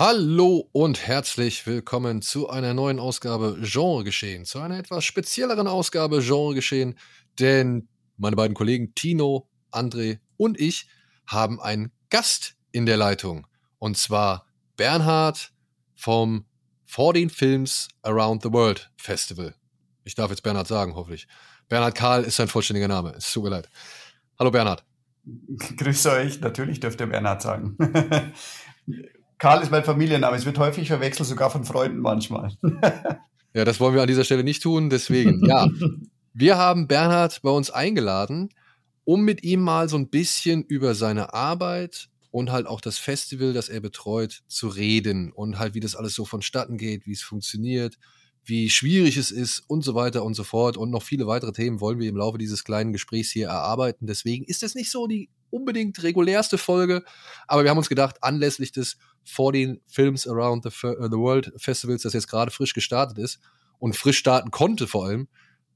[0.00, 6.22] Hallo und herzlich willkommen zu einer neuen Ausgabe Genre Geschehen, zu einer etwas spezielleren Ausgabe
[6.22, 6.98] Genre Geschehen,
[7.38, 7.86] denn
[8.16, 10.88] meine beiden Kollegen Tino, André und ich
[11.26, 13.46] haben einen Gast in der Leitung
[13.78, 14.46] und zwar
[14.78, 15.52] Bernhard
[15.94, 16.46] vom
[16.86, 19.54] 14 Films Around the World Festival.
[20.04, 21.28] Ich darf jetzt Bernhard sagen, hoffentlich.
[21.68, 23.12] Bernhard Karl ist sein vollständiger Name.
[23.18, 23.68] Es tut mir leid.
[24.38, 24.82] Hallo Bernhard.
[25.76, 26.40] Grüße euch.
[26.40, 27.76] Natürlich dürft ihr Bernhard sagen.
[29.40, 30.36] Karl ist mein Familienname.
[30.36, 32.52] Es wird häufig verwechselt, sogar von Freunden manchmal.
[33.54, 34.90] ja, das wollen wir an dieser Stelle nicht tun.
[34.90, 35.66] Deswegen, ja.
[36.34, 38.50] Wir haben Bernhard bei uns eingeladen,
[39.04, 43.54] um mit ihm mal so ein bisschen über seine Arbeit und halt auch das Festival,
[43.54, 47.22] das er betreut, zu reden und halt, wie das alles so vonstatten geht, wie es
[47.22, 47.96] funktioniert,
[48.44, 50.76] wie schwierig es ist und so weiter und so fort.
[50.76, 54.06] Und noch viele weitere Themen wollen wir im Laufe dieses kleinen Gesprächs hier erarbeiten.
[54.06, 57.02] Deswegen ist das nicht so die unbedingt regulärste Folge,
[57.48, 62.12] aber wir haben uns gedacht, anlässlich des 14 Films Around the, the World Festivals, das
[62.12, 63.40] jetzt gerade frisch gestartet ist
[63.78, 65.28] und frisch starten konnte vor allem,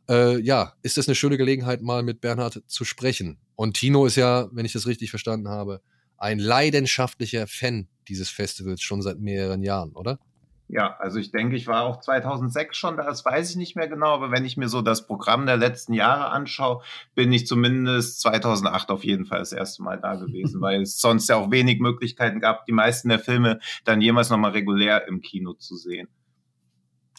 [0.08, 3.38] äh, ja, ist das eine schöne Gelegenheit, mal mit Bernhard zu sprechen.
[3.56, 5.80] Und Tino ist ja, wenn ich das richtig verstanden habe,
[6.16, 10.18] ein leidenschaftlicher Fan dieses Festivals schon seit mehreren Jahren, oder?
[10.66, 13.86] Ja, also ich denke, ich war auch 2006 schon da, das weiß ich nicht mehr
[13.86, 16.82] genau, aber wenn ich mir so das Programm der letzten Jahre anschaue,
[17.14, 21.28] bin ich zumindest 2008 auf jeden Fall das erste Mal da gewesen, weil es sonst
[21.28, 25.52] ja auch wenig Möglichkeiten gab, die meisten der Filme dann jemals nochmal regulär im Kino
[25.52, 26.08] zu sehen.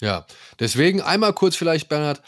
[0.02, 0.26] Ja,
[0.60, 2.22] deswegen einmal kurz vielleicht, Bernhard,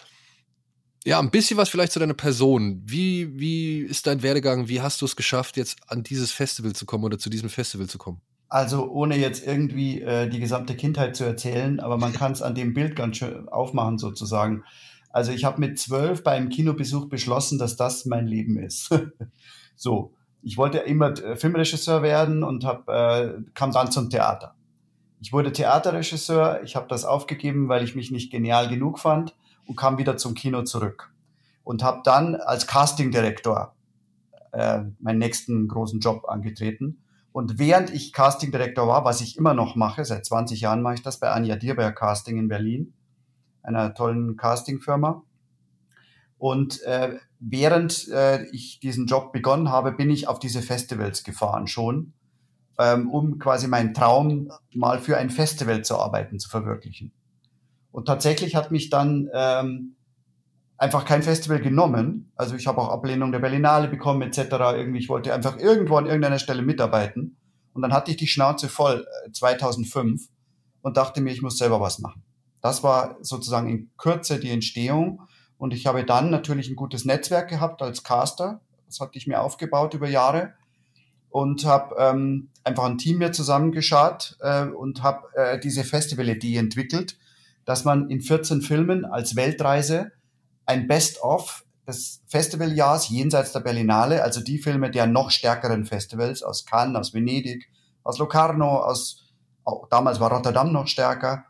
[1.03, 2.81] ja, ein bisschen was vielleicht zu deiner Person.
[2.85, 4.67] Wie, wie ist dein Werdegang?
[4.67, 7.87] Wie hast du es geschafft, jetzt an dieses Festival zu kommen oder zu diesem Festival
[7.87, 8.21] zu kommen?
[8.49, 12.55] Also ohne jetzt irgendwie äh, die gesamte Kindheit zu erzählen, aber man kann es an
[12.55, 14.63] dem Bild ganz schön aufmachen sozusagen.
[15.09, 18.89] Also ich habe mit zwölf beim Kinobesuch beschlossen, dass das mein Leben ist.
[19.75, 24.55] so, ich wollte immer äh, Filmregisseur werden und hab, äh, kam dann zum Theater.
[25.19, 29.75] Ich wurde Theaterregisseur, ich habe das aufgegeben, weil ich mich nicht genial genug fand und
[29.75, 31.11] kam wieder zum Kino zurück
[31.63, 33.75] und habe dann als Castingdirektor
[34.51, 36.99] äh, meinen nächsten großen Job angetreten
[37.37, 41.03] und während ich Castingdirektor war, was ich immer noch mache, seit 20 Jahren mache ich
[41.03, 42.95] das bei Anja Dierberg Casting in Berlin,
[43.61, 45.21] einer tollen Castingfirma.
[46.39, 51.67] Und äh, während äh, ich diesen Job begonnen habe, bin ich auf diese Festivals gefahren
[51.67, 52.13] schon,
[52.79, 57.11] ähm, um quasi meinen Traum mal für ein Festival zu arbeiten, zu verwirklichen.
[57.91, 59.95] Und tatsächlich hat mich dann ähm,
[60.77, 62.31] einfach kein Festival genommen.
[62.35, 64.37] Also ich habe auch Ablehnung der Berlinale bekommen etc.
[64.75, 67.37] Irgendwie, ich wollte einfach irgendwo an irgendeiner Stelle mitarbeiten.
[67.73, 70.27] Und dann hatte ich die Schnauze voll 2005 äh,
[70.81, 72.23] und dachte mir, ich muss selber was machen.
[72.61, 75.21] Das war sozusagen in Kürze die Entstehung.
[75.57, 78.61] Und ich habe dann natürlich ein gutes Netzwerk gehabt als Caster.
[78.85, 80.53] Das hatte ich mir aufgebaut über Jahre
[81.29, 87.17] und habe ähm, einfach ein Team mir zusammengeschaut äh, und habe äh, diese Festival-Idee entwickelt,
[87.65, 90.11] dass man in 14 Filmen als Weltreise
[90.67, 96.65] ein Best-of des Festivaljahrs jenseits der Berlinale, also die Filme der noch stärkeren Festivals aus
[96.65, 97.69] Cannes, aus Venedig,
[98.03, 99.23] aus Locarno, aus
[99.89, 101.45] damals war Rotterdam noch stärker,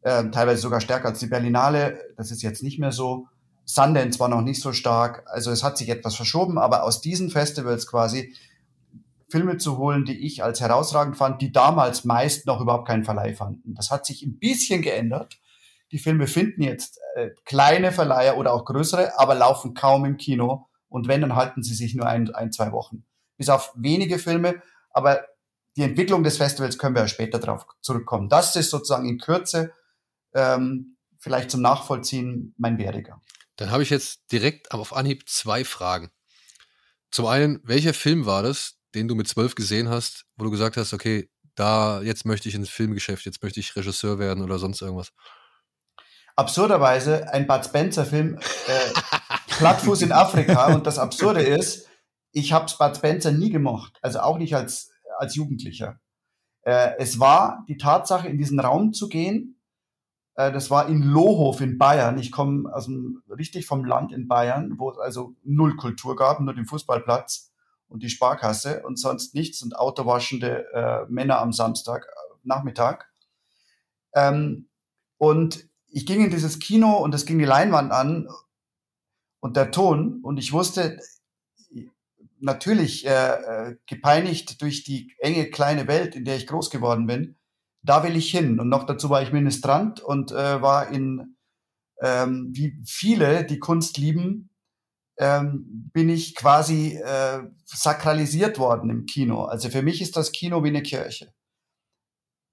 [0.00, 1.98] äh, teilweise sogar stärker als die Berlinale.
[2.16, 3.28] Das ist jetzt nicht mehr so.
[3.66, 5.22] Sundance war noch nicht so stark.
[5.26, 8.34] Also es hat sich etwas verschoben, aber aus diesen Festivals quasi
[9.28, 13.34] Filme zu holen, die ich als herausragend fand, die damals meist noch überhaupt keinen Verleih
[13.34, 13.74] fanden.
[13.74, 15.38] Das hat sich ein bisschen geändert.
[15.94, 20.66] Die Filme finden jetzt äh, kleine Verleiher oder auch größere, aber laufen kaum im Kino.
[20.88, 23.04] Und wenn, dann halten sie sich nur ein, ein, zwei Wochen.
[23.36, 24.60] Bis auf wenige Filme.
[24.90, 25.24] Aber
[25.76, 28.28] die Entwicklung des Festivals können wir ja später darauf zurückkommen.
[28.28, 29.72] Das ist sozusagen in Kürze
[30.34, 33.20] ähm, vielleicht zum Nachvollziehen mein Werdegang.
[33.54, 36.10] Dann habe ich jetzt direkt auf Anhieb zwei Fragen.
[37.12, 40.76] Zum einen, welcher Film war das, den du mit zwölf gesehen hast, wo du gesagt
[40.76, 44.82] hast, okay, da jetzt möchte ich ins Filmgeschäft, jetzt möchte ich Regisseur werden oder sonst
[44.82, 45.12] irgendwas?
[46.36, 49.00] Absurderweise ein Bud Spencer-Film, äh,
[49.48, 50.74] Plattfuß in Afrika.
[50.74, 51.88] Und das Absurde ist,
[52.32, 56.00] ich habe Bud Spencer nie gemocht, also auch nicht als, als Jugendlicher.
[56.62, 59.60] Äh, es war die Tatsache, in diesen Raum zu gehen.
[60.34, 62.18] Äh, das war in Lohof in Bayern.
[62.18, 62.90] Ich komme also
[63.28, 67.52] richtig vom Land in Bayern, wo es also null Kultur gab, nur den Fußballplatz
[67.86, 73.08] und die Sparkasse und sonst nichts und autowaschende äh, Männer am Samstag äh, Nachmittag.
[74.14, 74.68] Ähm,
[75.18, 78.28] und ich ging in dieses Kino und es ging die Leinwand an
[79.40, 80.98] und der Ton und ich wusste,
[82.40, 87.36] natürlich äh, äh, gepeinigt durch die enge kleine Welt, in der ich groß geworden bin,
[87.82, 88.58] da will ich hin.
[88.58, 91.36] Und noch dazu war ich Ministrant und äh, war in,
[92.02, 94.50] ähm, wie viele, die Kunst lieben,
[95.18, 99.44] ähm, bin ich quasi äh, sakralisiert worden im Kino.
[99.44, 101.32] Also für mich ist das Kino wie eine Kirche.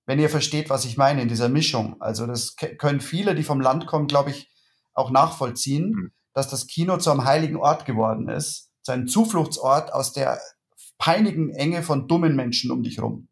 [0.05, 2.01] Wenn ihr versteht, was ich meine in dieser Mischung.
[2.01, 4.49] Also das können viele, die vom Land kommen, glaube ich,
[4.93, 6.11] auch nachvollziehen, mhm.
[6.33, 10.39] dass das Kino zu einem heiligen Ort geworden ist, zu einem Zufluchtsort aus der
[10.97, 13.27] peinigen Enge von dummen Menschen um dich rum.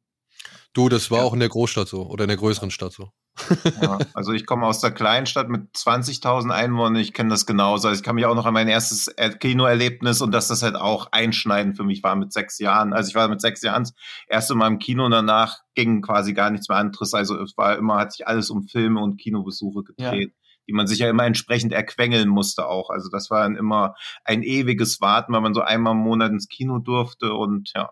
[0.73, 1.23] Du, das war ja.
[1.23, 3.11] auch in der Großstadt so oder in der größeren Stadt so.
[3.81, 7.87] Ja, also ich komme aus der Kleinstadt mit 20.000 Einwohnern, ich kenne das genauso.
[7.87, 11.07] Also ich kann mich auch noch an mein erstes Kinoerlebnis und dass das halt auch
[11.11, 12.93] einschneidend für mich war mit sechs Jahren.
[12.93, 13.93] Also ich war mit sechs Jahren das
[14.27, 17.13] erste Mal im Kino und danach ging quasi gar nichts mehr anderes.
[17.13, 20.29] Also es war immer, hat sich alles um Filme und Kinobesuche gedreht.
[20.29, 22.91] Ja die man sich ja immer entsprechend erquengeln musste auch.
[22.91, 26.47] Also das war dann immer ein ewiges Warten, weil man so einmal im Monat ins
[26.47, 27.89] Kino durfte und ja.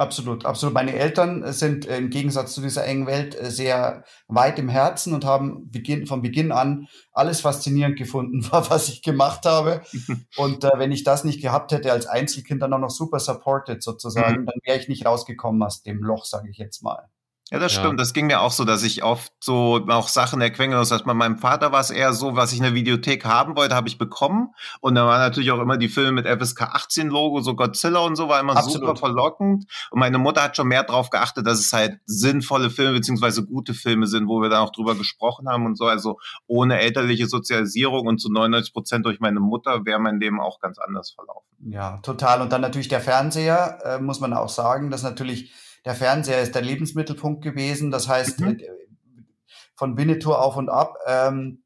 [0.00, 0.72] Absolut, absolut.
[0.72, 5.26] Meine Eltern sind im Gegensatz zu dieser engen Welt äh, sehr weit im Herzen und
[5.26, 9.82] haben Beginn, von Beginn an alles faszinierend gefunden, was ich gemacht habe.
[10.38, 13.82] und äh, wenn ich das nicht gehabt hätte als Einzelkind dann auch noch super supported
[13.82, 14.46] sozusagen, mhm.
[14.46, 17.10] dann wäre ich nicht rausgekommen aus dem Loch, sage ich jetzt mal.
[17.50, 17.80] Ja, das ja.
[17.80, 17.98] stimmt.
[17.98, 20.90] Das ging mir auch so, dass ich oft so auch Sachen erquengeln muss.
[20.90, 23.88] Bei meinem Vater war es eher so, was ich in der Videothek haben wollte, habe
[23.88, 24.54] ich bekommen.
[24.80, 28.14] Und da waren natürlich auch immer die Filme mit FSK 18 Logo, so Godzilla und
[28.14, 28.80] so, war immer Absolut.
[28.80, 29.64] super verlockend.
[29.90, 33.74] Und meine Mutter hat schon mehr drauf geachtet, dass es halt sinnvolle Filme beziehungsweise gute
[33.74, 35.86] Filme sind, wo wir dann auch drüber gesprochen haben und so.
[35.86, 40.60] Also ohne elterliche Sozialisierung und zu 99 Prozent durch meine Mutter wäre mein Leben auch
[40.60, 41.48] ganz anders verlaufen.
[41.68, 42.42] Ja, total.
[42.42, 45.52] Und dann natürlich der Fernseher, äh, muss man auch sagen, dass natürlich
[45.84, 47.90] der Fernseher ist der Lebensmittelpunkt gewesen.
[47.90, 48.58] Das heißt, mhm.
[48.58, 48.68] Äh,
[49.76, 50.96] von Winnetou auf und ab.
[51.06, 51.62] Ähm,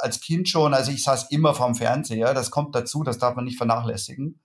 [0.00, 3.44] als Kind schon, also ich saß immer vorm Fernseher, das kommt dazu, das darf man
[3.44, 4.40] nicht vernachlässigen.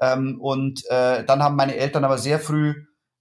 [0.00, 2.74] Ähm, und äh, dann haben meine Eltern aber sehr früh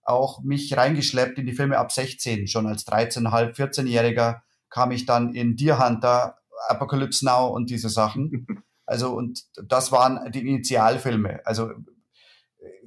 [0.03, 2.47] auch mich reingeschleppt in die Filme ab 16.
[2.47, 6.37] Schon als 13,5, 14-Jähriger kam ich dann in Deer Hunter,
[6.67, 8.47] Apocalypse Now und diese Sachen.
[8.89, 11.41] Also, und das waren die Initialfilme.
[11.45, 11.69] Also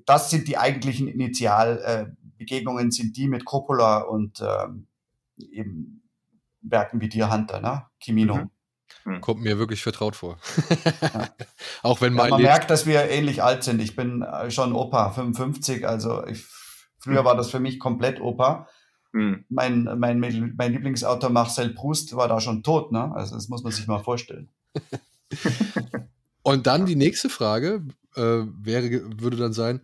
[0.07, 4.87] das sind die eigentlichen Initialbegegnungen, äh, sind die mit Coppola und ähm,
[5.37, 6.03] eben
[6.61, 7.87] Werken wie Deer Hunter, ne?
[8.01, 8.37] Kimino.
[8.37, 8.51] Mhm.
[9.05, 9.21] mhm.
[9.21, 10.39] Kommt mir wirklich vertraut vor.
[11.03, 11.29] ja.
[11.83, 13.81] Auch wenn mein ja, man Leben merkt, dass wir ähnlich alt sind.
[13.81, 16.47] Ich bin äh, schon Opa, 55, also ich,
[16.99, 17.27] früher mhm.
[17.27, 18.69] war das für mich komplett Opa.
[19.13, 19.45] Mhm.
[19.49, 23.13] Mein, mein, mein Lieblingsautor Marcel Proust war da schon tot, ne?
[23.15, 24.49] Also das muss man sich mal vorstellen.
[26.43, 27.85] Und dann die nächste Frage
[28.17, 29.82] äh, wäre, würde dann sein,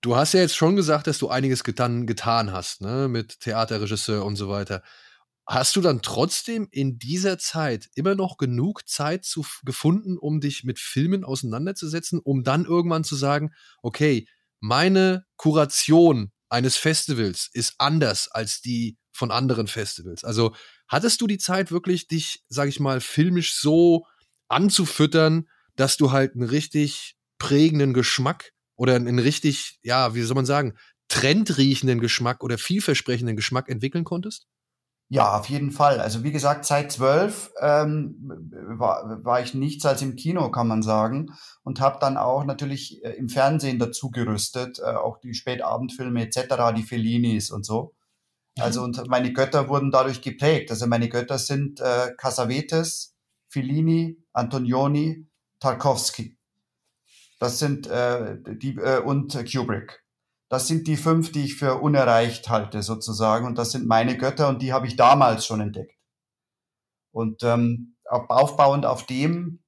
[0.00, 4.24] du hast ja jetzt schon gesagt, dass du einiges getan, getan hast, ne, mit Theaterregisseur
[4.24, 4.82] und so weiter.
[5.48, 10.64] Hast du dann trotzdem in dieser Zeit immer noch genug Zeit zu, gefunden, um dich
[10.64, 13.52] mit Filmen auseinanderzusetzen, um dann irgendwann zu sagen,
[13.82, 14.26] okay,
[14.60, 20.24] meine Kuration eines Festivals ist anders als die von anderen Festivals.
[20.24, 20.54] Also
[20.88, 24.06] hattest du die Zeit wirklich, dich, sag ich mal, filmisch so
[24.48, 30.46] anzufüttern, dass du halt einen richtig prägenden Geschmack oder einen richtig, ja, wie soll man
[30.46, 30.74] sagen,
[31.08, 34.46] trendriechenden Geschmack oder vielversprechenden Geschmack entwickeln konntest?
[35.08, 36.00] Ja, auf jeden Fall.
[36.00, 38.16] Also wie gesagt, seit zwölf ähm,
[38.50, 43.04] war, war ich nichts als im Kino, kann man sagen, und habe dann auch natürlich
[43.04, 47.94] äh, im Fernsehen dazu gerüstet, äh, auch die Spätabendfilme etc., die Fellinis und so.
[48.58, 50.70] Also und meine Götter wurden dadurch geprägt.
[50.70, 53.14] Also meine Götter sind äh, Casavetes,
[53.48, 55.28] Fellini, Antonioni,
[55.60, 56.38] Tarkovsky.
[57.38, 60.02] Das sind äh, die äh, und Kubrick.
[60.48, 64.48] Das sind die fünf, die ich für unerreicht halte sozusagen und das sind meine Götter
[64.48, 65.96] und die habe ich damals schon entdeckt.
[67.10, 69.64] Und ähm, aufbauend auf dem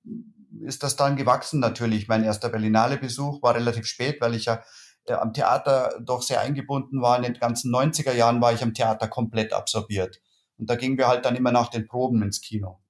[0.61, 2.09] ist das dann gewachsen natürlich.
[2.09, 4.63] Mein erster Berlinale-Besuch war relativ spät, weil ich ja
[5.07, 7.17] äh, am Theater doch sehr eingebunden war.
[7.17, 10.21] In den ganzen 90er Jahren war ich am Theater komplett absorbiert.
[10.59, 12.81] Und da gingen wir halt dann immer nach den Proben ins Kino.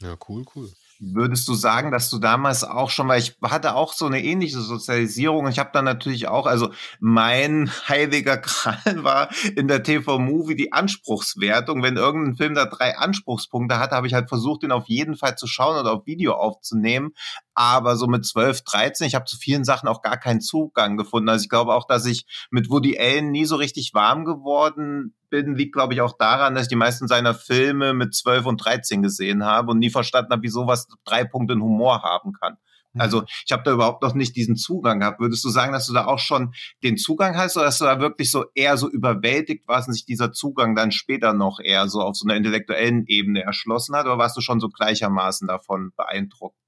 [0.00, 0.70] Ja, cool, cool.
[1.04, 4.60] Würdest du sagen, dass du damals auch schon, weil ich hatte auch so eine ähnliche
[4.60, 5.48] Sozialisierung.
[5.48, 11.82] Ich habe dann natürlich auch, also mein heiliger Kral war in der TV-Movie die Anspruchswertung.
[11.82, 15.36] Wenn irgendein Film da drei Anspruchspunkte hatte, habe ich halt versucht, den auf jeden Fall
[15.36, 17.14] zu schauen oder auf Video aufzunehmen.
[17.54, 21.28] Aber so mit 12, 13, ich habe zu vielen Sachen auch gar keinen Zugang gefunden.
[21.28, 25.54] Also ich glaube auch, dass ich mit Woody Allen nie so richtig warm geworden bin,
[25.54, 29.02] liegt, glaube ich, auch daran, dass ich die meisten seiner Filme mit 12 und 13
[29.02, 32.56] gesehen habe und nie verstanden habe, wie sowas drei Punkte in Humor haben kann.
[32.98, 35.20] Also ich habe da überhaupt noch nicht diesen Zugang gehabt.
[35.20, 38.00] Würdest du sagen, dass du da auch schon den Zugang hast oder dass du da
[38.00, 42.00] wirklich so eher so überwältigt warst und sich dieser Zugang dann später noch eher so
[42.02, 44.06] auf so einer intellektuellen Ebene erschlossen hat?
[44.06, 46.61] Oder warst du schon so gleichermaßen davon beeindruckt?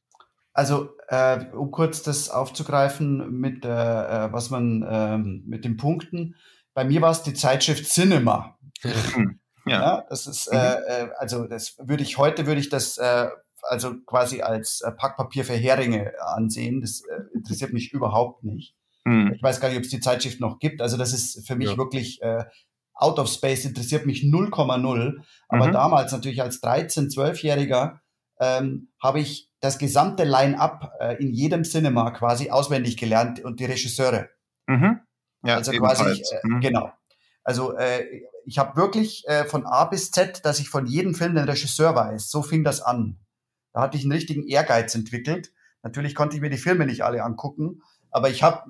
[0.54, 6.36] Also, äh, um kurz das aufzugreifen mit, äh, äh was man äh, mit den Punkten.
[6.74, 8.56] Bei mir war es die Zeitschrift Cinema.
[8.82, 9.80] Hm, ja.
[9.80, 10.04] ja.
[10.08, 10.58] das ist, mhm.
[10.58, 13.28] äh, äh, also das würde ich heute würde ich das äh,
[13.62, 16.80] also quasi als äh, Packpapier für Heringe ansehen.
[16.80, 18.76] Das äh, interessiert mich überhaupt nicht.
[19.04, 19.32] Mhm.
[19.34, 20.80] Ich weiß gar nicht, ob es die Zeitschrift noch gibt.
[20.80, 21.76] Also das ist für mich ja.
[21.76, 22.44] wirklich äh,
[22.94, 25.14] out of space, interessiert mich 0,0.
[25.48, 25.72] Aber mhm.
[25.72, 27.98] damals natürlich als 13-, 12-Jähriger
[28.40, 33.64] ähm, habe ich das gesamte Line-up äh, in jedem Cinema quasi auswendig gelernt und die
[33.64, 34.30] Regisseure.
[34.66, 35.00] Mhm.
[35.44, 36.60] Ja, also quasi, äh, mhm.
[36.60, 36.92] genau.
[37.44, 38.04] Also äh,
[38.46, 41.94] ich habe wirklich äh, von A bis Z, dass ich von jedem Film den Regisseur
[41.94, 42.30] weiß.
[42.30, 43.18] So fing das an.
[43.72, 45.52] Da hatte ich einen richtigen Ehrgeiz entwickelt.
[45.82, 48.64] Natürlich konnte ich mir die Filme nicht alle angucken, aber ich habe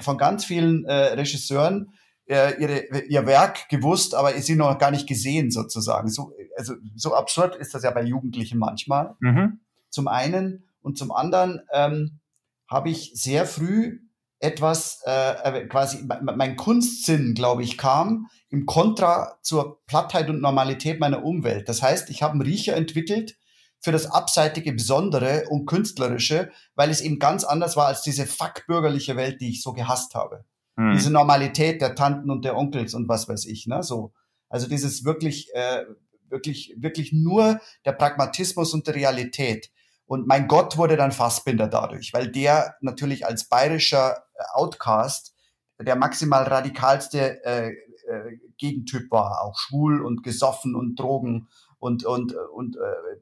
[0.00, 1.92] von ganz vielen äh, Regisseuren
[2.26, 6.08] äh, ihre, ihr Werk gewusst, aber sie noch gar nicht gesehen sozusagen.
[6.08, 9.14] So, also so absurd ist das ja bei Jugendlichen manchmal.
[9.20, 9.60] Mhm.
[9.90, 12.20] Zum einen und zum anderen ähm,
[12.68, 14.00] habe ich sehr früh
[14.38, 21.00] etwas, äh, äh quasi mein Kunstsinn, glaube ich, kam im Kontra zur Plattheit und Normalität
[21.00, 21.68] meiner Umwelt.
[21.68, 23.36] Das heißt, ich habe einen Riecher entwickelt
[23.80, 29.16] für das abseitige Besondere und Künstlerische, weil es eben ganz anders war als diese fuckbürgerliche
[29.16, 30.44] Welt, die ich so gehasst habe.
[30.76, 30.92] Hm.
[30.94, 34.12] Diese Normalität der Tanten und der Onkels und was weiß ich, ne, so.
[34.48, 35.84] Also dieses wirklich, äh,
[36.28, 39.70] wirklich, wirklich nur der Pragmatismus und der Realität.
[40.06, 45.34] Und mein Gott wurde dann Fassbinder dadurch, weil der natürlich als bayerischer äh, Outcast
[45.80, 52.34] der maximal radikalste äh, äh, Gegentyp war, auch schwul und gesoffen und Drogen und und
[52.34, 53.16] und äh,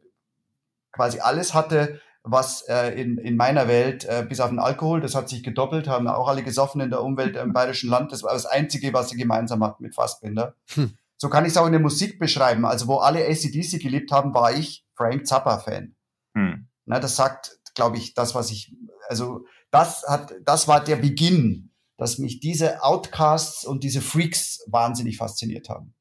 [0.92, 5.14] quasi alles hatte, was äh, in, in meiner Welt, äh, bis auf den Alkohol, das
[5.14, 8.12] hat sich gedoppelt, haben auch alle gesoffen in der Umwelt im bayerischen Land.
[8.12, 10.54] Das war das Einzige, was sie gemeinsam hatten mit Fassbinder.
[10.74, 10.96] Hm.
[11.16, 12.64] So kann ich es auch in der Musik beschreiben.
[12.64, 15.94] Also wo alle ACDC geliebt haben, war ich Frank Zappa-Fan.
[16.36, 16.68] Hm.
[16.84, 18.74] Na, das sagt, glaube ich, das, was ich,
[19.08, 25.16] also das hat, das war der Beginn, dass mich diese Outcasts und diese Freaks wahnsinnig
[25.16, 25.94] fasziniert haben.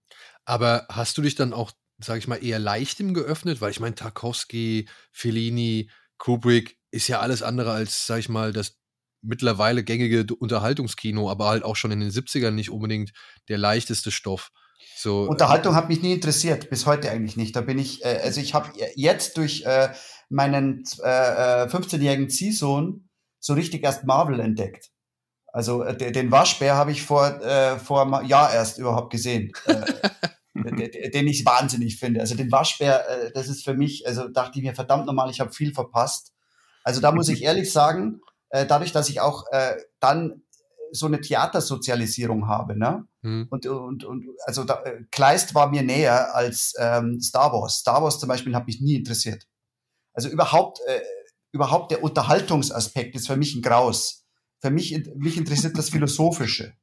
[0.45, 3.61] Aber hast du dich dann auch, sage ich mal, eher leichtem geöffnet?
[3.61, 5.89] Weil ich meine, Tarkovsky, Fellini,
[6.21, 8.77] Kubrick ist ja alles andere als, sag ich mal, das
[9.23, 13.11] mittlerweile gängige Unterhaltungskino, aber halt auch schon in den 70ern nicht unbedingt
[13.49, 14.51] der leichteste Stoff.
[14.95, 17.55] So, Unterhaltung äh, hat mich nie interessiert, bis heute eigentlich nicht.
[17.55, 19.89] Da bin ich, äh, also ich habe jetzt durch äh,
[20.29, 23.09] meinen äh, 15-jährigen äh, Ziehsohn
[23.39, 24.91] so richtig erst Marvel entdeckt.
[25.47, 29.81] Also äh, den Waschbär habe ich vor äh, vor einem Jahr erst überhaupt gesehen, äh,
[30.53, 32.19] den ich wahnsinnig finde.
[32.19, 35.39] Also den Waschbär, äh, das ist für mich, also dachte ich mir verdammt nochmal, ich
[35.39, 36.33] habe viel verpasst.
[36.83, 40.43] Also da muss ich ehrlich sagen, äh, dadurch, dass ich auch äh, dann
[40.91, 43.05] so eine Theatersozialisierung habe, ne?
[43.21, 43.47] Mhm.
[43.49, 47.77] Und, und, und also da, Kleist war mir näher als ähm, Star Wars.
[47.79, 49.47] Star Wars zum Beispiel hat mich nie interessiert.
[50.13, 51.01] Also überhaupt, äh,
[51.53, 54.25] überhaupt der Unterhaltungsaspekt ist für mich ein Graus.
[54.59, 56.73] Für mich, mich interessiert das Philosophische.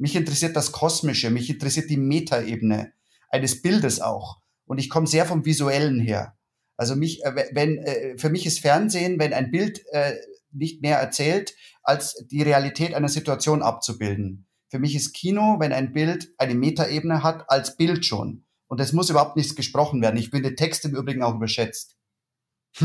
[0.00, 1.30] Mich interessiert das Kosmische.
[1.30, 2.92] Mich interessiert die Metaebene
[3.28, 4.40] eines Bildes auch.
[4.64, 6.38] Und ich komme sehr vom Visuellen her.
[6.78, 10.14] Also mich, äh, wenn, äh, für mich ist Fernsehen, wenn ein Bild äh,
[10.52, 14.48] nicht mehr erzählt, als die Realität einer Situation abzubilden.
[14.70, 18.46] Für mich ist Kino, wenn ein Bild eine Metaebene hat, als Bild schon.
[18.68, 20.16] Und es muss überhaupt nichts gesprochen werden.
[20.16, 21.98] Ich finde Text im Übrigen auch überschätzt.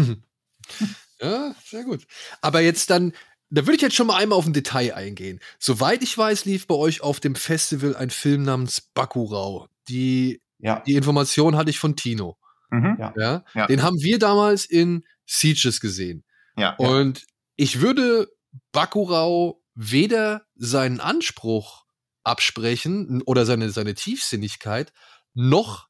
[1.22, 2.05] ja, sehr gut.
[2.41, 3.13] Aber jetzt dann,
[3.50, 5.40] da würde ich jetzt schon mal einmal auf ein Detail eingehen.
[5.60, 9.68] Soweit ich weiß, lief bei euch auf dem Festival ein Film namens Bakurau.
[9.88, 10.82] Die, ja.
[10.82, 12.38] die Information hatte ich von Tino.
[12.72, 12.98] Mhm.
[13.00, 13.44] Ja.
[13.54, 13.68] ja.
[13.68, 16.24] Den haben wir damals in Sieges gesehen.
[16.58, 16.75] Ja.
[16.75, 17.25] Und
[17.56, 18.30] ich würde
[18.72, 21.86] Bakurau weder seinen Anspruch
[22.24, 24.92] absprechen oder seine, seine Tiefsinnigkeit,
[25.34, 25.88] noch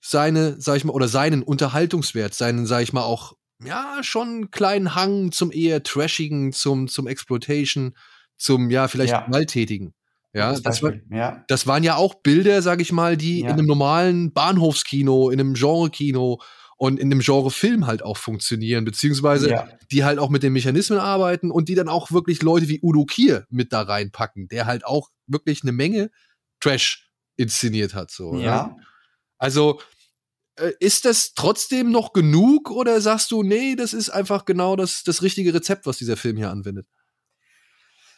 [0.00, 4.94] seine, sag ich mal, oder seinen Unterhaltungswert, seinen, sag ich mal, auch, ja, schon kleinen
[4.94, 7.96] Hang zum eher Trashigen, zum, zum Exploitation,
[8.36, 9.26] zum, ja, vielleicht ja.
[9.26, 9.94] Gewalttätigen.
[10.34, 11.44] Ja, das, war, ja.
[11.48, 13.48] das waren ja auch Bilder, sag ich mal, die ja.
[13.48, 16.40] in einem normalen Bahnhofskino, in einem Genre-Kino
[16.78, 19.68] und in dem Genre Film halt auch funktionieren, beziehungsweise ja.
[19.90, 23.04] die halt auch mit den Mechanismen arbeiten und die dann auch wirklich Leute wie Udo
[23.04, 26.10] Kier mit da reinpacken, der halt auch wirklich eine Menge
[26.60, 28.10] Trash inszeniert hat.
[28.10, 28.40] So, ja.
[28.40, 28.76] ja.
[29.38, 30.01] Also äh,
[30.80, 35.22] ist das trotzdem noch genug oder sagst du, nee, das ist einfach genau das, das
[35.22, 36.86] richtige Rezept, was dieser Film hier anwendet?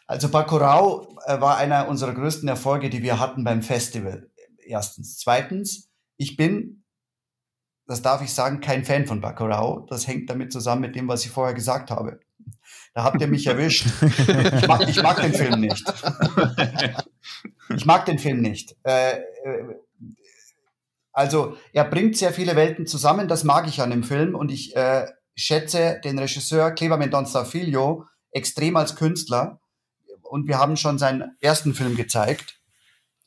[0.07, 4.31] Also Bacurau äh, war einer unserer größten Erfolge, die wir hatten beim Festival.
[4.59, 5.19] Erstens.
[5.19, 6.85] Zweitens, ich bin,
[7.87, 9.87] das darf ich sagen, kein Fan von Bacurau.
[9.89, 12.21] Das hängt damit zusammen mit dem, was ich vorher gesagt habe.
[12.95, 13.87] Da habt ihr mich erwischt.
[14.03, 15.85] Ich mag, ich mag den Film nicht.
[17.75, 18.77] Ich mag den Film nicht.
[18.85, 19.23] Äh, äh,
[21.15, 24.77] also er bringt sehr viele Welten zusammen, das mag ich an dem Film und ich
[24.77, 25.07] äh,
[25.37, 29.61] schätze den Regisseur Cleber Mendonça Filho extrem als Künstler
[30.23, 32.61] und wir haben schon seinen ersten Film gezeigt,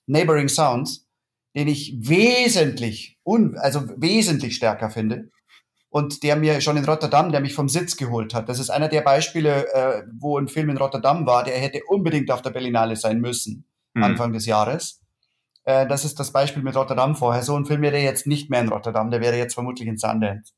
[0.06, 1.08] Neighboring Sounds,
[1.56, 5.29] den ich wesentlich, un, also wesentlich stärker finde
[5.89, 8.50] und der mir schon in Rotterdam, der mich vom Sitz geholt hat.
[8.50, 12.29] Das ist einer der Beispiele, äh, wo ein Film in Rotterdam war, der hätte unbedingt
[12.32, 13.65] auf der Berlinale sein müssen,
[13.96, 14.03] hm.
[14.03, 15.01] Anfang des Jahres.
[15.68, 17.44] Äh, das ist das Beispiel mit Rotterdam vorher.
[17.44, 20.54] So ein Film wäre jetzt nicht mehr in Rotterdam, der wäre jetzt vermutlich in Sundance.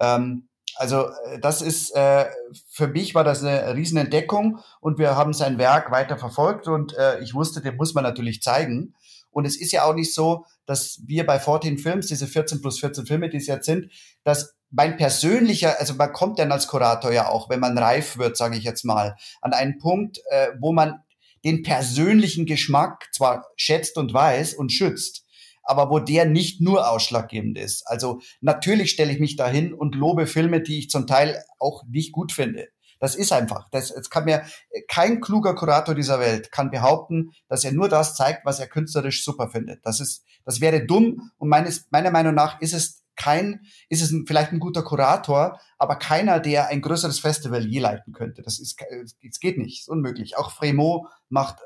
[0.00, 2.26] Ähm, also äh, das ist, äh,
[2.70, 7.18] für mich war das eine Riesenentdeckung und wir haben sein Werk weiter verfolgt und äh,
[7.20, 8.94] ich wusste, den muss man natürlich zeigen.
[9.30, 12.78] Und es ist ja auch nicht so, dass wir bei 14 Films, diese 14 plus
[12.78, 13.90] 14 Filme, die es jetzt sind,
[14.22, 18.36] dass mein persönlicher, also man kommt dann als Kurator ja auch, wenn man reif wird,
[18.36, 21.02] sage ich jetzt mal, an einen Punkt, äh, wo man
[21.48, 25.24] den persönlichen Geschmack zwar schätzt und weiß und schützt,
[25.62, 27.86] aber wo der nicht nur ausschlaggebend ist.
[27.86, 32.12] Also natürlich stelle ich mich dahin und lobe Filme, die ich zum Teil auch nicht
[32.12, 32.68] gut finde.
[33.00, 33.68] Das ist einfach.
[33.70, 34.42] Das, das kann mir
[34.88, 39.24] kein kluger Kurator dieser Welt kann behaupten, dass er nur das zeigt, was er künstlerisch
[39.24, 39.86] super findet.
[39.86, 44.10] Das ist, das wäre dumm und meines, meiner Meinung nach ist es kein, ist es
[44.10, 48.42] ein, vielleicht ein guter Kurator, aber keiner, der ein größeres Festival je leiten könnte.
[48.42, 48.80] Das ist,
[49.22, 50.38] es geht nicht, ist unmöglich.
[50.38, 51.58] Auch Fremo macht,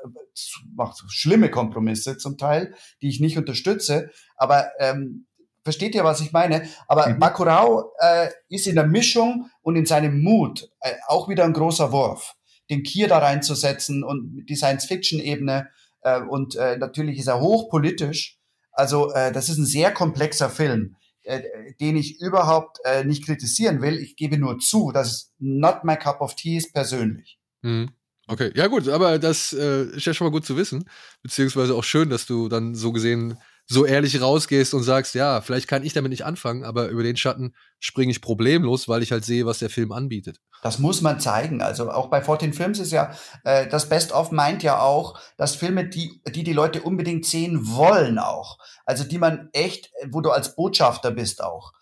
[0.75, 4.09] macht schlimme Kompromisse zum Teil, die ich nicht unterstütze.
[4.35, 5.27] Aber ähm,
[5.63, 6.67] versteht ihr, was ich meine?
[6.87, 7.19] Aber mhm.
[7.19, 11.91] Bacurau äh, ist in der Mischung und in seinem Mut äh, auch wieder ein großer
[11.91, 12.35] Wurf,
[12.69, 15.69] den Kier da reinzusetzen und die Science-Fiction-Ebene.
[16.01, 18.39] Äh, und äh, natürlich ist er hochpolitisch.
[18.71, 23.81] Also äh, das ist ein sehr komplexer Film, äh, den ich überhaupt äh, nicht kritisieren
[23.81, 23.97] will.
[23.97, 27.39] Ich gebe nur zu, dass es not my cup of tea ist persönlich.
[27.61, 27.91] Mhm.
[28.27, 30.89] Okay, ja gut, aber das äh, ist ja schon mal gut zu wissen,
[31.23, 35.67] beziehungsweise auch schön, dass du dann so gesehen so ehrlich rausgehst und sagst, ja, vielleicht
[35.67, 39.25] kann ich damit nicht anfangen, aber über den Schatten springe ich problemlos, weil ich halt
[39.25, 40.39] sehe, was der Film anbietet.
[40.61, 41.61] Das muss man zeigen.
[41.61, 45.55] Also auch bei 14 Films ist ja, äh, das Best of meint ja auch, dass
[45.55, 48.57] Filme, die, die die Leute unbedingt sehen wollen auch.
[48.85, 51.73] Also die man echt, wo du als Botschafter bist auch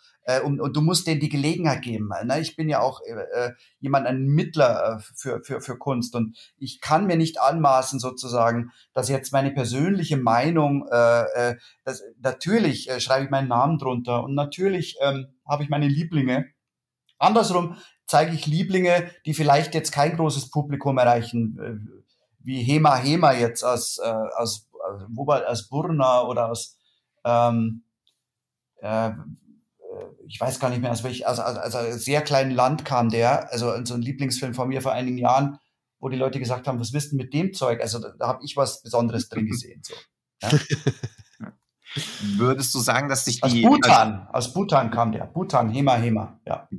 [0.44, 2.10] und, und du musst denen die Gelegenheit geben.
[2.26, 2.40] Ne?
[2.40, 6.38] Ich bin ja auch äh, äh, jemand, ein Mittler äh, für, für, für Kunst und
[6.58, 12.90] ich kann mir nicht anmaßen sozusagen, dass jetzt meine persönliche Meinung, äh, äh, das, natürlich
[12.90, 16.46] äh, schreibe ich meinen Namen drunter und natürlich ähm, habe ich meine Lieblinge.
[17.18, 22.02] Andersrum zeige ich Lieblinge, die vielleicht jetzt kein großes Publikum erreichen, äh,
[22.44, 26.78] wie Hema Hema jetzt aus, äh, aus, aus, aus Burna oder aus
[27.24, 27.84] ähm,
[28.82, 29.12] äh,
[30.28, 33.52] ich weiß gar nicht mehr, aus welch, also, also, also sehr kleinen Land kam der,
[33.52, 35.58] also so ein Lieblingsfilm von mir vor einigen Jahren,
[36.00, 37.82] wo die Leute gesagt haben, was wisst ihr mit dem Zeug?
[37.82, 39.82] Also da, da habe ich was Besonderes drin gesehen.
[39.84, 39.94] So.
[40.42, 40.52] Ja?
[42.38, 43.66] Würdest du sagen, dass sich die.
[43.66, 45.26] Aus Bhutan, also, aus Bhutan kam der.
[45.26, 46.70] Bhutan, Hema, Hema, ja.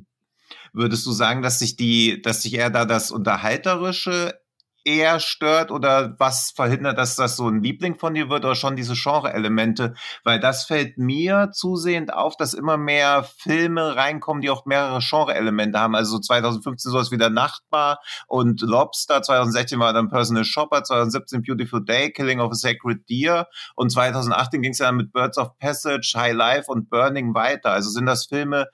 [0.72, 4.41] Würdest du sagen, dass sich die, dass sich eher da das Unterhalterische
[4.84, 8.76] eher stört oder was verhindert, dass das so ein Liebling von dir wird oder schon
[8.76, 9.94] diese Genre-Elemente?
[10.24, 15.78] Weil das fällt mir zusehend auf, dass immer mehr Filme reinkommen, die auch mehrere Genre-Elemente
[15.78, 15.94] haben.
[15.94, 21.84] Also 2015 sowas wie der Nachtbar und Lobster, 2016 war dann Personal Shopper, 2017 Beautiful
[21.84, 25.58] Day, Killing of a Sacred Deer und 2018 ging es ja dann mit Birds of
[25.58, 27.70] Passage, High Life und Burning weiter.
[27.70, 28.66] Also sind das Filme,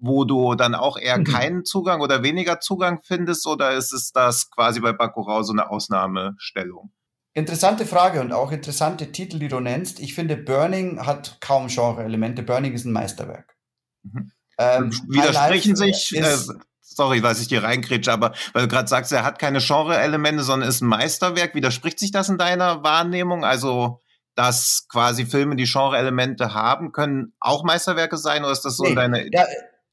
[0.00, 1.24] wo du dann auch eher mhm.
[1.24, 5.70] keinen Zugang oder weniger Zugang findest oder ist es das quasi bei Bacurau so eine
[5.70, 6.90] Ausnahmestellung?
[7.32, 10.00] Interessante Frage und auch interessante Titel, die du nennst.
[10.00, 12.42] Ich finde, Burning hat kaum Genre-Elemente.
[12.42, 13.54] Burning ist ein Meisterwerk.
[14.02, 14.32] Mhm.
[14.58, 16.36] Ähm, Widersprechen sich, äh,
[16.80, 20.68] sorry, weiß ich dir reingrätsche, aber weil du gerade sagst, er hat keine Genre-Elemente, sondern
[20.68, 21.54] ist ein Meisterwerk.
[21.54, 23.44] Widerspricht sich das in deiner Wahrnehmung?
[23.44, 24.00] Also,
[24.34, 28.94] dass quasi Filme, die Genre-Elemente haben, können auch Meisterwerke sein oder ist das so nee,
[28.94, 29.28] deine...
[29.32, 29.46] Ja,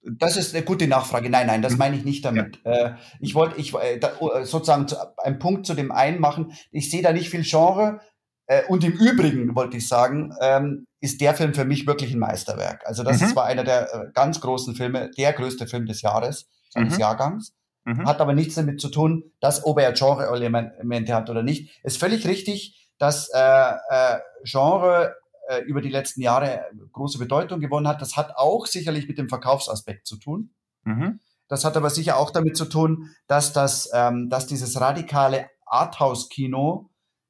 [0.10, 1.30] das ist eine gute Nachfrage.
[1.30, 1.80] Nein, nein, das mhm.
[1.80, 2.60] meine ich nicht damit.
[2.66, 2.72] Ja.
[2.72, 6.54] Äh, ich wollte ich äh, oh, sozusagen einen Punkt zu dem einen machen.
[6.72, 8.00] Ich sehe da nicht viel Genre.
[8.48, 12.20] Äh, und im Übrigen wollte ich sagen, ähm, ist der Film für mich wirklich ein
[12.20, 12.86] Meisterwerk.
[12.86, 13.36] Also das mhm.
[13.36, 17.02] war einer der ganz großen Filme, der größte Film des Jahres, seines mhm.
[17.02, 17.54] Jahrgangs.
[17.86, 18.06] Mhm.
[18.06, 21.80] Hat aber nichts damit zu tun, dass ob er Genre-Elemente hat oder nicht.
[21.84, 25.16] Ist völlig richtig, dass äh, äh, Genre
[25.48, 28.02] äh, über die letzten Jahre große Bedeutung gewonnen hat.
[28.02, 30.54] Das hat auch sicherlich mit dem Verkaufsaspekt zu tun.
[30.84, 31.20] Mhm.
[31.48, 36.90] Das hat aber sicher auch damit zu tun, dass das, ähm, dass dieses radikale Arthouse-Kino,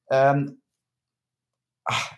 [0.10, 0.62] ähm,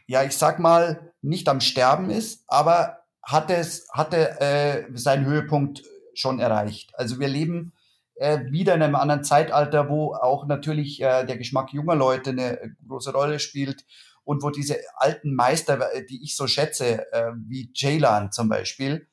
[0.08, 5.84] ja, ich sag mal, nicht am Sterben ist, aber hatte es, hatte äh, seinen Höhepunkt
[6.14, 6.92] schon erreicht.
[6.96, 7.74] Also wir leben
[8.16, 12.76] äh, wieder in einem anderen Zeitalter, wo auch natürlich äh, der Geschmack junger Leute eine
[12.88, 13.86] große Rolle spielt
[14.30, 19.08] und wo diese alten Meister, äh, die ich so schätze, äh, wie Jaylan zum Beispiel,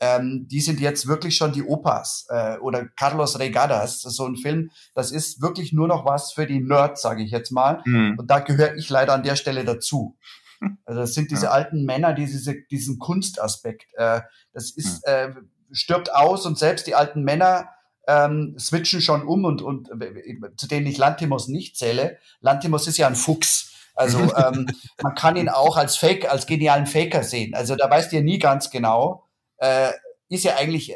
[0.00, 4.70] ähm, die sind jetzt wirklich schon die Opas äh, oder Carlos Regadas, so ein Film,
[4.94, 7.82] das ist wirklich nur noch was für die Nerds, sage ich jetzt mal.
[7.84, 8.16] Mhm.
[8.18, 10.16] Und da gehöre ich leider an der Stelle dazu.
[10.84, 11.50] Also das sind diese ja.
[11.50, 13.92] alten Männer, die diese, diesen Kunstaspekt.
[13.94, 14.20] Äh,
[14.52, 15.12] das ist mhm.
[15.12, 15.30] äh,
[15.72, 17.68] stirbt aus und selbst die alten Männer
[18.06, 22.18] ähm, switchen schon um und, und äh, zu denen ich Lantimos nicht zähle.
[22.40, 23.71] Lantimos ist ja ein Fuchs.
[23.94, 24.66] Also ähm,
[25.02, 27.54] man kann ihn auch als Fake, als genialen Faker sehen.
[27.54, 29.24] Also da weißt ihr nie ganz genau,
[29.58, 29.92] äh,
[30.28, 30.94] ist er eigentlich,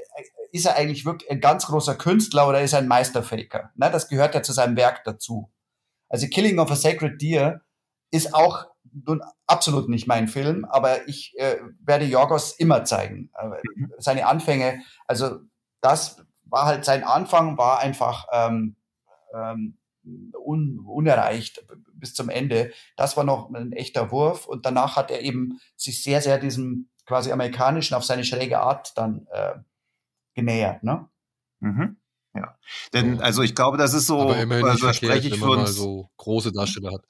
[0.53, 3.71] ist er eigentlich wirklich ein ganz großer Künstler oder ist er ein Meisterfaker?
[3.75, 5.51] Ne, das gehört ja zu seinem Werk dazu.
[6.09, 7.61] Also Killing of a Sacred Deer
[8.11, 8.67] ist auch
[9.05, 13.31] nun absolut nicht mein Film, aber ich äh, werde Jorgos immer zeigen.
[13.75, 13.93] Mhm.
[13.99, 15.41] Seine Anfänge, also
[15.81, 18.77] das war halt sein Anfang, war einfach ähm,
[19.35, 21.65] ähm, un, unerreicht
[22.07, 22.73] bis zum Ende.
[22.97, 26.89] Das war noch ein echter Wurf und danach hat er eben sich sehr, sehr diesem
[27.05, 29.55] quasi amerikanischen auf seine schräge Art dann äh,
[30.35, 30.83] genähert.
[30.85, 31.09] Ne?
[31.61, 31.97] Mhm.
[32.35, 32.59] Ja,
[32.93, 36.11] denn also ich glaube, das ist so, Aber immerhin also, spreche ich man mal so
[36.19, 37.03] große Darsteller hat.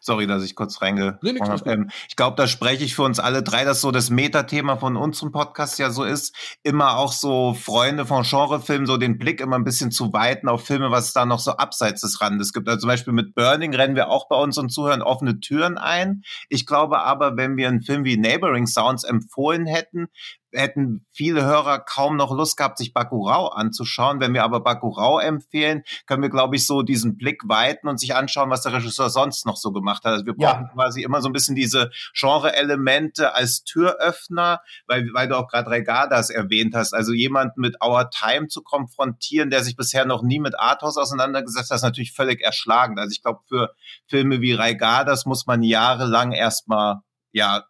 [0.00, 1.18] Sorry, dass ich kurz reinge.
[1.22, 4.76] Nee, ähm, ich glaube, da spreche ich für uns alle drei, dass so das Metathema
[4.76, 9.40] von unserem Podcast ja so ist, immer auch so Freunde von Genrefilmen, so den Blick
[9.40, 12.52] immer ein bisschen zu weiten auf Filme, was es da noch so abseits des Randes
[12.52, 12.68] gibt.
[12.68, 16.22] Also zum Beispiel mit Burning rennen wir auch bei unseren Zuhörern offene Türen ein.
[16.50, 20.08] Ich glaube aber, wenn wir einen Film wie Neighboring Sounds empfohlen hätten,
[20.54, 24.20] hätten viele Hörer kaum noch Lust gehabt, sich Bakurau anzuschauen.
[24.20, 28.14] Wenn wir aber Bakurau empfehlen, können wir, glaube ich, so diesen Blick weiten und sich
[28.14, 30.12] anschauen, was der Regisseur sonst noch so gemacht hat.
[30.12, 30.72] Also wir brauchen ja.
[30.72, 36.30] quasi immer so ein bisschen diese Genre-Elemente als Türöffner, weil, weil du auch gerade Regadas
[36.30, 36.94] erwähnt hast.
[36.94, 41.70] Also jemanden mit Our Time zu konfrontieren, der sich bisher noch nie mit Arthouse auseinandergesetzt
[41.70, 42.98] hat, ist natürlich völlig erschlagend.
[42.98, 43.74] Also ich glaube, für
[44.06, 47.00] Filme wie Regadas muss man jahrelang erstmal
[47.32, 47.64] ja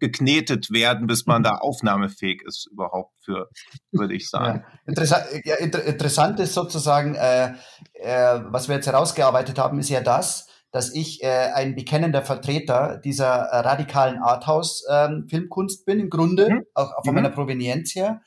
[0.00, 3.48] geknetet werden, bis man da aufnahmefähig ist überhaupt für,
[3.92, 4.64] würde ich sagen.
[4.64, 4.78] Ja.
[4.86, 7.52] Interessant, ja, inter, interessant ist sozusagen, äh,
[7.94, 13.00] äh, was wir jetzt herausgearbeitet haben, ist ja das, dass ich äh, ein bekennender Vertreter
[13.04, 16.66] dieser äh, radikalen Arthouse-Filmkunst ähm, bin, im Grunde, mhm.
[16.74, 17.22] auch, auch von mhm.
[17.22, 18.22] meiner Provenienz her.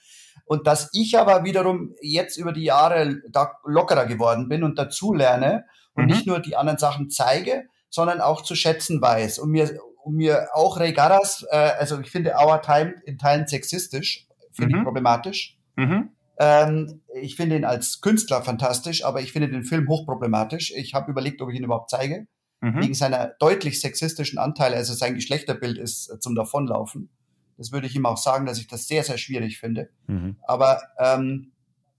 [0.46, 5.14] Und dass ich aber wiederum jetzt über die Jahre da lockerer geworden bin und dazu
[5.14, 6.10] lerne und mhm.
[6.10, 10.50] nicht nur die anderen Sachen zeige, sondern auch zu schätzen weiß und mir und mir
[10.54, 14.82] auch Ray Garas, äh, also ich finde Our Time in Teilen sexistisch, finde mhm.
[14.82, 15.58] ich problematisch.
[15.76, 16.10] Mhm.
[16.38, 20.72] Ähm, ich finde ihn als Künstler fantastisch, aber ich finde den Film hochproblematisch.
[20.76, 22.28] Ich habe überlegt, ob ich ihn überhaupt zeige,
[22.62, 22.82] mhm.
[22.82, 24.76] wegen seiner deutlich sexistischen Anteile.
[24.76, 27.10] Also sein Geschlechterbild ist äh, zum Davonlaufen.
[27.58, 29.90] Das würde ich ihm auch sagen, dass ich das sehr, sehr schwierig finde.
[30.08, 30.38] Mhm.
[30.48, 31.52] Aber ähm,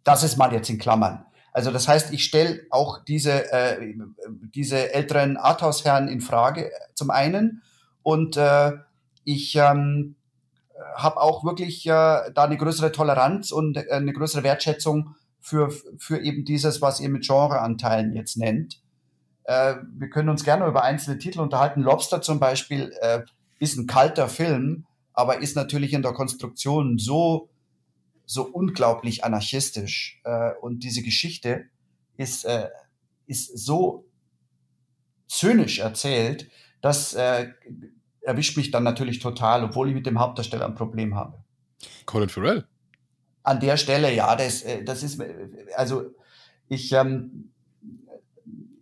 [0.02, 1.24] das ist mal jetzt in Klammern.
[1.52, 3.94] Also das heißt, ich stelle auch diese, äh,
[4.52, 7.62] diese älteren Arthouse-Herren in Frage, zum einen.
[8.04, 8.72] Und äh,
[9.24, 10.14] ich ähm,
[10.94, 16.20] habe auch wirklich äh, da eine größere Toleranz und äh, eine größere Wertschätzung für, für
[16.20, 18.80] eben dieses, was ihr mit Genreanteilen jetzt nennt.
[19.44, 21.80] Äh, wir können uns gerne über einzelne Titel unterhalten.
[21.80, 23.22] Lobster zum Beispiel äh,
[23.58, 27.48] ist ein kalter Film, aber ist natürlich in der Konstruktion so,
[28.26, 30.20] so unglaublich anarchistisch.
[30.24, 31.66] Äh, und diese Geschichte
[32.18, 32.68] ist, äh,
[33.26, 34.04] ist so
[35.26, 37.48] zynisch erzählt, das äh,
[38.24, 41.38] erwischt mich dann natürlich total, obwohl ich mit dem Hauptdarsteller ein Problem habe.
[42.06, 42.64] Colin Farrell?
[43.42, 45.22] An der Stelle, ja, das, äh, das ist,
[45.76, 46.14] also
[46.68, 47.50] ich, ähm,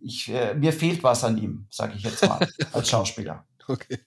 [0.01, 3.45] ich, äh, mir fehlt was an ihm, sage ich jetzt mal, als Schauspieler.
[3.67, 3.99] Okay.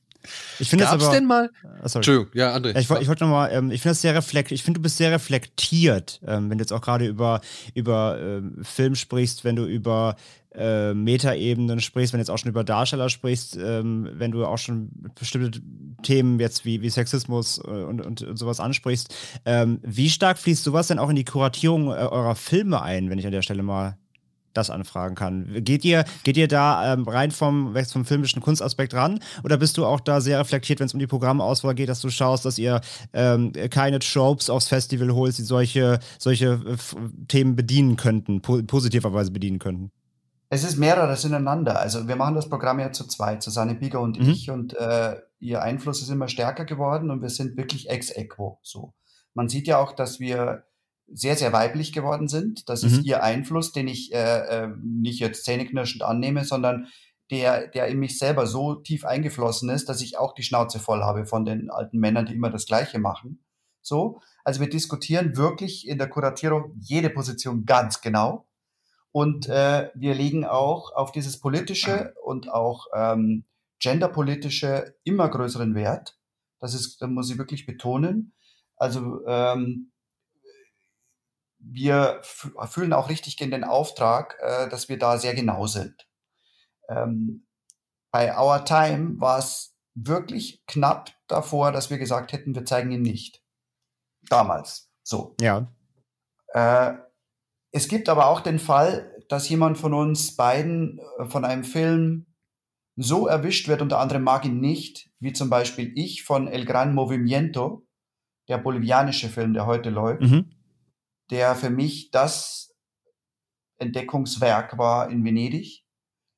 [0.59, 1.51] Ich finde Gab's aber, denn mal?
[1.65, 2.73] Oh, Entschuldigung, ja, André.
[2.73, 4.97] Ja, ich, ich wollte nochmal, ähm, ich finde das sehr reflektiert, ich finde, du bist
[4.97, 7.41] sehr reflektiert, ähm, wenn du jetzt auch gerade über,
[7.75, 10.17] über ähm, Film sprichst, wenn du über
[10.57, 14.59] äh, Metaebenen sprichst, wenn du jetzt auch schon über Darsteller sprichst, ähm, wenn du auch
[14.59, 15.61] schon bestimmte
[16.03, 19.15] Themen jetzt wie, wie Sexismus äh, und, und, und, sowas ansprichst.
[19.45, 23.19] Ähm, wie stark fließt sowas denn auch in die Kuratierung äh, eurer Filme ein, wenn
[23.19, 23.99] ich an der Stelle mal
[24.57, 25.65] das anfragen kann.
[25.65, 29.85] Geht ihr, geht ihr da ähm, rein vom, vom filmischen Kunstaspekt ran oder bist du
[29.85, 32.81] auch da sehr reflektiert, wenn es um die Programmauswahl geht, dass du schaust, dass ihr
[33.13, 36.77] ähm, keine Tropes aufs Festival holst, die solche, solche äh,
[37.29, 39.91] Themen bedienen könnten, po positiverweise bedienen könnten?
[40.49, 41.81] Es ist mehreres ineinander.
[41.81, 44.29] Also wir machen das Programm ja zu zweit, Susanne Bieger und mhm.
[44.31, 48.59] ich und äh, ihr Einfluss ist immer stärker geworden und wir sind wirklich ex equo
[48.63, 48.95] so.
[49.35, 50.65] Man sieht ja auch, dass wir
[51.09, 52.69] sehr, sehr weiblich geworden sind.
[52.69, 52.89] Das mhm.
[52.89, 56.89] ist ihr Einfluss, den ich äh, äh, nicht jetzt zähneknirschend annehme, sondern
[57.31, 61.03] der, der in mich selber so tief eingeflossen ist, dass ich auch die Schnauze voll
[61.03, 63.45] habe von den alten Männern, die immer das Gleiche machen.
[63.83, 68.49] So, also wir diskutieren wirklich in der Kuratierung jede Position ganz genau.
[69.13, 73.45] Und äh, wir legen auch auf dieses politische und auch ähm,
[73.81, 76.19] genderpolitische immer größeren Wert.
[76.59, 78.35] Das ist, da muss ich wirklich betonen.
[78.77, 79.93] Also ähm,
[81.69, 86.07] wir fühlen auch richtig in den Auftrag, äh, dass wir da sehr genau sind.
[86.89, 87.47] Ähm,
[88.13, 93.03] bei Our Time war es wirklich knapp davor, dass wir gesagt hätten, wir zeigen ihn
[93.03, 93.43] nicht.
[94.29, 94.91] Damals.
[95.03, 95.35] So.
[95.41, 95.73] Ja.
[96.49, 96.95] Äh,
[97.73, 102.27] es gibt aber auch den Fall, dass jemand von uns beiden äh, von einem Film
[102.97, 106.95] so erwischt wird, unter anderem mag ihn nicht, wie zum Beispiel ich von El Gran
[106.95, 107.87] Movimiento,
[108.49, 110.56] der bolivianische Film, der heute läuft, mhm.
[111.31, 112.75] Der für mich das
[113.79, 115.85] Entdeckungswerk war in Venedig,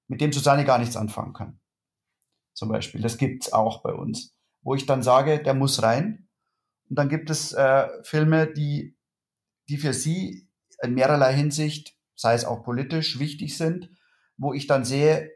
[0.08, 1.60] mit dem Susanne gar nichts anfangen kann.
[2.54, 3.00] Zum Beispiel.
[3.00, 4.34] Das gibt's auch bei uns.
[4.62, 6.28] Wo ich dann sage, der muss rein.
[6.88, 8.96] Und dann gibt es äh, Filme, die,
[9.68, 10.48] die für sie
[10.82, 13.90] in mehrerlei Hinsicht, sei es auch politisch, wichtig sind,
[14.36, 15.30] wo ich dann sehe,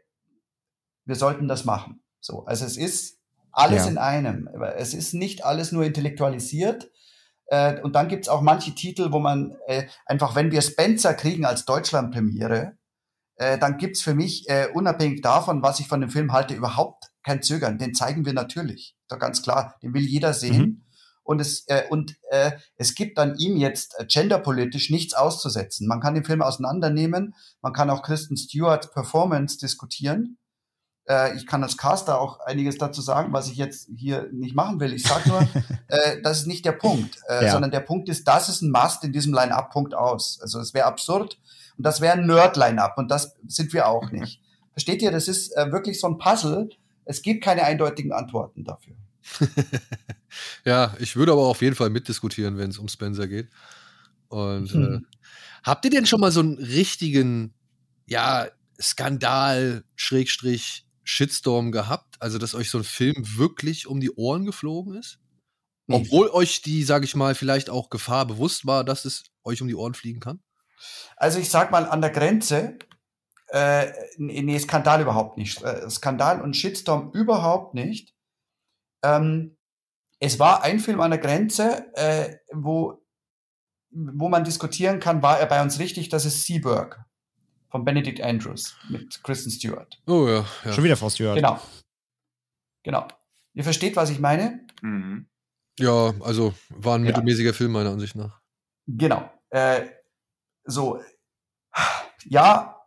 [1.05, 2.03] wir sollten das machen.
[2.19, 3.19] So, also es ist
[3.51, 3.91] alles ja.
[3.91, 4.47] in einem.
[4.75, 6.91] Es ist nicht alles nur intellektualisiert.
[7.47, 11.45] Äh, und dann gibt's auch manche Titel, wo man äh, einfach, wenn wir Spencer kriegen
[11.45, 12.77] als Deutschlandpremiere,
[13.35, 17.11] äh, dann gibt's für mich, äh, unabhängig davon, was ich von dem Film halte, überhaupt
[17.23, 17.77] kein Zögern.
[17.77, 18.95] Den zeigen wir natürlich.
[19.07, 20.61] Doch ganz klar, den will jeder sehen.
[20.61, 20.83] Mhm.
[21.23, 25.87] Und es, äh, und äh, es gibt an ihm jetzt äh, genderpolitisch nichts auszusetzen.
[25.87, 30.37] Man kann den Film auseinandernehmen, man kann auch Kristen Stewart Performance diskutieren.
[31.07, 34.79] Äh, ich kann als Caster auch einiges dazu sagen, was ich jetzt hier nicht machen
[34.79, 34.93] will.
[34.93, 35.41] Ich sage nur,
[35.87, 37.51] äh, das ist nicht der Punkt, äh, ja.
[37.51, 40.39] sondern der Punkt ist, das ist ein Must in diesem Line-Up, Punkt aus.
[40.41, 41.39] Also es wäre absurd
[41.77, 44.41] und das wäre ein Nerd-Line-Up und das sind wir auch nicht.
[44.71, 46.69] Versteht ihr, das ist äh, wirklich so ein Puzzle.
[47.05, 48.95] Es gibt keine eindeutigen Antworten dafür.
[50.65, 53.49] ja, ich würde aber auf jeden Fall mitdiskutieren, wenn es um Spencer geht.
[54.29, 54.95] Und hm.
[54.95, 54.99] äh,
[55.63, 57.53] habt ihr denn schon mal so einen richtigen,
[58.07, 58.47] ja,
[58.81, 62.15] Skandal, Schrägstrich, Shitstorm gehabt?
[62.19, 65.19] Also, dass euch so ein Film wirklich um die Ohren geflogen ist?
[65.89, 69.67] Obwohl euch die, sage ich mal, vielleicht auch Gefahr bewusst war, dass es euch um
[69.67, 70.41] die Ohren fliegen kann?
[71.17, 72.77] Also ich sag mal, an der Grenze,
[73.47, 75.61] äh, nee, Skandal überhaupt nicht.
[75.61, 78.13] Äh, Skandal und Shitstorm überhaupt nicht.
[79.03, 79.57] Ähm,
[80.19, 83.01] es war ein Film an der Grenze, äh, wo,
[83.91, 87.05] wo man diskutieren kann, war er bei uns richtig, das ist Seaburg
[87.73, 89.99] von Benedict Andrews mit Kristen Stewart.
[90.05, 90.73] Oh ja, ja.
[90.73, 91.35] Schon wieder Frau Stewart.
[91.35, 91.59] Genau.
[92.83, 93.07] Genau.
[93.55, 94.67] Ihr versteht, was ich meine?
[94.83, 95.27] Mhm.
[95.79, 97.07] Ja, also war ein ja.
[97.07, 98.41] mittelmäßiger Film meiner Ansicht nach.
[98.85, 99.27] Genau.
[99.49, 99.87] Äh,
[100.65, 101.01] so.
[102.25, 102.79] Ja,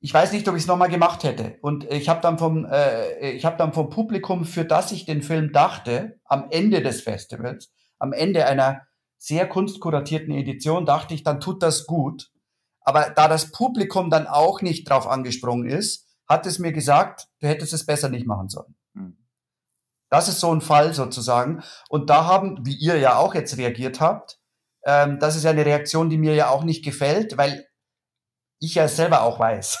[0.00, 1.56] ich weiß nicht, ob ich es nochmal gemacht hätte.
[1.62, 5.22] Und ich habe dann vom, äh, ich habe dann vom Publikum, für das ich den
[5.22, 8.82] Film dachte, am Ende des Festivals, am Ende einer
[9.16, 12.29] sehr kunstkuratierten Edition, dachte ich, dann tut das gut,
[12.82, 17.48] aber da das Publikum dann auch nicht drauf angesprungen ist, hat es mir gesagt, du
[17.48, 18.74] hättest es besser nicht machen sollen.
[18.94, 19.16] Hm.
[20.10, 21.62] Das ist so ein Fall sozusagen.
[21.88, 24.40] Und da haben, wie ihr ja auch jetzt reagiert habt,
[24.84, 27.66] ähm, das ist ja eine Reaktion, die mir ja auch nicht gefällt, weil
[28.60, 29.78] ich ja selber auch weiß.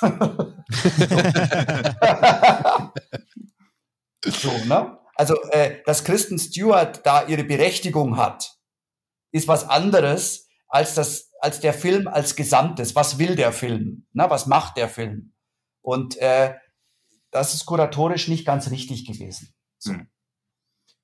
[4.24, 4.98] so, ne?
[5.14, 8.56] Also, äh, dass Kristen Stewart da ihre Berechtigung hat,
[9.32, 12.94] ist was anderes als das als der Film als Gesamtes.
[12.94, 14.06] Was will der Film?
[14.12, 15.32] Na, was macht der Film?
[15.82, 16.54] Und äh,
[17.30, 19.54] das ist kuratorisch nicht ganz richtig gewesen.
[19.78, 19.92] So.
[19.92, 20.08] Hm.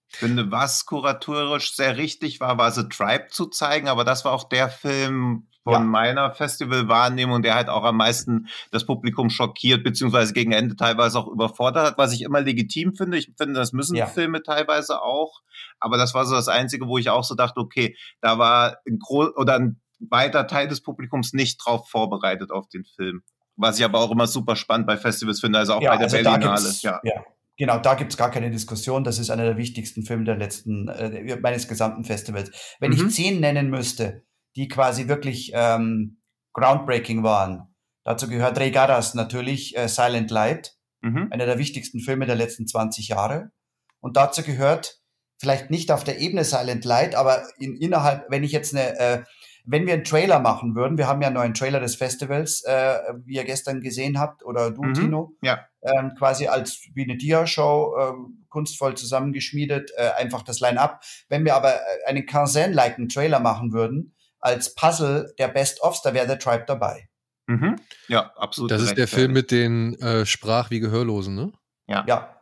[0.08, 4.32] Ich finde, was kuratorisch sehr richtig war, war The Tribe zu zeigen, aber das war
[4.32, 5.80] auch der Film von ja.
[5.80, 11.26] meiner Festivalwahrnehmung, der halt auch am meisten das Publikum schockiert, beziehungsweise gegen Ende teilweise auch
[11.26, 13.18] überfordert hat, was ich immer legitim finde.
[13.18, 14.06] Ich finde, das müssen ja.
[14.06, 15.42] Filme teilweise auch.
[15.80, 19.00] Aber das war so das Einzige, wo ich auch so dachte, okay, da war ein
[19.00, 23.22] groß oder ein weiter Teil des Publikums nicht drauf vorbereitet auf den Film.
[23.56, 26.04] Was ich aber auch immer super spannend bei Festivals finde, also auch ja, bei der
[26.04, 26.74] also Berlinale.
[26.82, 27.00] Ja.
[27.02, 27.24] ja.
[27.58, 29.02] Genau, da gibt's gar keine Diskussion.
[29.02, 32.76] Das ist einer der wichtigsten Filme der letzten, äh, meines gesamten Festivals.
[32.80, 33.06] Wenn mhm.
[33.06, 34.24] ich zehn nennen müsste,
[34.56, 36.20] die quasi wirklich ähm,
[36.52, 41.28] groundbreaking waren, dazu gehört Ray Garras natürlich äh, Silent Light, mhm.
[41.30, 43.52] einer der wichtigsten Filme der letzten 20 Jahre.
[44.00, 45.00] Und dazu gehört
[45.38, 49.24] vielleicht nicht auf der Ebene Silent Light, aber in, innerhalb, wenn ich jetzt eine äh,
[49.66, 52.98] wenn wir einen Trailer machen würden, wir haben ja einen neuen Trailer des Festivals, äh,
[53.24, 55.66] wie ihr gestern gesehen habt, oder du, mhm, Tino, ja.
[55.82, 58.12] ähm, quasi als wie eine Dia-Show, äh,
[58.48, 61.02] kunstvoll zusammengeschmiedet, äh, einfach das Line-Up.
[61.28, 66.26] Wenn wir aber äh, einen Kansen-like Trailer machen würden, als Puzzle der Best-ofs, da wäre
[66.26, 67.08] der Tribe dabei.
[67.48, 67.76] Mhm.
[68.08, 68.70] Ja, absolut.
[68.70, 71.52] Das ist der Film mit den äh, Sprach- wie Gehörlosen, ne?
[71.88, 72.04] Ja.
[72.06, 72.35] Ja,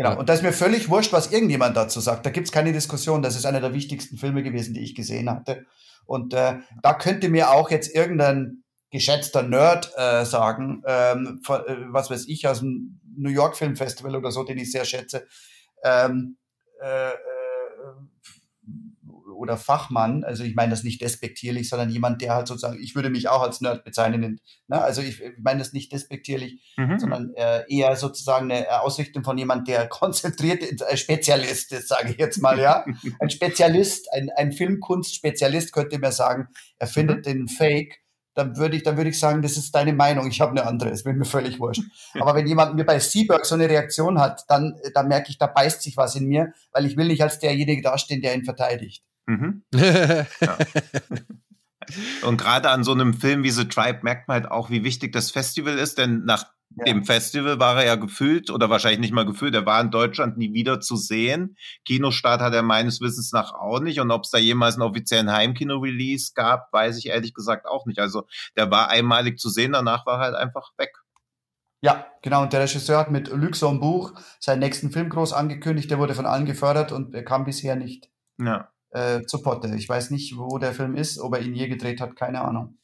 [0.00, 2.24] Genau, und da ist mir völlig wurscht, was irgendjemand dazu sagt.
[2.24, 3.20] Da gibt es keine Diskussion.
[3.20, 5.66] Das ist einer der wichtigsten Filme gewesen, die ich gesehen hatte.
[6.06, 11.76] Und äh, da könnte mir auch jetzt irgendein geschätzter Nerd äh, sagen, ähm, von, äh,
[11.90, 15.26] was weiß ich, aus dem New York Film Festival oder so, den ich sehr schätze,
[15.84, 16.38] ähm,
[16.80, 17.10] äh,
[19.40, 23.08] oder Fachmann, also ich meine das nicht despektierlich, sondern jemand, der halt sozusagen, ich würde
[23.08, 24.82] mich auch als Nerd bezeichnen, ne?
[24.82, 26.98] also ich, meine das nicht despektierlich, mhm.
[26.98, 32.18] sondern äh, eher sozusagen eine Ausrichtung von jemand, der konzentriert ein Spezialist ist, sage ich
[32.18, 32.84] jetzt mal, ja.
[33.18, 36.48] Ein Spezialist, ein, ein Filmkunstspezialist könnte mir sagen,
[36.78, 37.22] er findet mhm.
[37.22, 38.00] den Fake
[38.34, 40.90] dann würde ich, dann würde ich sagen, das ist deine Meinung, ich habe eine andere,
[40.90, 41.82] es wird mir völlig wurscht.
[42.20, 45.46] Aber wenn jemand mir bei Seaberg so eine Reaktion hat, dann, dann merke ich, da
[45.46, 49.02] beißt sich was in mir, weil ich will nicht als derjenige dastehen, der ihn verteidigt.
[49.30, 49.62] Mhm.
[49.72, 50.26] ja.
[52.22, 55.12] Und gerade an so einem Film wie The Tribe merkt man halt auch, wie wichtig
[55.12, 56.44] das Festival ist, denn nach
[56.76, 56.84] ja.
[56.84, 60.36] dem Festival war er ja gefühlt oder wahrscheinlich nicht mal gefühlt, er war in Deutschland
[60.36, 61.56] nie wieder zu sehen.
[61.84, 65.32] Kinostart hat er meines Wissens nach auch nicht und ob es da jemals einen offiziellen
[65.32, 67.98] Heimkino-Release gab, weiß ich ehrlich gesagt auch nicht.
[67.98, 70.92] Also der war einmalig zu sehen, danach war er halt einfach weg.
[71.82, 72.42] Ja, genau.
[72.42, 75.90] Und der Regisseur hat mit Luxembourg seinen nächsten Film groß angekündigt.
[75.90, 78.10] Der wurde von allen gefördert und er kam bisher nicht.
[78.38, 79.74] Ja äh, zu Potte.
[79.74, 82.78] Ich weiß nicht, wo der Film ist, ob er ihn je gedreht hat, keine Ahnung.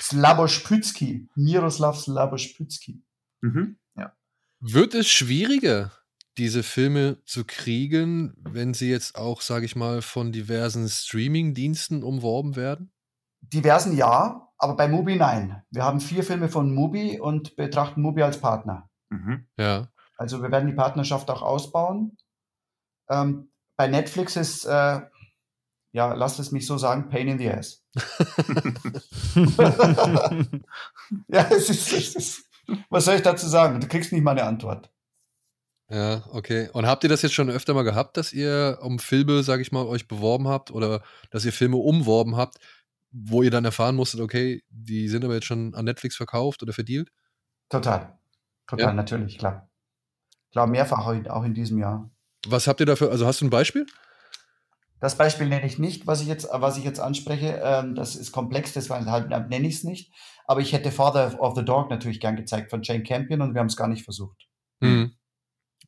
[0.00, 3.02] Slabospytski, Miroslav Slabospytski.
[3.42, 4.12] Mhm, ja.
[4.60, 5.92] Wird es schwieriger,
[6.38, 12.56] diese Filme zu kriegen, wenn sie jetzt auch, sage ich mal, von diversen Streaming-Diensten umworben
[12.56, 12.92] werden?
[13.42, 15.62] Diversen ja, aber bei Mubi nein.
[15.70, 18.88] Wir haben vier Filme von Mubi und betrachten Mubi als Partner.
[19.10, 19.46] Mhm.
[19.58, 19.88] Ja.
[20.16, 22.16] Also wir werden die Partnerschaft auch ausbauen.
[23.08, 23.49] Ähm,
[23.80, 25.00] bei Netflix ist, äh,
[25.92, 27.82] ja, lasst es mich so sagen, Pain in the Ass.
[31.28, 32.44] ja, es ist, es ist,
[32.90, 33.80] was soll ich dazu sagen?
[33.80, 34.92] Du kriegst nicht mal eine Antwort.
[35.88, 36.68] Ja, okay.
[36.74, 39.72] Und habt ihr das jetzt schon öfter mal gehabt, dass ihr um Filme, sage ich
[39.72, 42.58] mal, euch beworben habt oder dass ihr Filme umworben habt,
[43.12, 46.74] wo ihr dann erfahren musstet, okay, die sind aber jetzt schon an Netflix verkauft oder
[46.74, 47.10] verdealt?
[47.70, 48.18] Total.
[48.66, 48.92] Total, ja?
[48.92, 49.70] natürlich, klar.
[50.52, 52.10] Klar, mehrfach auch in diesem Jahr.
[52.46, 53.10] Was habt ihr dafür?
[53.10, 53.86] Also hast du ein Beispiel?
[55.00, 57.60] Das Beispiel nenne ich nicht, was ich jetzt, was ich jetzt anspreche.
[57.62, 60.12] Ähm, das ist komplex, deshalb nenne ich es nicht.
[60.46, 63.60] Aber ich hätte Father of the Dog natürlich gern gezeigt von Jane Campion und wir
[63.60, 64.46] haben es gar nicht versucht.
[64.80, 65.14] Mhm.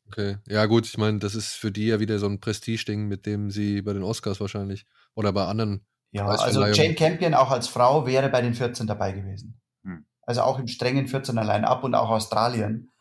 [0.07, 3.25] Okay, ja gut, ich meine, das ist für die ja wieder so ein Prestige-Ding, mit
[3.25, 4.85] dem sie bei den Oscars wahrscheinlich
[5.15, 5.85] oder bei anderen.
[6.11, 9.59] Ja, also Jane Campion auch als Frau wäre bei den 14 dabei gewesen.
[9.83, 10.05] Mhm.
[10.21, 12.91] Also auch im strengen 14 allein ab und auch Australien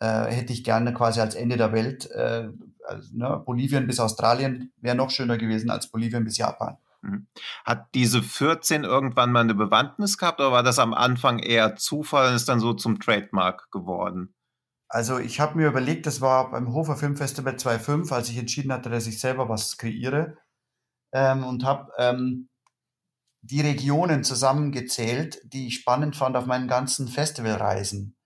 [0.00, 2.48] äh, hätte ich gerne quasi als Ende der Welt äh,
[2.90, 6.76] also, ne, Bolivien bis Australien wäre noch schöner gewesen als Bolivien bis Japan.
[7.02, 7.26] Mhm.
[7.64, 12.28] Hat diese 14 irgendwann mal eine Bewandtnis gehabt oder war das am Anfang eher Zufall
[12.28, 14.34] und ist dann so zum Trademark geworden?
[14.88, 18.90] Also ich habe mir überlegt, das war beim Hofer Filmfestival 2005, als ich entschieden hatte,
[18.90, 20.36] dass ich selber was kreiere
[21.12, 22.48] ähm, und habe ähm,
[23.42, 28.16] die Regionen zusammengezählt, die ich spannend fand auf meinen ganzen Festivalreisen.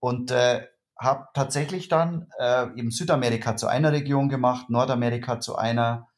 [0.00, 0.66] Und äh,
[0.98, 6.08] habe tatsächlich dann äh, eben Südamerika zu einer Region gemacht, Nordamerika zu einer,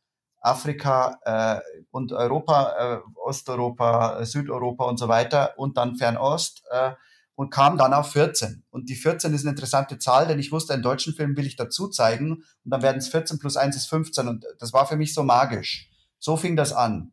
[0.46, 1.60] Afrika äh,
[1.90, 6.92] und Europa, äh, Osteuropa, äh, Südeuropa und so weiter und dann Fernost äh,
[7.34, 8.64] und kam dann auf 14.
[8.70, 11.56] Und die 14 ist eine interessante Zahl, denn ich wusste, einen deutschen Film will ich
[11.56, 14.96] dazu zeigen und dann werden es 14 plus 1 ist 15 und das war für
[14.96, 15.90] mich so magisch.
[16.18, 17.12] So fing das an.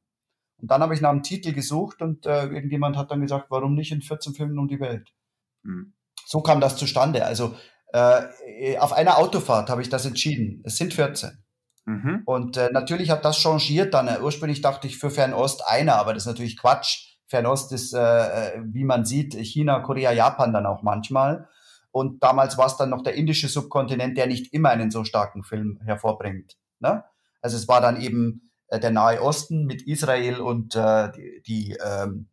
[0.61, 3.73] Und dann habe ich nach einem Titel gesucht und äh, irgendjemand hat dann gesagt, warum
[3.73, 5.11] nicht in 14 Filmen um die Welt?
[5.63, 5.93] Hm
[6.25, 7.25] so kam das zustande.
[7.25, 7.55] Also
[7.93, 10.61] äh, auf einer Autofahrt habe ich das entschieden.
[10.65, 11.43] Es sind 14.
[11.85, 12.23] Mhm.
[12.25, 14.09] Und äh, natürlich hat das changiert dann.
[14.21, 17.17] Ursprünglich dachte ich für Fernost einer, aber das ist natürlich Quatsch.
[17.27, 21.47] Fernost ist, äh, wie man sieht, China, Korea, Japan dann auch manchmal.
[21.91, 25.43] Und damals war es dann noch der indische Subkontinent, der nicht immer einen so starken
[25.43, 26.57] Film hervorbringt.
[26.79, 27.03] Ne?
[27.41, 31.77] Also es war dann eben äh, der Nahe Osten mit Israel und äh, die, die
[31.85, 32.29] ähm,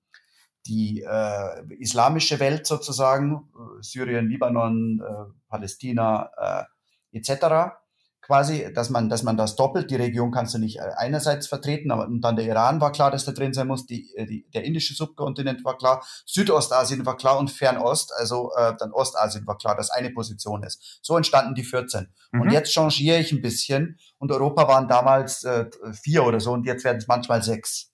[0.66, 6.66] die äh, islamische Welt sozusagen, äh, Syrien, Libanon, äh, Palästina
[7.12, 7.76] äh, etc.
[8.20, 9.90] Quasi, dass man, dass man das doppelt.
[9.90, 13.10] Die Region kannst du nicht äh, einerseits vertreten, aber und dann der Iran war klar,
[13.10, 13.86] dass da drin sein muss.
[13.86, 18.74] Die, äh, die, der indische Subkontinent war klar, Südostasien war klar und Fernost, also äh,
[18.78, 21.00] dann Ostasien war klar, dass eine Position ist.
[21.02, 22.08] So entstanden die 14.
[22.32, 22.40] Mhm.
[22.42, 25.70] Und jetzt changiere ich ein bisschen und Europa waren damals äh,
[26.02, 27.89] vier oder so und jetzt werden es manchmal sechs.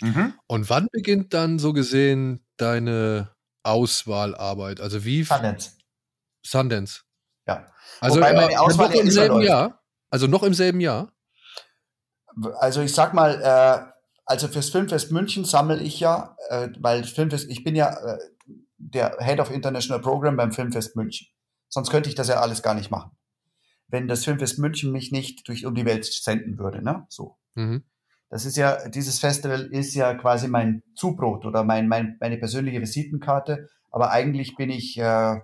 [0.00, 0.34] Mhm.
[0.46, 4.80] Und wann beginnt dann so gesehen deine Auswahlarbeit?
[4.80, 5.24] Also wie.
[5.24, 5.72] Sundance.
[6.44, 7.02] Sundance.
[7.46, 7.66] Ja.
[8.00, 9.82] Also Wobei meine Auswahl noch im selben Jahr.
[10.10, 11.12] Also noch im selben Jahr.
[12.58, 13.92] Also ich sag mal, äh,
[14.26, 18.18] also fürs Filmfest München sammle ich ja, äh, weil Filmfest, ich bin ja äh,
[18.78, 21.28] der Head of International Program beim Filmfest München.
[21.68, 23.10] Sonst könnte ich das ja alles gar nicht machen.
[23.88, 27.06] wenn das Filmfest München mich nicht durch um die Welt senden würde, ne?
[27.08, 27.36] So.
[27.54, 27.84] Mhm.
[28.28, 32.80] Das ist ja, dieses Festival ist ja quasi mein Zubrot oder mein, mein, meine persönliche
[32.80, 33.68] Visitenkarte.
[33.90, 35.40] Aber eigentlich bin ich äh,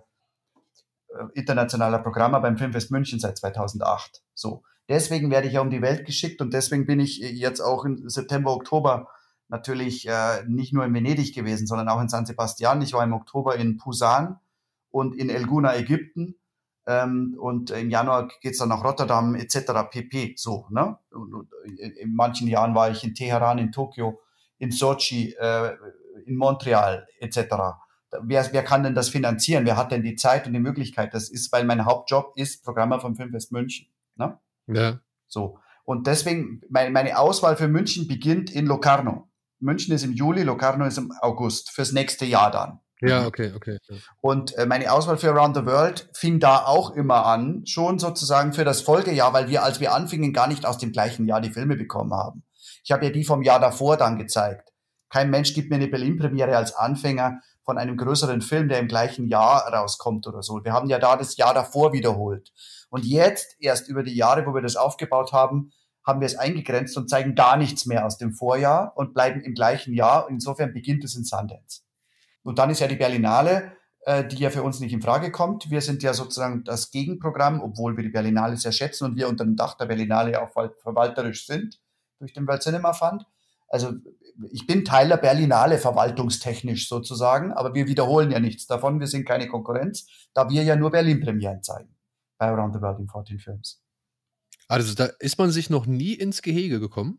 [1.34, 4.22] internationaler Programmer beim Filmfest München seit 2008.
[4.34, 4.62] So.
[4.88, 8.08] Deswegen werde ich ja um die Welt geschickt und deswegen bin ich jetzt auch im
[8.08, 9.08] September, Oktober
[9.48, 12.82] natürlich äh, nicht nur in Venedig gewesen, sondern auch in San Sebastian.
[12.82, 14.40] Ich war im Oktober in Pusan
[14.90, 16.34] und in El Guna, Ägypten.
[16.86, 19.88] Ähm, und im Januar geht's dann nach Rotterdam etc.
[19.90, 20.34] pp.
[20.36, 20.98] So, ne?
[21.12, 24.20] Und, und in manchen Jahren war ich in Teheran, in Tokio,
[24.58, 25.76] in Sochi, äh,
[26.26, 27.38] in Montreal etc.
[28.22, 29.64] Wer, wer kann denn das finanzieren?
[29.64, 31.14] Wer hat denn die Zeit und die Möglichkeit?
[31.14, 33.86] Das ist, weil mein Hauptjob ist Programmer vom Filmfest München.
[34.16, 34.38] Ne?
[34.66, 34.98] Ja.
[35.28, 35.58] So.
[35.84, 39.28] Und deswegen, meine, meine Auswahl für München beginnt in Locarno.
[39.60, 42.80] München ist im Juli, Locarno ist im August, fürs nächste Jahr dann.
[43.10, 43.78] Ja, okay, okay.
[44.20, 48.52] Und äh, meine Auswahl für Around the World fing da auch immer an, schon sozusagen
[48.52, 51.50] für das Folgejahr, weil wir, als wir anfingen, gar nicht aus dem gleichen Jahr die
[51.50, 52.44] Filme bekommen haben.
[52.84, 54.72] Ich habe ja die vom Jahr davor dann gezeigt.
[55.08, 59.28] Kein Mensch gibt mir eine Berlin-Premiere als Anfänger von einem größeren Film, der im gleichen
[59.28, 60.64] Jahr rauskommt oder so.
[60.64, 62.50] Wir haben ja da das Jahr davor wiederholt.
[62.88, 65.72] Und jetzt, erst über die Jahre, wo wir das aufgebaut haben,
[66.04, 69.54] haben wir es eingegrenzt und zeigen gar nichts mehr aus dem Vorjahr und bleiben im
[69.54, 70.28] gleichen Jahr.
[70.28, 71.82] Insofern beginnt es in Sundance.
[72.42, 73.72] Und dann ist ja die Berlinale,
[74.04, 75.70] äh, die ja für uns nicht in Frage kommt.
[75.70, 79.44] Wir sind ja sozusagen das Gegenprogramm, obwohl wir die Berlinale sehr schätzen und wir unter
[79.44, 81.80] dem Dach der Berlinale auch verwalterisch sind
[82.18, 83.24] durch den World Cinema Fund.
[83.68, 83.92] Also
[84.50, 89.00] ich bin Teil der Berlinale verwaltungstechnisch sozusagen, aber wir wiederholen ja nichts davon.
[89.00, 91.94] Wir sind keine Konkurrenz, da wir ja nur Berlin-Premieren zeigen
[92.38, 93.82] bei Around the World in 14 Films.
[94.68, 97.18] Also da ist man sich noch nie ins Gehege gekommen?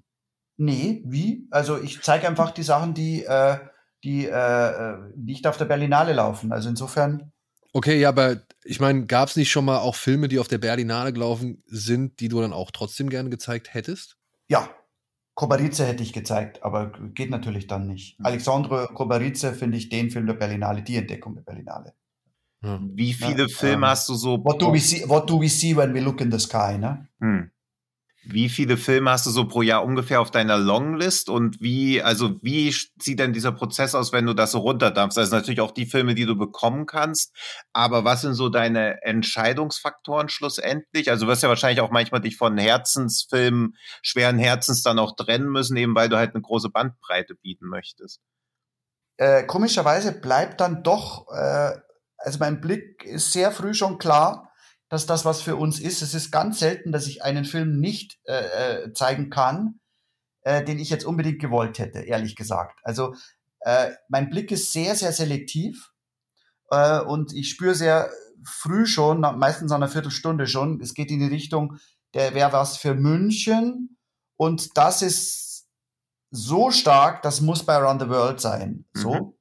[0.57, 1.47] Nee, wie?
[1.51, 3.57] Also ich zeige einfach die Sachen, die äh,
[4.03, 6.51] die äh, äh, nicht auf der Berlinale laufen.
[6.51, 7.31] Also insofern.
[7.71, 10.59] Okay, ja, aber ich meine, gab es nicht schon mal auch Filme, die auf der
[10.59, 14.17] Berlinale gelaufen sind, die du dann auch trotzdem gerne gezeigt hättest?
[14.47, 14.69] Ja,
[15.35, 18.19] Kobarice hätte ich gezeigt, aber geht natürlich dann nicht.
[18.19, 18.25] Mhm.
[18.25, 21.93] Alexandre Kobarice finde ich den Film der Berlinale, die Entdeckung der Berlinale.
[22.63, 24.41] Wie viele ja, Filme ähm, hast du so?
[24.43, 27.09] What do, we see, what do we see when we look in the sky, ne?
[27.19, 27.51] Hm.
[28.25, 32.41] Wie viele Filme hast du so pro Jahr ungefähr auf deiner Longlist und wie, also
[32.41, 35.17] wie sieht denn dieser Prozess aus, wenn du das so runterdampfst?
[35.17, 37.35] Also natürlich auch die Filme, die du bekommen kannst,
[37.73, 41.09] aber was sind so deine Entscheidungsfaktoren schlussendlich?
[41.09, 45.49] Also du wirst ja wahrscheinlich auch manchmal dich von Herzensfilmen, schweren Herzens dann auch trennen
[45.49, 48.21] müssen, eben weil du halt eine große Bandbreite bieten möchtest.
[49.17, 51.71] Äh, komischerweise bleibt dann doch, äh,
[52.17, 54.52] also mein Blick ist sehr früh schon klar,
[54.93, 56.03] dass das was für uns ist.
[56.03, 59.79] Es ist ganz selten, dass ich einen Film nicht äh, äh, zeigen kann,
[60.41, 62.79] äh, den ich jetzt unbedingt gewollt hätte, ehrlich gesagt.
[62.83, 63.15] Also
[63.61, 65.91] äh, mein Blick ist sehr, sehr selektiv
[66.69, 68.11] äh, und ich spüre sehr
[68.45, 71.77] früh schon, meistens nach einer Viertelstunde schon, es geht in die Richtung,
[72.13, 73.97] der wäre was für München
[74.37, 75.67] und das ist
[76.29, 78.85] so stark, das muss bei Around the World sein.
[78.93, 79.13] So.
[79.13, 79.33] Mhm.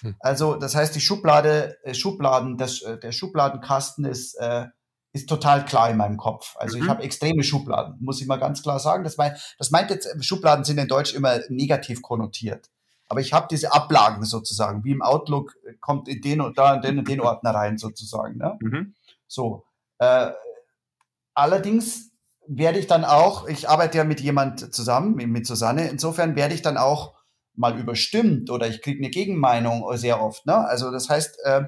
[0.00, 0.16] Hm.
[0.20, 4.66] Also, das heißt, die Schublade, äh, Schubladen, das, äh, der Schubladenkasten ist äh,
[5.12, 6.54] ist total klar in meinem Kopf.
[6.56, 6.84] Also mhm.
[6.84, 9.04] ich habe extreme Schubladen, muss ich mal ganz klar sagen.
[9.04, 12.70] Das, mein, das meint jetzt, Schubladen sind in Deutsch immer negativ konnotiert.
[13.08, 16.82] Aber ich habe diese Ablagen sozusagen, wie im Outlook kommt in den und da in
[16.82, 18.38] den und den Ordner rein sozusagen.
[18.38, 18.56] Ne?
[18.60, 18.94] Mhm.
[19.26, 19.64] So.
[19.98, 20.30] Äh,
[21.34, 22.12] allerdings
[22.46, 26.62] werde ich dann auch, ich arbeite ja mit jemand zusammen, mit Susanne, insofern werde ich
[26.62, 27.14] dann auch
[27.54, 30.46] mal überstimmt oder ich kriege eine Gegenmeinung sehr oft.
[30.46, 30.56] Ne?
[30.56, 31.62] Also das heißt, äh,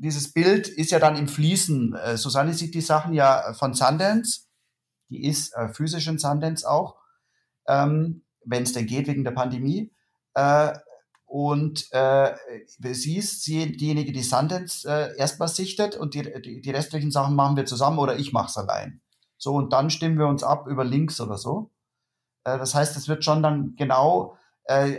[0.00, 1.94] dieses Bild ist ja dann im Fließen.
[1.94, 4.42] Äh, Susanne sieht die Sachen ja von Sundance.
[5.10, 6.96] Die ist äh, physisch in Sundance auch,
[7.66, 9.92] ähm, wenn es denn geht wegen der Pandemie.
[10.34, 10.72] Äh,
[11.24, 12.34] und äh,
[12.92, 17.56] sie ist diejenige, die Sundance äh, erstmal sichtet und die, die, die restlichen Sachen machen
[17.56, 19.02] wir zusammen oder ich mache es allein.
[19.36, 21.70] So, und dann stimmen wir uns ab über Links oder so.
[22.44, 24.96] Äh, das heißt, es wird schon dann genau, äh,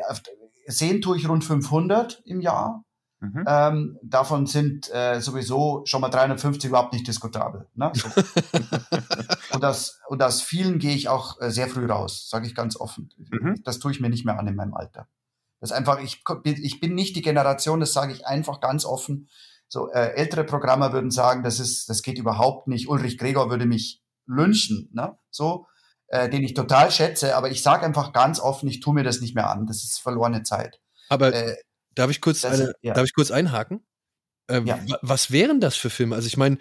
[0.68, 2.84] sehen tue ich rund 500 im Jahr
[3.22, 3.44] Mhm.
[3.48, 7.68] Ähm, davon sind äh, sowieso schon mal 350 überhaupt nicht diskutabel.
[7.76, 7.92] Ne?
[7.94, 8.08] So.
[9.54, 12.78] und, das, und aus vielen gehe ich auch äh, sehr früh raus, sage ich ganz
[12.78, 13.10] offen.
[13.18, 13.62] Mhm.
[13.64, 15.08] Das tue ich mir nicht mehr an in meinem Alter.
[15.60, 19.28] Das ist einfach, ich, ich bin nicht die Generation, das sage ich einfach ganz offen.
[19.68, 22.88] So äh, ältere Programmer würden sagen, das ist, das geht überhaupt nicht.
[22.88, 25.18] Ulrich Gregor würde mich lynchen, ne?
[25.30, 25.68] So,
[26.08, 29.20] äh, den ich total schätze, aber ich sage einfach ganz offen, ich tue mir das
[29.20, 29.68] nicht mehr an.
[29.68, 30.80] Das ist verlorene Zeit.
[31.10, 31.56] Aber äh,
[31.96, 32.94] Darf ich kurz, eine, ja.
[32.94, 33.86] darf ich kurz einhaken?
[34.48, 34.80] Äh, ja.
[35.02, 36.16] Was wären das für Filme?
[36.16, 36.58] Also ich meine,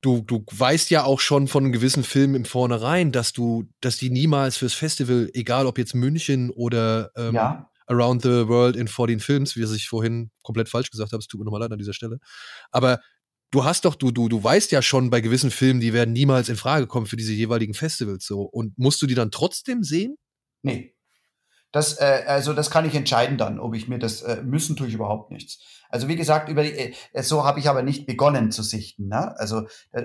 [0.00, 4.10] du, du weißt ja auch schon von gewissen Filmen im Vornherein, dass du, dass die
[4.10, 7.70] niemals fürs Festival, egal ob jetzt München oder ähm, ja.
[7.86, 11.40] Around the World in 14 Films, wie ich vorhin komplett falsch gesagt habe, es tut
[11.40, 12.18] mir nochmal leid an dieser Stelle.
[12.70, 13.00] Aber
[13.50, 16.48] du hast doch, du, du, du weißt ja schon bei gewissen Filmen, die werden niemals
[16.48, 18.42] in Frage kommen für diese jeweiligen Festivals so.
[18.42, 20.16] Und musst du die dann trotzdem sehen?
[20.62, 20.95] Nee.
[21.72, 24.88] Das, äh, also das kann ich entscheiden dann, ob ich mir das äh, müssen tue
[24.88, 25.58] ich überhaupt nichts.
[25.88, 29.08] Also wie gesagt, über die, äh, so habe ich aber nicht begonnen zu sichten.
[29.08, 29.38] Ne?
[29.38, 30.04] Also äh,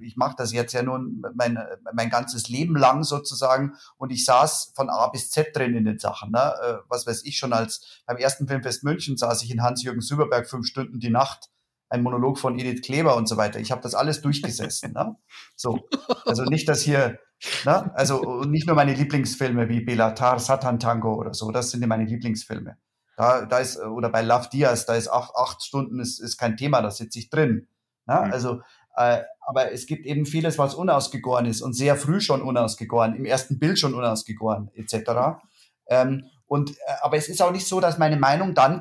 [0.00, 1.58] ich mache das jetzt ja nun mein,
[1.92, 5.98] mein ganzes Leben lang sozusagen und ich saß von A bis Z drin in den
[5.98, 6.30] Sachen.
[6.30, 6.52] Ne?
[6.62, 10.48] Äh, was weiß ich schon als beim ersten Filmfest München saß ich in Hans-Jürgen Süberberg
[10.48, 11.50] fünf Stunden die Nacht
[11.90, 13.58] ein Monolog von Edith Kleber und so weiter.
[13.58, 14.92] Ich habe das alles durchgesessen.
[14.92, 15.16] ne?
[15.56, 15.80] So,
[16.24, 17.18] also nicht, dass hier,
[17.64, 17.90] ne?
[17.94, 22.76] also nicht nur meine Lieblingsfilme wie Belatar, Satan Tango oder so, das sind meine Lieblingsfilme.
[23.16, 26.56] Da, da ist, oder bei Love Diaz, da ist acht, acht Stunden ist, ist kein
[26.56, 27.68] Thema, da sitze ich drin.
[28.06, 28.14] Ne?
[28.14, 28.32] Mhm.
[28.32, 28.60] Also,
[28.96, 33.24] äh, aber es gibt eben vieles, was unausgegoren ist und sehr früh schon unausgegoren, im
[33.24, 35.40] ersten Bild schon unausgegoren, etc.
[35.88, 38.80] Ähm, und, äh, aber es ist auch nicht so, dass meine Meinung dann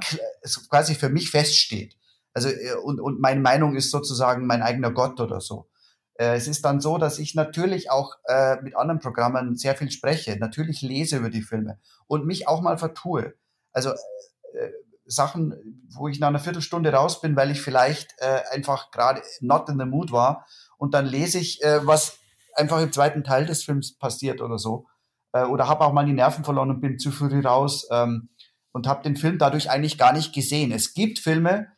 [0.69, 1.97] quasi für mich feststeht.
[2.33, 5.68] Also, äh, und, und meine Meinung ist sozusagen mein eigener Gott oder so.
[6.19, 9.89] Äh, es ist dann so, dass ich natürlich auch äh, mit anderen Programmen sehr viel
[9.89, 13.33] spreche, natürlich lese über die Filme und mich auch mal vertue.
[13.71, 14.71] Also äh,
[15.05, 15.55] Sachen,
[15.91, 19.79] wo ich nach einer Viertelstunde raus bin, weil ich vielleicht äh, einfach gerade not in
[19.79, 20.45] the mood war
[20.77, 22.19] und dann lese ich, äh, was
[22.53, 24.87] einfach im zweiten Teil des Films passiert oder so.
[25.31, 28.29] Äh, oder habe auch mal die Nerven verloren und bin zu früh raus ähm,
[28.73, 30.71] und habe den Film dadurch eigentlich gar nicht gesehen.
[30.73, 31.69] Es gibt Filme,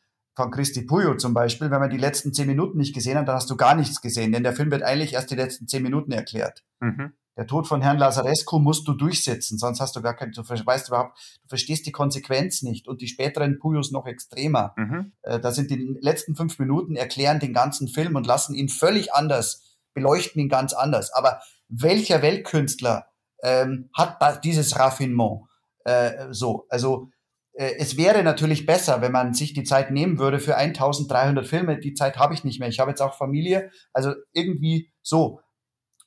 [0.41, 3.35] von Christi Puyo zum Beispiel, wenn man die letzten zehn Minuten nicht gesehen hat, dann
[3.35, 6.11] hast du gar nichts gesehen, denn der Film wird eigentlich erst die letzten zehn Minuten
[6.11, 6.63] erklärt.
[6.79, 7.13] Mhm.
[7.37, 10.89] Der Tod von Herrn Lazarescu musst du durchsetzen, sonst hast du gar kein, du weißt
[10.89, 14.73] überhaupt, du verstehst die Konsequenz nicht und die späteren Puyos noch extremer.
[14.77, 15.13] Mhm.
[15.21, 19.13] Äh, da sind die letzten fünf Minuten erklären den ganzen Film und lassen ihn völlig
[19.13, 21.13] anders, beleuchten ihn ganz anders.
[21.13, 21.39] Aber
[21.69, 23.05] welcher Weltkünstler
[23.43, 25.43] ähm, hat dieses Raffinement?
[25.85, 27.09] Äh, so, also
[27.53, 31.79] es wäre natürlich besser, wenn man sich die Zeit nehmen würde für 1300 Filme.
[31.79, 32.69] Die Zeit habe ich nicht mehr.
[32.69, 33.71] Ich habe jetzt auch Familie.
[33.93, 35.41] Also irgendwie so.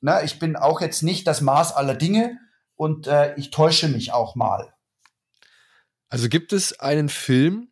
[0.01, 2.37] Na, ich bin auch jetzt nicht das Maß aller Dinge
[2.75, 4.73] und äh, ich täusche mich auch mal.
[6.09, 7.69] Also gibt es einen Film,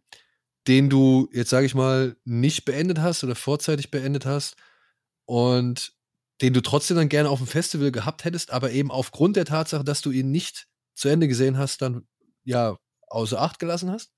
[0.68, 4.56] den du jetzt sage ich mal nicht beendet hast oder vorzeitig beendet hast
[5.26, 5.94] und
[6.42, 9.84] den du trotzdem dann gerne auf dem Festival gehabt hättest, aber eben aufgrund der Tatsache,
[9.84, 12.08] dass du ihn nicht zu Ende gesehen hast, dann
[12.44, 12.78] ja
[13.14, 14.12] außer Acht gelassen hast?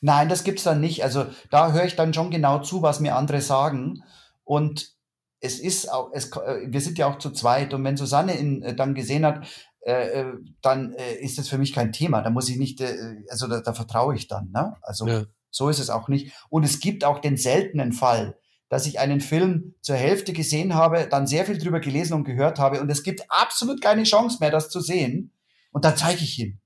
[0.00, 1.04] Nein, das gibt es dann nicht.
[1.04, 4.02] Also da höre ich dann schon genau zu, was mir andere sagen.
[4.44, 4.94] Und
[5.40, 7.72] es ist auch, es, äh, wir sind ja auch zu zweit.
[7.74, 9.46] Und wenn Susanne ihn äh, dann gesehen hat,
[9.82, 12.22] äh, äh, dann äh, ist das für mich kein Thema.
[12.22, 14.50] Da muss ich nicht, äh, also da, da vertraue ich dann.
[14.50, 14.76] Ne?
[14.82, 15.24] Also ja.
[15.50, 16.32] so ist es auch nicht.
[16.50, 21.08] Und es gibt auch den seltenen Fall, dass ich einen Film zur Hälfte gesehen habe,
[21.10, 24.52] dann sehr viel drüber gelesen und gehört habe und es gibt absolut keine Chance mehr,
[24.52, 25.32] das zu sehen.
[25.72, 26.59] Und dann zeige ich ihn.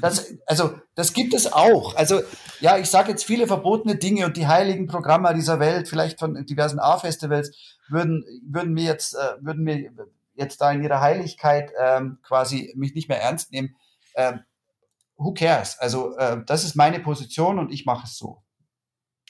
[0.00, 1.94] Das, also, das gibt es auch.
[1.96, 2.20] Also,
[2.60, 6.44] ja, ich sage jetzt viele verbotene Dinge und die heiligen Programme dieser Welt, vielleicht von
[6.46, 7.56] diversen A-Festivals,
[7.88, 9.90] würden, würden mir jetzt, äh, würden mir
[10.34, 13.76] jetzt da in ihrer Heiligkeit ähm, quasi mich nicht mehr ernst nehmen.
[14.14, 14.40] Ähm,
[15.16, 15.78] who cares?
[15.78, 18.42] Also, äh, das ist meine Position und ich mache es so.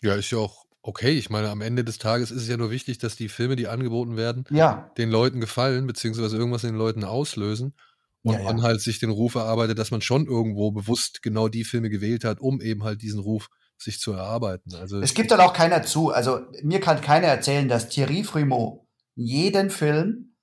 [0.02, 1.12] Ja, ist ja auch okay.
[1.12, 3.68] Ich meine, am Ende des Tages ist es ja nur wichtig, dass die Filme, die
[3.68, 4.90] angeboten werden, ja.
[4.98, 7.74] den Leuten gefallen, beziehungsweise irgendwas in den Leuten auslösen
[8.22, 8.44] und ja, ja.
[8.44, 12.24] man halt sich den Ruf erarbeitet, dass man schon irgendwo bewusst genau die Filme gewählt
[12.24, 14.74] hat, um eben halt diesen Ruf sich zu erarbeiten.
[14.74, 16.10] Also es gibt dann auch keiner zu.
[16.10, 20.36] Also mir kann keiner erzählen, dass Thierry Frémaux jeden Film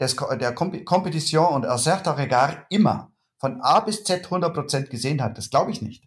[0.00, 5.38] des, der Competition und Un certain regard immer von A bis Z 100% gesehen hat.
[5.38, 6.04] Das glaube ich nicht.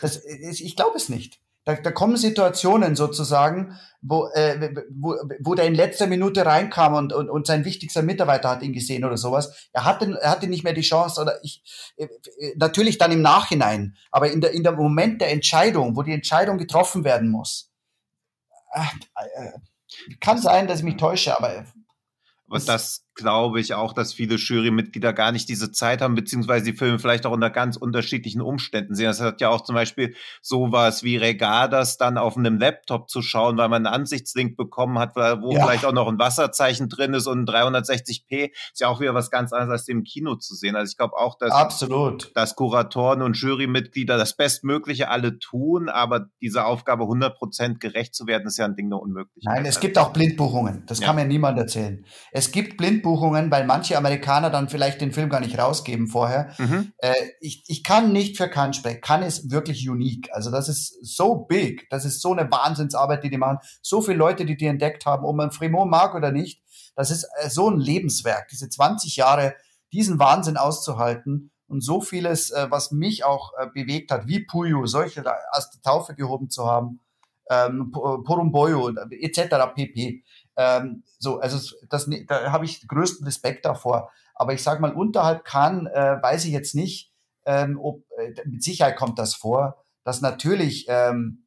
[0.00, 1.40] Das, ich glaube es nicht.
[1.64, 7.12] Da, da kommen Situationen sozusagen, wo, äh, wo, wo der in letzter Minute reinkam und,
[7.12, 9.68] und, und sein wichtigster Mitarbeiter hat ihn gesehen oder sowas.
[9.72, 11.62] Er hatte, er hatte nicht mehr die Chance oder ich,
[11.96, 12.08] äh,
[12.56, 16.58] natürlich dann im Nachhinein, aber in der, in der Moment der Entscheidung, wo die Entscheidung
[16.58, 17.70] getroffen werden muss.
[18.72, 18.82] Äh,
[19.36, 19.52] äh,
[20.18, 21.64] kann sein, dass ich mich täusche, aber
[22.48, 26.76] und das glaube ich auch, dass viele Jurymitglieder gar nicht diese Zeit haben, beziehungsweise die
[26.76, 29.06] Filme vielleicht auch unter ganz unterschiedlichen Umständen sehen.
[29.06, 33.56] Das hat ja auch zum Beispiel sowas wie Regadas dann auf einem Laptop zu schauen,
[33.56, 35.64] weil man einen Ansichtslink bekommen hat, wo ja.
[35.64, 39.52] vielleicht auch noch ein Wasserzeichen drin ist und 360p ist ja auch wieder was ganz
[39.52, 40.76] anderes als im Kino zu sehen.
[40.76, 42.32] Also ich glaube auch, dass, Absolut.
[42.34, 48.46] dass Kuratoren und Jurymitglieder das Bestmögliche alle tun, aber diese Aufgabe 100% gerecht zu werden,
[48.46, 49.54] ist ja ein Ding der Unmöglichkeit.
[49.54, 50.84] Nein, es gibt auch Blindbuchungen.
[50.86, 51.06] Das ja.
[51.06, 52.04] kann mir niemand erzählen.
[52.30, 56.52] Es gibt Blindbuchungen, weil manche Amerikaner dann vielleicht den Film gar nicht rausgeben vorher.
[56.58, 56.92] Mhm.
[56.98, 59.00] Äh, ich, ich kann nicht für Cannes sprechen.
[59.00, 60.30] Cannes ist wirklich unique.
[60.32, 61.88] Also das ist so big.
[61.90, 63.58] Das ist so eine Wahnsinnsarbeit, die die machen.
[63.82, 66.62] So viele Leute, die die entdeckt haben, ob man Fremont mag oder nicht.
[66.94, 68.48] Das ist äh, so ein Lebenswerk.
[68.48, 69.54] Diese 20 Jahre,
[69.92, 74.86] diesen Wahnsinn auszuhalten und so vieles, äh, was mich auch äh, bewegt hat, wie Puyo,
[74.86, 77.00] solche aus der Taufe gehoben zu haben.
[77.50, 79.74] ähm, Porumboyo etc.
[79.74, 80.22] pp.
[80.56, 84.10] Ähm, so, also das, da habe ich größten Respekt davor.
[84.34, 87.12] Aber ich sage mal, unterhalb kann, äh, weiß ich jetzt nicht,
[87.44, 91.46] ähm, ob, äh, mit Sicherheit kommt das vor, dass natürlich ähm,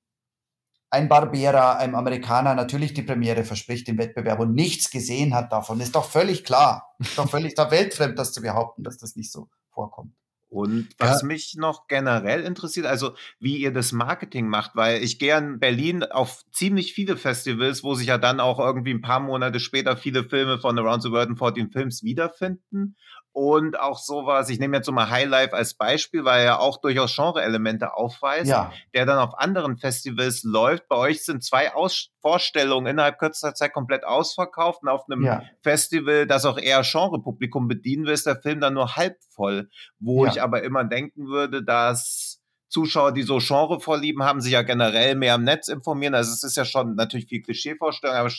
[0.90, 5.82] ein Barberer, ein Amerikaner natürlich die Premiere verspricht im Wettbewerb und nichts gesehen hat davon.
[5.82, 6.96] Ist doch völlig klar.
[7.00, 10.16] Ist doch völlig da weltfremd, das zu behaupten, dass das nicht so vorkommt.
[10.56, 11.28] Und was ja.
[11.28, 16.04] mich noch generell interessiert, also wie ihr das Marketing macht, weil ich gehe in Berlin
[16.04, 20.24] auf ziemlich viele Festivals, wo sich ja dann auch irgendwie ein paar Monate später viele
[20.24, 22.96] Filme von Around the World in 14 Films wiederfinden
[23.36, 27.14] und auch sowas, ich nehme jetzt so mal Highlife als Beispiel, weil er auch durchaus
[27.14, 28.72] Genre-Elemente aufweist, ja.
[28.94, 30.88] der dann auf anderen Festivals läuft.
[30.88, 35.44] Bei euch sind zwei Aus Vorstellungen innerhalb kürzester Zeit komplett ausverkauft und auf einem ja.
[35.62, 39.68] Festival, das auch eher Genre-Publikum bedienen will, ist der Film dann nur halb voll,
[40.00, 40.32] wo ja.
[40.32, 45.16] ich aber immer denken würde, dass Zuschauer, die so Genre vorlieben haben, sich ja generell
[45.16, 46.16] mehr im Netz informieren.
[46.16, 48.32] Also es ist ja schon natürlich viel Klischeevorstellung, aber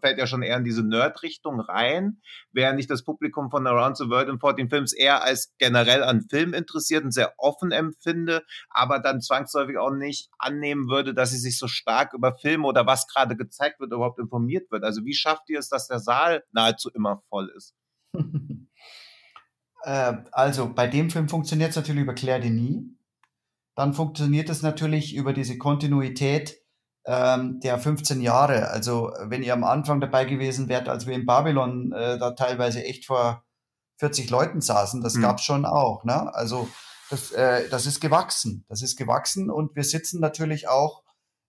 [0.00, 2.20] fällt ja schon eher in diese Nerd-Richtung rein,
[2.52, 6.22] während ich das Publikum von Around the World in 14 Films eher als generell an
[6.28, 11.38] Film interessiert und sehr offen empfinde, aber dann zwangsläufig auch nicht annehmen würde, dass sie
[11.38, 14.84] sich so stark über Filme oder was gerade gezeigt wird, überhaupt informiert wird.
[14.84, 17.74] Also wie schafft ihr es, dass der Saal nahezu immer voll ist?
[19.84, 22.84] Äh, also bei dem Film funktioniert es natürlich über Claire Denis.
[23.74, 26.61] Dann funktioniert es natürlich über diese Kontinuität
[27.04, 28.68] ähm, der 15 Jahre.
[28.68, 32.84] Also wenn ihr am Anfang dabei gewesen wärt, als wir in Babylon äh, da teilweise
[32.84, 33.44] echt vor
[33.98, 35.22] 40 Leuten saßen, das mhm.
[35.22, 36.04] gab's schon auch.
[36.04, 36.34] Ne?
[36.34, 36.68] Also
[37.10, 38.64] das, äh, das ist gewachsen.
[38.68, 41.02] Das ist gewachsen und wir sitzen natürlich auch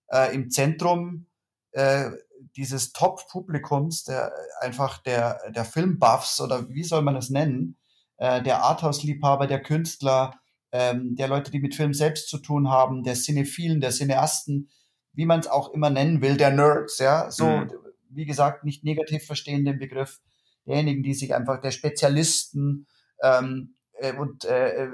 [0.08, 1.26] äh, im Zentrum
[1.72, 2.10] äh,
[2.56, 7.78] dieses Top-Publikums, der einfach der, der Filmbuffs oder wie soll man es nennen,
[8.16, 10.34] äh, der Arthouse-Liebhaber, der Künstler,
[10.72, 14.70] ähm, der Leute, die mit Film selbst zu tun haben, der Cinephilen, der Cineasten,
[15.14, 17.72] wie man es auch immer nennen will, der Nerds, ja, so, mhm.
[18.10, 20.20] wie gesagt, nicht negativ verstehen den Begriff,
[20.66, 22.86] derjenigen, die sich einfach, der Spezialisten,
[23.22, 24.88] ähm, äh, und äh, äh,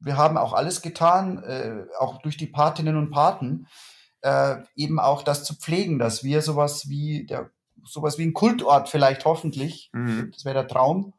[0.00, 3.66] wir haben auch alles getan, äh, auch durch die Patinnen und Paten,
[4.22, 7.50] äh, eben auch das zu pflegen, dass wir sowas wie der
[7.84, 10.30] sowas wie ein Kultort vielleicht hoffentlich, mhm.
[10.32, 11.14] das wäre der Traum,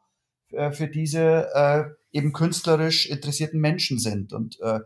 [0.50, 4.32] äh, für diese äh, eben künstlerisch interessierten Menschen sind.
[4.32, 4.80] Und äh,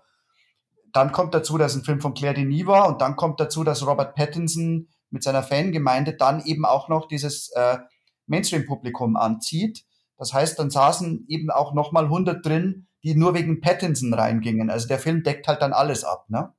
[0.92, 3.86] dann kommt dazu, dass ein Film von Claire Denis war und dann kommt dazu, dass
[3.86, 7.78] Robert Pattinson mit seiner Fangemeinde dann eben auch noch dieses äh,
[8.26, 9.84] Mainstream-Publikum anzieht.
[10.18, 14.70] Das heißt, dann saßen eben auch nochmal 100 drin, die nur wegen Pattinson reingingen.
[14.70, 16.52] Also der Film deckt halt dann alles ab, ne?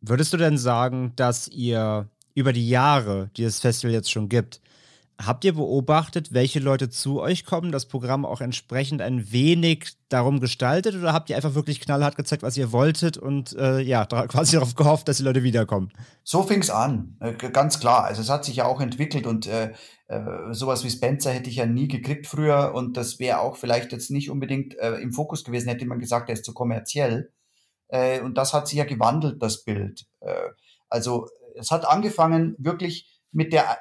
[0.00, 4.60] Würdest du denn sagen, dass ihr über die Jahre, die das Festival jetzt schon gibt,
[5.18, 10.40] Habt ihr beobachtet, welche Leute zu euch kommen, das Programm auch entsprechend ein wenig darum
[10.40, 14.56] gestaltet oder habt ihr einfach wirklich knallhart gezeigt, was ihr wolltet und äh, ja, quasi
[14.56, 15.90] darauf gehofft, dass die Leute wiederkommen?
[16.22, 18.04] So fing es an, äh, ganz klar.
[18.04, 19.72] Also es hat sich ja auch entwickelt und äh,
[20.08, 23.92] äh, sowas wie Spencer hätte ich ja nie gekriegt früher und das wäre auch vielleicht
[23.92, 27.32] jetzt nicht unbedingt äh, im Fokus gewesen, hätte man gesagt, er ist zu kommerziell.
[27.88, 30.08] Und das hat sich ja gewandelt, das Bild.
[30.88, 33.78] Also es hat angefangen wirklich mit der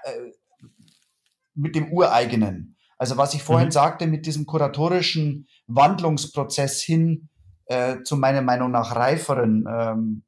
[1.56, 2.78] mit dem Ureigenen.
[2.98, 3.74] Also was ich vorhin mhm.
[3.74, 7.30] sagte, mit diesem kuratorischen Wandlungsprozess hin
[7.66, 10.24] äh, zu meiner Meinung nach reiferen ähm,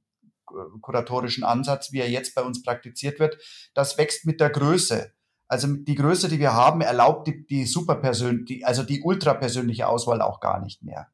[0.81, 3.37] kuratorischen Ansatz, wie er jetzt bei uns praktiziert wird,
[3.73, 5.11] das wächst mit der Größe.
[5.47, 10.39] Also die Größe, die wir haben, erlaubt die, die superpersönliche, also die ultrapersönliche Auswahl auch
[10.39, 11.07] gar nicht mehr.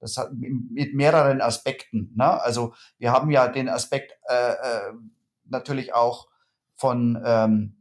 [0.00, 2.12] Das hat mit mehreren Aspekten.
[2.16, 2.40] Ne?
[2.40, 4.92] Also wir haben ja den Aspekt äh, äh,
[5.44, 6.28] natürlich auch
[6.74, 7.77] von ähm,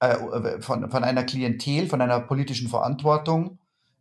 [0.00, 3.58] äh, von, von einer Klientel, von einer politischen Verantwortung.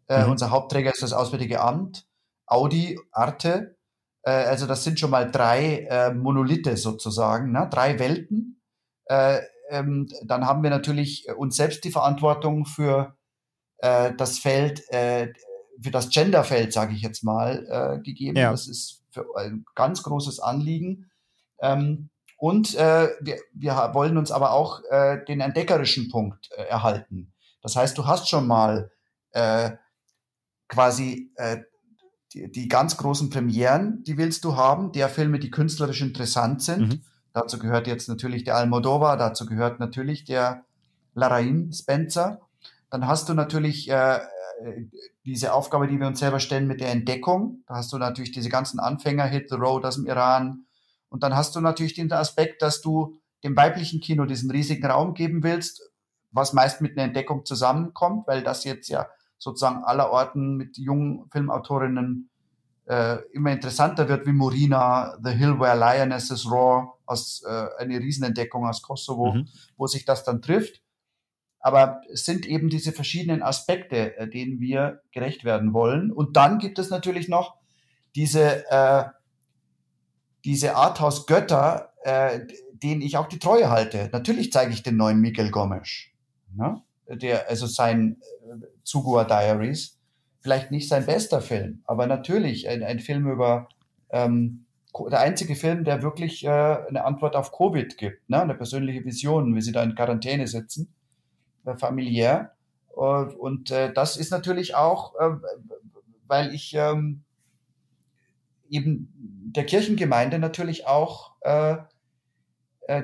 [0.08, 0.32] Äh, mhm.
[0.32, 2.08] Unser Hauptträger ist das Auswärtige Amt,
[2.46, 3.78] Audi, Arte.
[4.24, 7.68] Äh, also das sind schon mal drei äh, Monolithe sozusagen, ne?
[7.70, 8.62] drei Welten.
[9.06, 13.16] Äh, ähm, dann haben wir natürlich uns selbst die Verantwortung für
[13.82, 15.34] das Feld, für
[15.90, 18.36] das Genderfeld, sage ich jetzt mal, gegeben.
[18.36, 18.52] Ja.
[18.52, 21.10] Das ist für ein ganz großes Anliegen.
[21.62, 22.10] Ähm,
[22.40, 27.34] und äh, wir, wir wollen uns aber auch äh, den entdeckerischen Punkt äh, erhalten.
[27.62, 28.92] Das heißt, du hast schon mal
[29.32, 29.72] äh,
[30.70, 31.58] quasi äh,
[32.34, 36.88] die, die ganz großen Premieren, die willst du haben, der Filme, die künstlerisch interessant sind.
[36.88, 37.02] Mhm.
[37.34, 40.64] Dazu gehört jetzt natürlich der Almodovar, dazu gehört natürlich der
[41.16, 42.40] Larain Spencer.
[42.90, 44.20] Dann hast du natürlich äh,
[45.26, 47.64] diese Aufgabe, die wir uns selber stellen mit der Entdeckung.
[47.68, 50.66] Da hast du natürlich diese ganzen Anfänger, Hit the Road aus dem Iran,
[51.10, 55.14] und dann hast du natürlich den Aspekt, dass du dem weiblichen Kino diesen riesigen Raum
[55.14, 55.82] geben willst,
[56.32, 59.08] was meist mit einer Entdeckung zusammenkommt, weil das jetzt ja
[59.38, 62.30] sozusagen allerorten mit jungen Filmautorinnen
[62.86, 68.68] äh, immer interessanter wird, wie Morina, The Hill Where Lionesses Roar, aus, äh, eine Riesenentdeckung
[68.68, 69.48] aus Kosovo, mhm.
[69.78, 70.82] wo sich das dann trifft.
[71.60, 76.12] Aber es sind eben diese verschiedenen Aspekte, äh, denen wir gerecht werden wollen.
[76.12, 77.58] Und dann gibt es natürlich noch
[78.16, 79.06] diese, äh,
[80.46, 84.10] diese Arthouse-Götter, äh, denen ich auch die Treue halte.
[84.12, 86.06] Natürlich zeige ich den neuen Miguel Gomes,
[86.56, 86.82] ne?
[87.08, 88.18] der, also sein
[88.48, 89.98] äh, Zugua Diaries.
[90.42, 93.68] Vielleicht nicht sein bester Film, aber natürlich ein, ein Film über
[94.10, 94.66] ähm,
[95.12, 98.42] der einzige Film, der wirklich äh, eine Antwort auf Covid gibt, ne?
[98.42, 100.94] eine persönliche Vision, wie sie da in Quarantäne sitzen
[101.66, 102.54] äh, familiär.
[102.96, 105.14] Äh, und äh, das ist natürlich auch,
[106.28, 107.24] weil ich ähm,
[108.70, 111.36] eben der Kirchengemeinde natürlich auch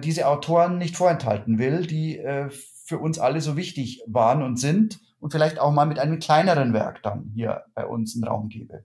[0.04, 2.22] diese Autoren nicht vorenthalten will, die
[2.86, 6.74] für uns alle so wichtig waren und sind und vielleicht auch mal mit einem kleineren
[6.74, 8.84] Werk dann hier bei uns einen Raum gebe.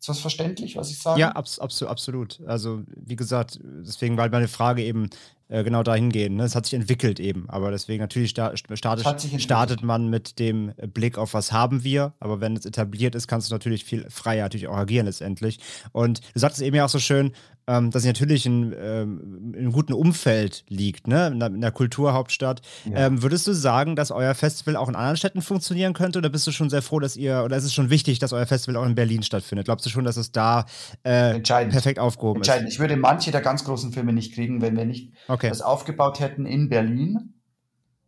[0.00, 1.18] Ist das verständlich, was ich sage?
[1.18, 2.40] Ja, abs absolut.
[2.46, 5.08] Also, wie gesagt, deswegen war meine Frage eben
[5.48, 6.36] äh, genau dahin gehen.
[6.36, 6.44] Ne?
[6.44, 7.48] Es hat sich entwickelt eben.
[7.48, 12.14] Aber deswegen natürlich sta startet, startet man mit dem Blick auf, was haben wir.
[12.20, 15.58] Aber wenn es etabliert ist, kannst du natürlich viel freier natürlich auch agieren letztendlich.
[15.92, 17.32] Und du sagtest eben ja auch so schön,
[17.66, 21.28] ähm, dass sie natürlich in, ähm, in einem guten Umfeld liegt, ne?
[21.28, 22.60] in, der, in der Kulturhauptstadt.
[22.84, 23.06] Ja.
[23.06, 26.46] Ähm, würdest du sagen, dass euer Festival auch in anderen Städten funktionieren könnte oder bist
[26.46, 28.86] du schon sehr froh, dass ihr, oder ist es schon wichtig, dass euer Festival auch
[28.86, 29.66] in Berlin stattfindet?
[29.66, 30.66] Glaubst du schon, dass es da
[31.04, 32.68] äh, perfekt aufgehoben Entscheidend.
[32.68, 32.74] ist?
[32.74, 35.33] Ich würde manche der ganz großen Filme nicht kriegen, wenn wir nicht okay.
[35.48, 37.34] Das aufgebaut hätten in Berlin.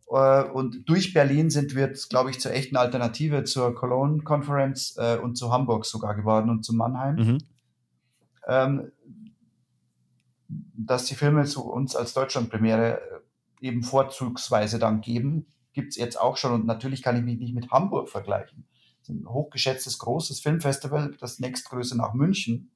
[0.09, 5.17] Äh, und durch Berlin sind wir, glaube ich, zur echten Alternative zur Cologne Conference äh,
[5.17, 7.15] und zu Hamburg sogar geworden und zu Mannheim.
[7.15, 7.37] Mhm.
[8.47, 8.91] Ähm,
[10.47, 16.19] dass die Filme zu uns als Deutschlandpremiere äh, eben vorzugsweise dann geben, gibt es jetzt
[16.19, 16.53] auch schon.
[16.53, 18.65] Und natürlich kann ich mich nicht mit Hamburg vergleichen.
[18.99, 22.71] Das ist ein hochgeschätztes, großes Filmfestival, das nächstgrößte nach München.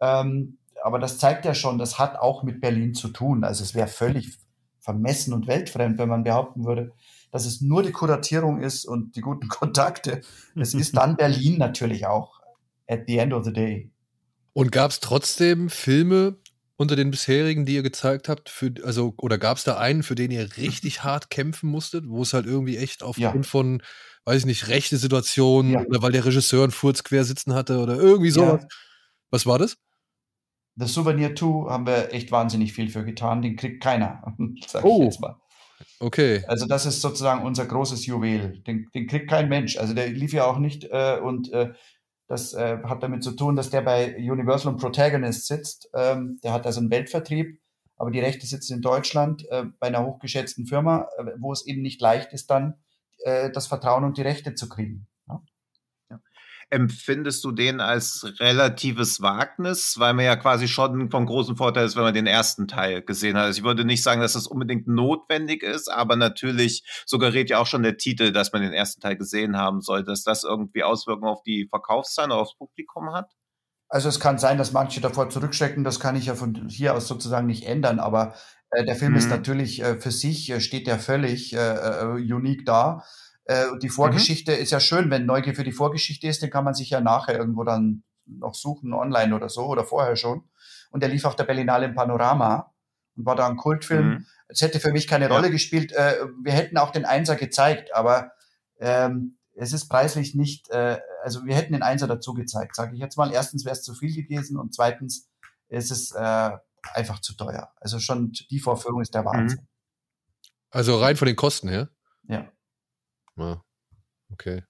[0.00, 3.42] Ähm, aber das zeigt ja schon, das hat auch mit Berlin zu tun.
[3.42, 4.36] Also es wäre völlig
[4.80, 6.92] vermessen und weltfremd, wenn man behaupten würde,
[7.32, 10.20] dass es nur die Kuratierung ist und die guten Kontakte.
[10.54, 12.38] Es ist dann Berlin natürlich auch
[12.86, 13.90] at the end of the day.
[14.52, 16.36] Und gab es trotzdem Filme,
[16.76, 20.16] unter den bisherigen, die ihr gezeigt habt, für, also, oder gab es da einen, für
[20.16, 23.50] den ihr richtig hart kämpfen musstet, wo es halt irgendwie echt aufgrund ja.
[23.50, 23.82] von,
[24.26, 25.80] weiß ich nicht, rechte Situationen ja.
[25.80, 28.60] oder weil der Regisseur einen Furz quer sitzen hatte oder irgendwie sowas?
[28.60, 28.68] Ja.
[29.30, 29.78] Was war das?
[30.76, 33.42] The Souvenir 2 haben wir echt wahnsinnig viel für getan.
[33.42, 34.22] Den kriegt keiner,
[34.66, 34.98] sag oh.
[34.98, 35.36] ich jetzt mal.
[36.00, 36.42] Okay.
[36.46, 38.62] Also das ist sozusagen unser großes Juwel.
[38.66, 39.76] Den, den kriegt kein Mensch.
[39.76, 41.72] Also der lief ja auch nicht äh, und äh,
[42.26, 45.90] das äh, hat damit zu tun, dass der bei Universal und Protagonist sitzt.
[45.94, 47.60] Ähm, der hat also einen Weltvertrieb,
[47.96, 51.82] aber die Rechte sitzen in Deutschland äh, bei einer hochgeschätzten Firma, äh, wo es eben
[51.82, 52.74] nicht leicht ist, dann
[53.24, 55.06] äh, das Vertrauen und die Rechte zu kriegen.
[56.70, 61.96] Empfindest du den als relatives Wagnis, weil man ja quasi schon von großem Vorteil ist,
[61.96, 63.44] wenn man den ersten Teil gesehen hat?
[63.44, 67.66] Also ich würde nicht sagen, dass das unbedingt notwendig ist, aber natürlich suggeriert ja auch
[67.66, 71.30] schon der Titel, dass man den ersten Teil gesehen haben soll, dass das irgendwie Auswirkungen
[71.30, 73.30] auf die Verkaufszahlen oder aufs Publikum hat?
[73.88, 77.06] Also es kann sein, dass manche davor zurückschrecken, das kann ich ja von hier aus
[77.06, 78.34] sozusagen nicht ändern, aber
[78.70, 79.18] äh, der Film mhm.
[79.18, 83.04] ist natürlich äh, für sich, äh, steht der völlig äh, äh, unique da.
[83.44, 84.58] Äh, die Vorgeschichte mhm.
[84.58, 87.36] ist ja schön, wenn Neugier für die Vorgeschichte ist, den kann man sich ja nachher
[87.36, 90.48] irgendwo dann noch suchen, online oder so, oder vorher schon.
[90.90, 92.72] Und der lief auf der Berlinale im Panorama
[93.16, 94.08] und war da ein Kultfilm.
[94.08, 94.26] Mhm.
[94.48, 95.34] Es hätte für mich keine ja.
[95.34, 95.92] Rolle gespielt.
[95.92, 98.32] Äh, wir hätten auch den Einser gezeigt, aber
[98.78, 103.00] ähm, es ist preislich nicht, äh, also wir hätten den Einser dazu gezeigt, sage ich
[103.00, 103.32] jetzt mal.
[103.32, 105.28] Erstens wäre es zu viel gewesen und zweitens
[105.68, 106.50] ist es äh,
[106.94, 107.72] einfach zu teuer.
[107.80, 109.26] Also schon die Vorführung ist der mhm.
[109.26, 109.68] Wahnsinn.
[110.70, 111.88] Also rein von den Kosten her?
[112.24, 112.48] Ja.
[113.36, 113.62] Ja.
[114.32, 114.62] Okay.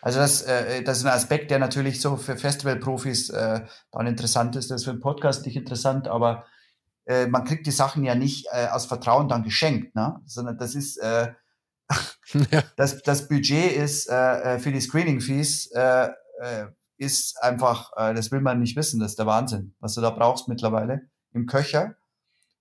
[0.00, 4.56] Also das, äh, das ist ein Aspekt, der natürlich so für Festivalprofis äh, dann interessant
[4.56, 4.70] ist.
[4.70, 6.44] Das ist für einen Podcast nicht interessant, aber
[7.06, 10.20] äh, man kriegt die Sachen ja nicht äh, aus Vertrauen dann geschenkt, ne?
[10.26, 11.32] sondern das ist äh,
[12.50, 12.62] ja.
[12.76, 16.08] das, das Budget ist äh, äh für die Screening-Fees äh,
[16.40, 20.00] äh, ist einfach, äh, das will man nicht wissen, das ist der Wahnsinn, was du
[20.00, 21.96] da brauchst mittlerweile im Köcher.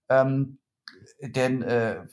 [0.10, 0.60] Ähm,
[1.22, 2.08] denn äh,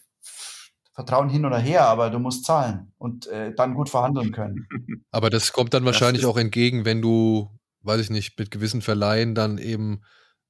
[0.98, 4.66] Vertrauen hin oder her, aber du musst zahlen und äh, dann gut verhandeln können.
[5.12, 7.48] Aber das kommt dann wahrscheinlich auch entgegen, wenn du,
[7.82, 10.00] weiß ich nicht, mit gewissen Verleihen dann eben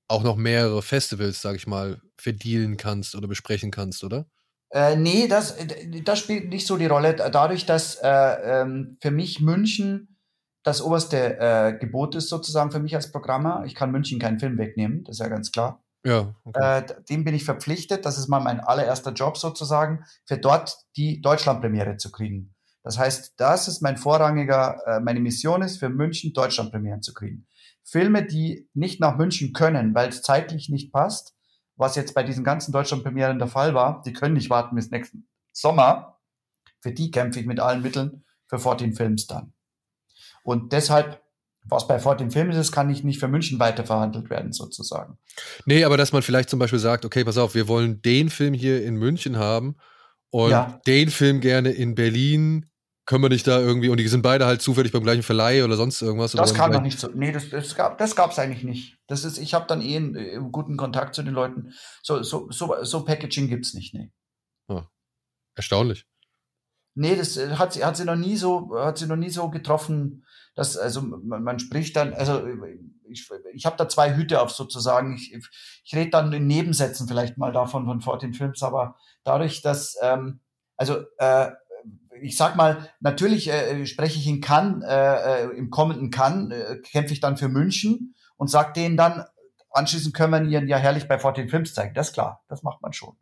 [0.09, 4.25] auch noch mehrere Festivals, sag ich mal, verdealen kannst oder besprechen kannst, oder?
[4.71, 5.55] Äh, nee, das,
[6.03, 7.13] das spielt nicht so die Rolle.
[7.13, 10.17] Dadurch, dass äh, ähm, für mich München
[10.63, 13.65] das oberste äh, Gebot ist, sozusagen für mich als Programmer.
[13.67, 15.85] Ich kann München keinen Film wegnehmen, das ist ja ganz klar.
[16.05, 16.35] Ja.
[16.45, 16.79] Okay.
[16.79, 18.07] Äh, dem bin ich verpflichtet.
[18.07, 22.55] Das ist mal mein allererster Job sozusagen, für dort die Deutschlandpremiere zu kriegen.
[22.83, 27.47] Das heißt, das ist mein vorrangiger, äh, meine Mission ist, für München Deutschland-Premieren zu kriegen.
[27.85, 31.35] Filme, die nicht nach München können, weil es zeitlich nicht passt,
[31.77, 35.29] was jetzt bei diesen ganzen Deutschland-Premieren der Fall war, die können nicht warten bis nächsten
[35.53, 36.19] Sommer.
[36.81, 39.53] Für die kämpfe ich mit allen Mitteln für 14 Films dann.
[40.43, 41.23] Und deshalb,
[41.69, 45.19] was bei 14 Films ist, kann ich nicht für München weiterverhandelt werden, sozusagen.
[45.67, 48.55] Nee, aber dass man vielleicht zum Beispiel sagt, okay, pass auf, wir wollen den Film
[48.55, 49.77] hier in München haben
[50.31, 50.81] und ja.
[50.87, 52.67] den Film gerne in Berlin.
[53.07, 55.77] Können wir nicht da irgendwie, und die sind beide halt zufällig beim gleichen Verleih oder
[55.77, 56.33] sonst irgendwas?
[56.33, 57.09] Das kam noch nicht so.
[57.15, 58.99] Nee, das, das gab das gab's eigentlich nicht.
[59.07, 61.73] Das ist, ich habe dann eh einen, einen, äh, guten Kontakt zu den Leuten.
[62.03, 64.13] So, so, so, so Packaging gibt's nicht, nee.
[64.69, 64.89] Ah,
[65.55, 66.07] erstaunlich.
[66.95, 69.49] Nee, das äh, hat sie, hat sie noch nie so, hat sie noch nie so
[69.49, 70.25] getroffen,
[70.59, 72.45] dass, also man, man spricht dann, also
[73.09, 75.15] ich, ich habe da zwei Hüte auf sozusagen.
[75.15, 79.97] Ich, ich rede dann in Nebensätzen vielleicht mal davon von 14 Films, aber dadurch, dass,
[80.03, 80.41] ähm,
[80.77, 81.53] also äh,
[82.21, 86.79] ich sag mal, natürlich äh, spreche ich in Cannes, äh, äh im kommenden Cannes, äh,
[86.79, 89.25] kämpfe ich dann für München und sag denen dann,
[89.71, 91.95] anschließend können wir ihn ja herrlich bei 14 Films zeigen.
[91.95, 93.17] Das ist klar, das macht man schon.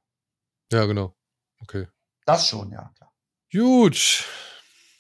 [0.72, 1.14] Ja, genau.
[1.60, 1.86] Okay.
[2.24, 3.12] Das schon, ja, klar.
[3.52, 4.24] Gut.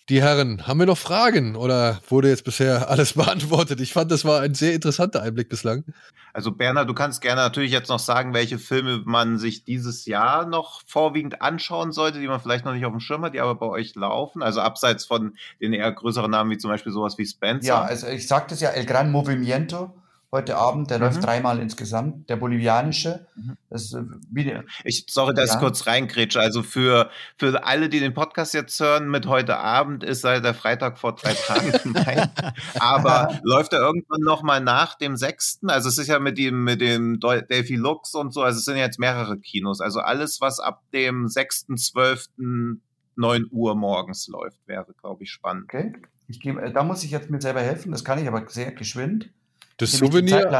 [0.08, 3.80] Die Herren, haben wir noch Fragen oder wurde jetzt bisher alles beantwortet?
[3.80, 5.84] Ich fand, das war ein sehr interessanter Einblick bislang.
[6.32, 10.46] Also Bernhard, du kannst gerne natürlich jetzt noch sagen, welche Filme man sich dieses Jahr
[10.46, 13.56] noch vorwiegend anschauen sollte, die man vielleicht noch nicht auf dem Schirm hat, die aber
[13.56, 14.42] bei euch laufen.
[14.42, 17.66] Also abseits von den eher größeren Namen wie zum Beispiel sowas wie Spencer.
[17.66, 19.92] Ja, also ich sagte es ja, El Gran Movimiento
[20.32, 20.90] heute Abend.
[20.90, 21.04] Der mhm.
[21.04, 22.28] läuft dreimal insgesamt.
[22.28, 23.26] Der bolivianische.
[23.34, 23.56] Mhm.
[23.70, 23.96] Das ist
[24.30, 24.64] wieder.
[24.84, 25.54] Ich, sorry, dass ja.
[25.54, 26.40] ich kurz reingrätsche.
[26.40, 30.54] Also für, für alle, die den Podcast jetzt hören, mit heute Abend ist seit der
[30.54, 32.30] Freitag vor drei Tagen gemeint.
[32.78, 35.70] Aber läuft er irgendwann nochmal nach dem sechsten?
[35.70, 38.42] Also es ist ja mit dem, mit dem Delphi Lux und so.
[38.42, 39.80] Also es sind jetzt mehrere Kinos.
[39.80, 42.82] Also alles, was ab dem sechsten, zwölften
[43.16, 45.64] 9 Uhr morgens läuft, wäre, glaube ich, spannend.
[45.64, 45.92] Okay.
[46.28, 49.30] Ich gebe, da muss ich jetzt mir selber helfen, das kann ich aber sehr geschwind.
[49.78, 50.50] Das Souvenir.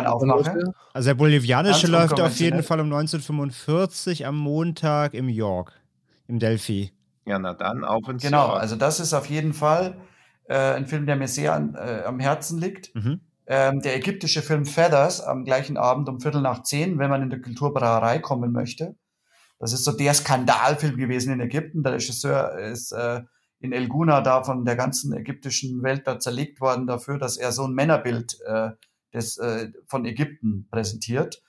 [0.93, 5.73] Also der bolivianische läuft auf jeden Fall um 1945 am Montag im York,
[6.29, 6.93] im Delphi.
[7.25, 8.61] Ja, na dann, auf ins Genau, York.
[8.61, 9.97] also das ist auf jeden Fall
[10.49, 12.95] äh, ein Film, der mir sehr an, äh, am Herzen liegt.
[12.95, 13.21] Mhm.
[13.49, 17.31] Ähm, der ägyptische Film Feathers am gleichen Abend um Viertel nach zehn, wenn man in
[17.31, 18.97] der Kulturbrauerei kommen möchte.
[19.59, 21.83] Das ist so der Skandalfilm gewesen in Ägypten.
[21.83, 23.23] Der Regisseur ist äh,
[23.61, 27.53] in El Guna da von der ganzen ägyptischen Welt da zerlegt worden dafür, dass er
[27.53, 28.71] so ein Männerbild äh,
[29.17, 31.43] des, äh, von Ägypten präsentiert.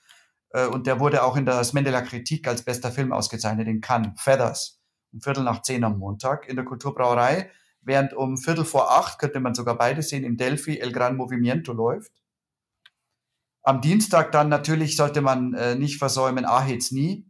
[0.50, 4.20] Äh, und der wurde auch in der Mendela Kritik als bester Film ausgezeichnet in Cannes.
[4.20, 4.80] Feathers.
[5.12, 7.50] Um Viertel nach zehn am Montag in der Kulturbrauerei.
[7.80, 11.72] Während um Viertel vor acht, könnte man sogar beide sehen, im Delphi El Gran Movimiento
[11.72, 12.12] läuft.
[13.62, 17.26] Am Dienstag dann natürlich sollte man äh, nicht versäumen Ahets Nie,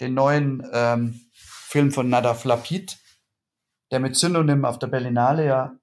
[0.00, 2.98] den neuen ähm, Film von Nada Flapid,
[3.90, 5.78] der mit Synonym auf der Berlinale ja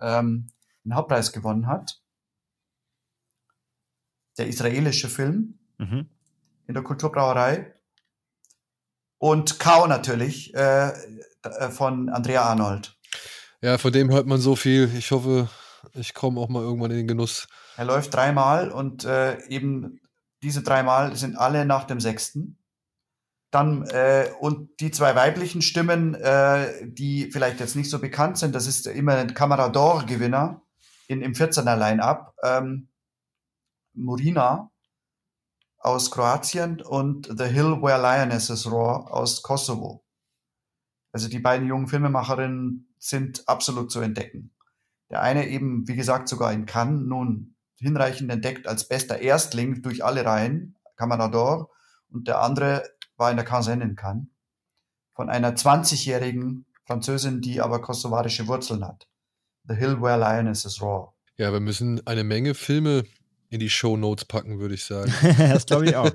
[0.00, 0.50] ähm,
[0.84, 2.03] den Hauptpreis gewonnen hat
[4.38, 6.08] der israelische Film mhm.
[6.66, 7.74] in der Kulturbrauerei.
[9.18, 12.96] Und Kau natürlich äh, äh, von Andrea Arnold.
[13.62, 14.90] Ja, von dem hört man so viel.
[14.96, 15.48] Ich hoffe,
[15.94, 17.48] ich komme auch mal irgendwann in den Genuss.
[17.76, 20.00] Er läuft dreimal und äh, eben
[20.42, 22.58] diese dreimal sind alle nach dem sechsten.
[23.50, 28.54] Dann äh, und die zwei weiblichen Stimmen, äh, die vielleicht jetzt nicht so bekannt sind,
[28.54, 30.60] das ist immer ein Camarador-Gewinner
[31.06, 32.34] in, im 14er Line-Up.
[32.42, 32.88] Ähm,
[33.94, 34.70] Murina
[35.78, 40.04] aus Kroatien und The Hill Where Lionesses Roar aus Kosovo.
[41.12, 44.54] Also die beiden jungen Filmemacherinnen sind absolut zu entdecken.
[45.10, 50.04] Der eine eben, wie gesagt, sogar in Cannes nun hinreichend entdeckt als bester Erstling durch
[50.04, 51.70] alle Reihen, Camanador,
[52.08, 52.82] und der andere
[53.16, 54.26] war in der Quinzaine in Cannes,
[55.14, 59.06] von einer 20-jährigen Französin, die aber kosovarische Wurzeln hat.
[59.68, 61.14] The Hill Where Lionesses Roar.
[61.36, 63.04] Ja, wir müssen eine Menge Filme
[63.54, 65.12] in die Show Notes packen, würde ich sagen.
[65.38, 66.10] das glaube ich auch.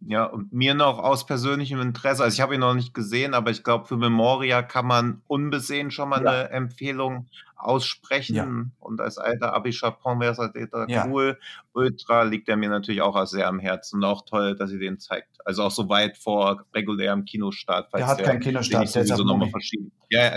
[0.00, 3.52] Ja, und mir noch aus persönlichem Interesse, also ich habe ihn noch nicht gesehen, aber
[3.52, 6.30] ich glaube, für Memoria kann man unbesehen schon mal ja.
[6.30, 8.34] eine Empfehlung aussprechen.
[8.34, 8.48] Ja.
[8.80, 11.06] Und als alter Abi-Chapon-Versatäter ja.
[11.06, 11.38] cool.
[11.72, 14.98] Ultra liegt er mir natürlich auch sehr am Herzen und auch toll, dass sie den
[14.98, 15.38] zeigt.
[15.44, 17.90] Also auch so weit vor regulärem Kinostart.
[17.92, 19.92] Falls der hat keinen Kinostart, der ist nochmal verschieben.
[20.10, 20.32] Ja,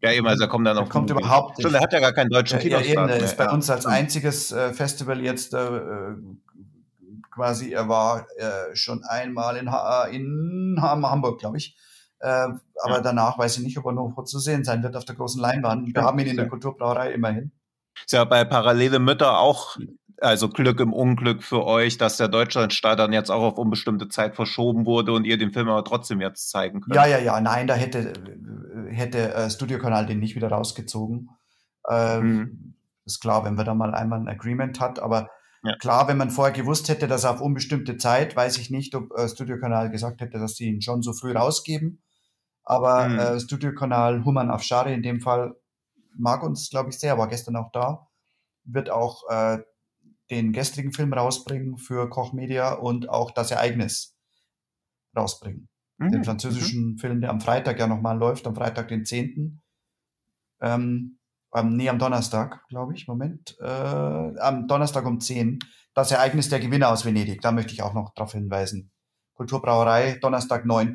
[0.00, 0.88] ja, eben, also er kommt dann auf.
[0.88, 1.66] kommt überhaupt nicht.
[1.66, 2.86] Stimmt, er hat ja gar keinen deutschen Kinostart.
[2.86, 6.14] Ja, eben, er ist bei uns als einziges äh, Festival jetzt äh,
[7.30, 11.76] quasi, er war äh, schon einmal in, ha in Hamburg, glaube ich.
[12.20, 13.00] Äh, aber ja.
[13.00, 15.94] danach weiß ich nicht, ob er noch zu sehen sein wird auf der großen Leinwand.
[15.94, 17.52] Wir haben ihn in der Kulturbrauerei immerhin.
[18.04, 19.76] Ist ja bei Parallele Mütter auch
[20.20, 24.34] also Glück im Unglück für euch, dass der Deutschlandstart dann jetzt auch auf unbestimmte Zeit
[24.34, 26.96] verschoben wurde und ihr den Film aber trotzdem jetzt zeigen könnt.
[26.96, 28.12] Ja, ja, ja, nein, da hätte
[28.90, 31.30] hätte äh, Studiokanal den nicht wieder rausgezogen.
[31.88, 32.74] Ähm, mhm.
[33.04, 35.30] Ist klar, wenn wir da mal einmal ein Agreement hat, aber
[35.62, 35.76] ja.
[35.76, 39.12] klar, wenn man vorher gewusst hätte, dass er auf unbestimmte Zeit, weiß ich nicht, ob
[39.16, 42.02] äh, Studiokanal gesagt hätte, dass sie ihn schon so früh rausgeben.
[42.64, 43.18] Aber mhm.
[43.18, 45.54] äh, Studiokanal Human Afshari in dem Fall
[46.16, 48.08] mag uns, glaube ich, sehr, war gestern auch da,
[48.64, 49.58] wird auch äh,
[50.30, 54.16] den gestrigen Film rausbringen für Koch Media und auch das Ereignis
[55.16, 55.68] rausbringen.
[55.98, 56.12] Mhm.
[56.12, 56.98] Den französischen mhm.
[56.98, 59.60] Film, der am Freitag ja nochmal läuft, am Freitag, den 10.
[60.60, 61.18] Ähm,
[61.54, 63.56] ähm, nee, am Donnerstag, glaube ich, Moment.
[63.60, 65.60] Äh, am Donnerstag um 10.
[65.94, 68.90] Das Ereignis der Gewinner aus Venedig, da möchte ich auch noch darauf hinweisen.
[69.34, 70.94] Kulturbrauerei, Donnerstag 9.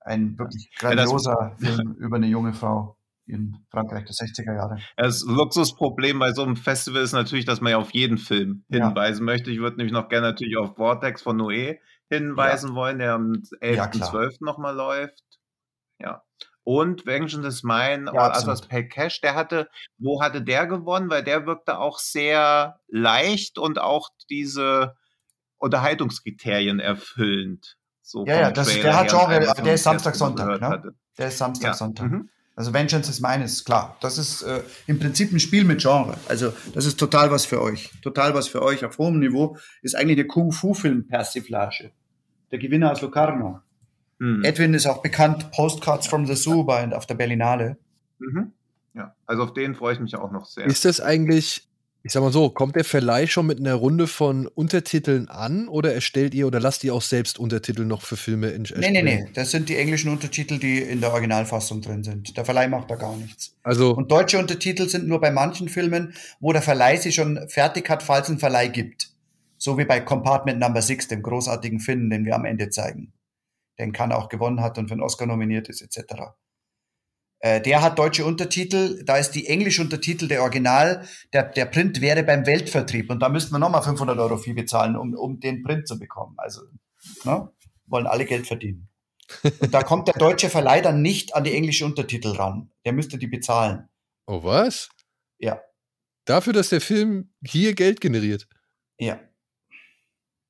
[0.00, 2.96] Ein wirklich grandioser ja, Film über eine junge Frau
[3.30, 4.78] in Frankreich der 60er Jahre.
[4.96, 9.26] Das Luxusproblem bei so einem Festival ist natürlich, dass man ja auf jeden Film hinweisen
[9.26, 9.32] ja.
[9.32, 9.50] möchte.
[9.50, 11.78] Ich würde nämlich noch gerne natürlich auf Vortex von Noé
[12.08, 12.74] hinweisen ja.
[12.74, 14.22] wollen, der am 11.12.
[14.22, 15.22] Ja, nochmal läuft.
[15.98, 16.22] Ja.
[16.62, 19.68] Und Vengeance is Mine, ja, also das Pay Cash, der hatte,
[19.98, 21.10] wo hatte der gewonnen?
[21.10, 24.94] Weil der wirkte auch sehr leicht und auch diese
[25.58, 27.76] Unterhaltungskriterien erfüllend.
[28.02, 30.60] So ja, ja, das, der hat Genre, der ist Samstag, Sonntag.
[30.60, 30.94] Ne?
[31.16, 31.74] Der ist Samstag, ja.
[31.74, 32.10] Sonntag.
[32.10, 32.30] Mhm.
[32.56, 33.96] Also Vengeance is Mine ist klar.
[34.00, 36.16] Das ist äh, im Prinzip ein Spiel mit Genre.
[36.28, 37.90] Also das ist total was für euch.
[38.02, 39.56] Total was für euch auf hohem Niveau.
[39.82, 41.92] Ist eigentlich eine Kung-Fu-Film-Persiflage.
[42.50, 43.60] Der Gewinner aus Locarno.
[44.18, 44.44] Mhm.
[44.44, 47.78] Edwin ist auch bekannt, Postcards from the Zoo bei, auf der Berlinale.
[48.18, 48.52] Mhm.
[48.94, 50.66] Ja, also auf den freue ich mich auch noch sehr.
[50.66, 51.69] Ist das eigentlich
[52.02, 55.92] ich sag mal so, kommt der Verleih schon mit einer Runde von Untertiteln an oder
[55.92, 58.62] erstellt ihr oder lasst ihr auch selbst Untertitel noch für Filme in?
[58.76, 59.26] Nee, nee, nee.
[59.34, 62.36] Das sind die englischen Untertitel, die in der Originalfassung drin sind.
[62.38, 63.54] Der Verleih macht da gar nichts.
[63.62, 67.90] Also Und deutsche Untertitel sind nur bei manchen Filmen, wo der Verleih sie schon fertig
[67.90, 69.10] hat, falls es einen Verleih gibt.
[69.58, 73.12] So wie bei Compartment Number 6, dem großartigen Finnen, den wir am Ende zeigen.
[73.78, 76.32] Den Kann auch gewonnen hat und für einen Oscar nominiert ist, etc.
[77.40, 82.00] Äh, der hat deutsche Untertitel, da ist die englische Untertitel der Original, der, der Print
[82.02, 85.62] wäre beim Weltvertrieb und da müssten wir nochmal 500 Euro Fee bezahlen, um, um den
[85.62, 86.34] Print zu bekommen.
[86.36, 86.60] Also
[87.24, 87.50] ne,
[87.86, 88.88] wollen alle Geld verdienen.
[89.60, 92.70] Und da kommt der deutsche Verleih dann nicht an die englische Untertitel ran.
[92.84, 93.88] Der müsste die bezahlen.
[94.26, 94.90] Oh was?
[95.38, 95.62] Ja.
[96.26, 98.48] Dafür, dass der Film hier Geld generiert?
[98.98, 99.20] Ja.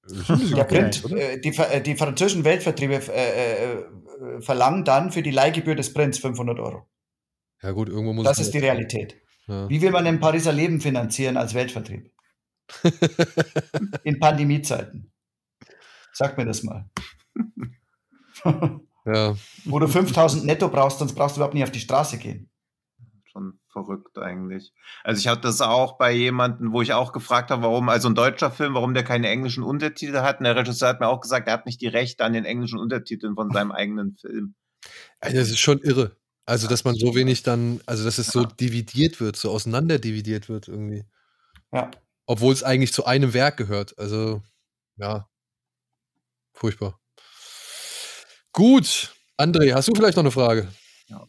[0.09, 3.85] Der Print, äh, die, äh, die französischen Weltvertriebe äh äh,
[4.41, 6.89] verlangen dann für die Leihgebühr des Prints 500 Euro.
[7.63, 9.21] Ja gut, irgendwo muss Das ist die Realität.
[9.47, 9.69] Ja.
[9.69, 12.13] Wie will man denn Pariser Leben finanzieren als Weltvertrieb?
[14.05, 15.13] In Pandemiezeiten.
[16.13, 16.89] Sag mir das mal.
[19.05, 19.37] ja.
[19.65, 22.50] Wo du 5000 netto brauchst, sonst brauchst du überhaupt nicht auf die Straße gehen
[23.73, 24.73] verrückt eigentlich.
[25.05, 28.15] Also ich hatte das auch bei jemandem, wo ich auch gefragt habe, warum, also ein
[28.15, 30.39] deutscher Film, warum der keine englischen Untertitel hat.
[30.39, 32.79] Und der Regisseur hat mir auch gesagt, er hat nicht die Rechte an den englischen
[32.79, 34.55] Untertiteln von seinem eigenen Film.
[35.21, 36.17] Also das ist schon irre.
[36.47, 40.49] Also, dass man so wenig dann, also dass es so dividiert wird, so auseinander dividiert
[40.49, 41.05] wird irgendwie.
[41.73, 41.91] Ja.
[42.27, 43.97] Obwohl es eigentlich zu einem Werk gehört.
[43.99, 44.43] Also,
[44.97, 45.29] ja.
[46.53, 46.99] Furchtbar.
[48.53, 49.15] Gut.
[49.39, 50.69] André, hast du vielleicht noch eine Frage?
[51.07, 51.25] Ja.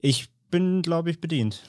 [0.00, 1.62] Ich bin, glaube ich, bedient.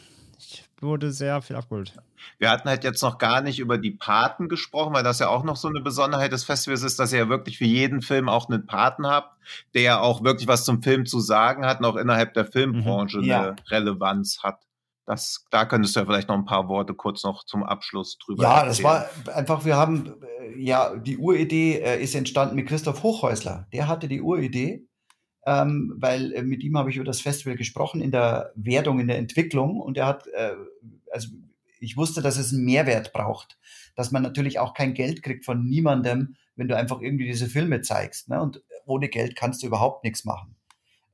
[0.81, 1.93] Wurde sehr viel abgeholt.
[2.37, 5.43] Wir hatten halt jetzt noch gar nicht über die Paten gesprochen, weil das ja auch
[5.43, 8.49] noch so eine Besonderheit des Festivals ist, dass ihr ja wirklich für jeden Film auch
[8.49, 9.35] einen Paten habt,
[9.73, 13.17] der ja auch wirklich was zum Film zu sagen hat und auch innerhalb der Filmbranche
[13.17, 13.23] mhm.
[13.23, 13.41] ja.
[13.41, 14.59] eine Relevanz hat.
[15.05, 18.43] Das, da könntest du ja vielleicht noch ein paar Worte kurz noch zum Abschluss drüber
[18.43, 18.67] Ja, erzählen.
[18.69, 18.83] das
[19.25, 23.67] war einfach, wir haben, äh, ja, die Uridee äh, ist entstanden mit Christoph Hochhäusler.
[23.73, 24.87] Der hatte die Uridee
[25.49, 29.07] ähm, weil äh, mit ihm habe ich über das Festival gesprochen in der Wertung, in
[29.07, 30.53] der Entwicklung und er hat, äh,
[31.11, 31.29] also
[31.79, 33.57] ich wusste, dass es einen Mehrwert braucht,
[33.95, 37.81] dass man natürlich auch kein Geld kriegt von niemandem, wenn du einfach irgendwie diese Filme
[37.81, 38.29] zeigst.
[38.29, 38.39] Ne?
[38.39, 40.55] Und ohne Geld kannst du überhaupt nichts machen.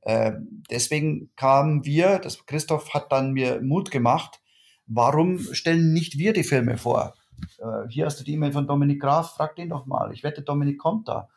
[0.02, 0.32] Äh,
[0.70, 4.42] deswegen kamen wir, das Christoph hat dann mir Mut gemacht,
[4.86, 7.14] warum stellen nicht wir die Filme vor?
[7.58, 10.12] Äh, hier hast du die E-Mail von Dominik Graf, frag den doch mal.
[10.12, 11.30] Ich wette, Dominik kommt da.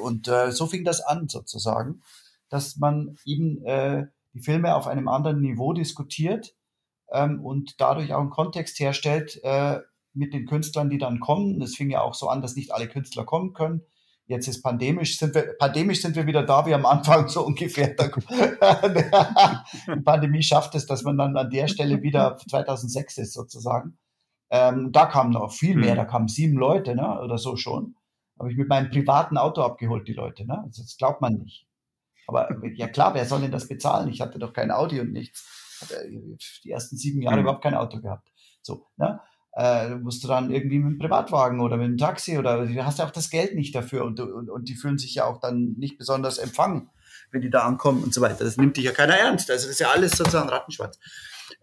[0.00, 2.02] Und äh, so fing das an sozusagen,
[2.48, 6.54] dass man eben äh, die Filme auf einem anderen Niveau diskutiert
[7.10, 9.80] ähm, und dadurch auch einen Kontext herstellt äh,
[10.12, 11.60] mit den Künstlern, die dann kommen.
[11.62, 13.82] Es fing ja auch so an, dass nicht alle Künstler kommen können.
[14.28, 17.94] Jetzt ist pandemisch, sind wir, pandemisch sind wir wieder da wie am Anfang so ungefähr.
[17.94, 18.10] die
[20.04, 23.98] Pandemie schafft es, dass man dann an der Stelle wieder 2006 ist sozusagen.
[24.50, 27.95] Ähm, da kamen noch viel mehr, da kamen sieben Leute ne, oder so schon.
[28.38, 30.46] Habe ich mit meinem privaten Auto abgeholt, die Leute.
[30.46, 30.62] Ne?
[30.64, 31.66] Also das glaubt man nicht.
[32.26, 34.08] Aber ja klar, wer soll denn das bezahlen?
[34.08, 35.78] Ich hatte doch kein Audi und nichts.
[35.80, 36.08] Hatte
[36.64, 37.42] die ersten sieben Jahre mhm.
[37.42, 38.32] überhaupt kein Auto gehabt.
[38.62, 39.20] So, ne?
[39.52, 42.98] Äh, musst du dann irgendwie mit dem Privatwagen oder mit dem Taxi oder du hast
[42.98, 45.74] ja auch das Geld nicht dafür und, und, und die fühlen sich ja auch dann
[45.78, 46.90] nicht besonders empfangen,
[47.30, 48.44] wenn die da ankommen und so weiter.
[48.44, 49.50] Das nimmt dich ja keiner ernst.
[49.50, 50.98] Also das ist ja alles sozusagen Rattenschwanz.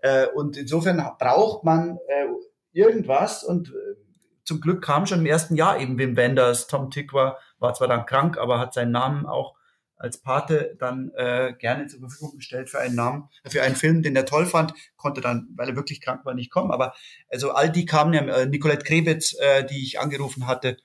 [0.02, 2.26] Äh, und insofern braucht man äh,
[2.72, 3.96] irgendwas und äh,
[4.44, 7.88] zum Glück kam schon im ersten Jahr eben Wim Wenders, Tom Tick war, war zwar
[7.88, 9.56] dann krank, aber hat seinen Namen auch
[10.04, 14.18] als Pate dann äh, gerne zur Verfügung gestellt für einen Namen, für einen Film, den
[14.18, 16.72] er toll fand, konnte dann, weil er wirklich krank war, nicht kommen.
[16.72, 16.94] Aber
[17.30, 20.76] also all die kamen ja, äh, Nicolette Krebitz, äh, die ich angerufen hatte,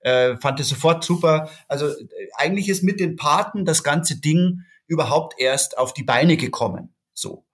[0.00, 1.48] äh, fand es sofort super.
[1.66, 2.06] Also äh,
[2.36, 6.94] eigentlich ist mit den Paten das ganze Ding überhaupt erst auf die Beine gekommen.
[7.14, 7.46] So.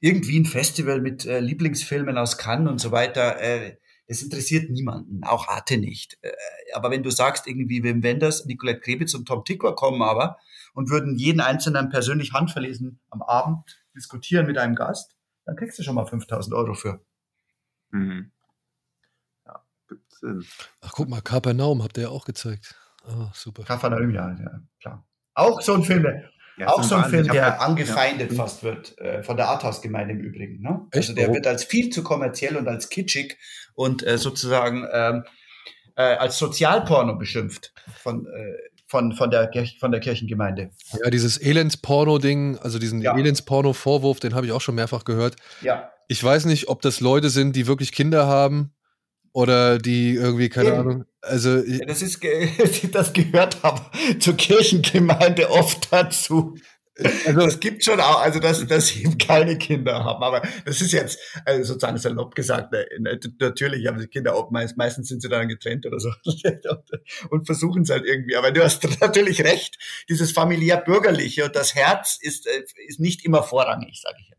[0.00, 3.40] Irgendwie ein Festival mit äh, Lieblingsfilmen aus Cannes und so weiter.
[3.40, 3.78] Äh,
[4.08, 6.18] das interessiert niemanden, auch Arte nicht.
[6.22, 6.32] Äh,
[6.74, 10.38] aber wenn du sagst, irgendwie Wim Wenders, Nicolette Krebitz und Tom Tickwer kommen aber
[10.72, 15.82] und würden jeden Einzelnen persönlich handverlesen am Abend diskutieren mit einem Gast, dann kriegst du
[15.82, 17.04] schon mal 5000 Euro für.
[17.90, 18.32] Mhm.
[19.46, 20.44] Ja, gibt Sinn.
[20.80, 22.74] Ach, guck mal, Kapernaum habt ihr ja auch gezeigt.
[23.06, 23.64] Oh, super.
[23.64, 25.06] Kapernaum, ja, ja, klar.
[25.34, 26.04] Auch so ein Film,
[26.58, 28.36] ja, auch so ein Film, der halt, angefeindet ja.
[28.36, 30.60] fast wird, äh, von der Arthouse-Gemeinde im Übrigen.
[30.60, 30.86] Ne?
[30.92, 33.38] Also der wird als viel zu kommerziell und als kitschig
[33.74, 35.24] und äh, sozusagen ähm,
[35.96, 38.54] äh, als Sozialporno beschimpft von, äh,
[38.86, 40.70] von, von, der, von der Kirchengemeinde.
[41.02, 43.16] Ja, dieses Elends-Porno-Ding, also diesen ja.
[43.16, 45.36] Elends-Porno-Vorwurf, den habe ich auch schon mehrfach gehört.
[45.60, 45.90] Ja.
[46.08, 48.72] Ich weiß nicht, ob das Leute sind, die wirklich Kinder haben
[49.32, 50.78] oder die irgendwie, keine Eben.
[50.78, 51.04] Ahnung.
[51.20, 52.20] Also ja, das ist
[52.92, 56.56] das gehört aber zur Kirchengemeinde oft dazu.
[57.24, 60.22] Also, das gibt schon auch, also dass, dass sie eben keine Kinder haben.
[60.22, 62.72] Aber das ist jetzt also sozusagen salopp gesagt.
[62.72, 66.10] Ne, natürlich haben sie Kinder, auch meist, meistens sind sie dann getrennt oder so
[67.30, 68.36] und versuchen es halt irgendwie.
[68.36, 73.44] Aber du hast natürlich recht, dieses familiär-bürgerliche und das Herz ist, äh, ist nicht immer
[73.44, 74.37] vorrangig, sage ich jetzt.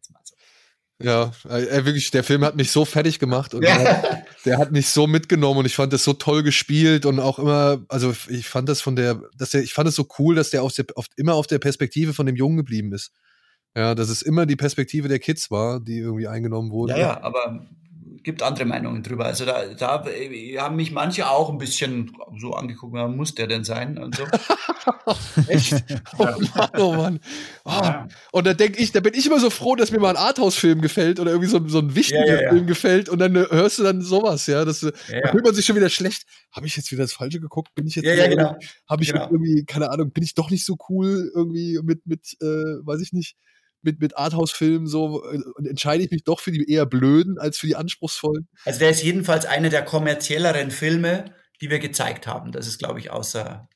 [1.02, 4.90] Ja, äh, wirklich, der Film hat mich so fertig gemacht und der, der, hat mich
[4.90, 8.68] so mitgenommen und ich fand das so toll gespielt und auch immer, also ich fand
[8.68, 11.06] das von der, dass der, ich fand es so cool, dass der, auf der auf,
[11.16, 13.14] immer auf der Perspektive von dem Jungen geblieben ist.
[13.78, 16.94] Ja, dass es immer die Perspektive der Kids war, die irgendwie eingenommen wurde.
[16.94, 17.66] Ja, ja, aber
[18.24, 19.26] gibt andere Meinungen drüber.
[19.26, 20.06] Also da, da
[20.58, 24.24] haben mich manche auch ein bisschen so angeguckt, was muss der denn sein und so.
[25.48, 25.84] Echt?
[26.18, 27.20] Oh Mann, oh Mann.
[27.66, 27.70] Oh.
[27.70, 28.08] Ja.
[28.32, 30.82] Und da denke ich, da bin ich immer so froh, dass mir mal ein Arthouse-Film
[30.82, 33.80] gefällt oder irgendwie so, so ein wichtiger ja, ja, Film gefällt und dann äh, hörst
[33.80, 34.66] du dann sowas, ja.
[34.66, 34.92] Das, Da
[35.32, 36.24] fühlt man sich schon wieder schlecht.
[36.52, 37.74] Habe ich jetzt wieder das Falsche geguckt?
[37.76, 38.56] Bin ich jetzt ja, ja, genau.
[38.88, 39.30] habe ich genau.
[39.30, 43.14] irgendwie, keine Ahnung, bin ich doch nicht so cool irgendwie mit, mit, äh, weiß ich
[43.14, 43.36] nicht,
[43.82, 47.68] mit, mit Arthouse-Filmen so äh, entscheide ich mich doch für die eher blöden als für
[47.68, 48.48] die anspruchsvollen.
[48.66, 52.52] Also der ist jedenfalls einer der kommerzielleren Filme, die wir gezeigt haben.
[52.52, 53.68] Das ist, glaube ich, außer,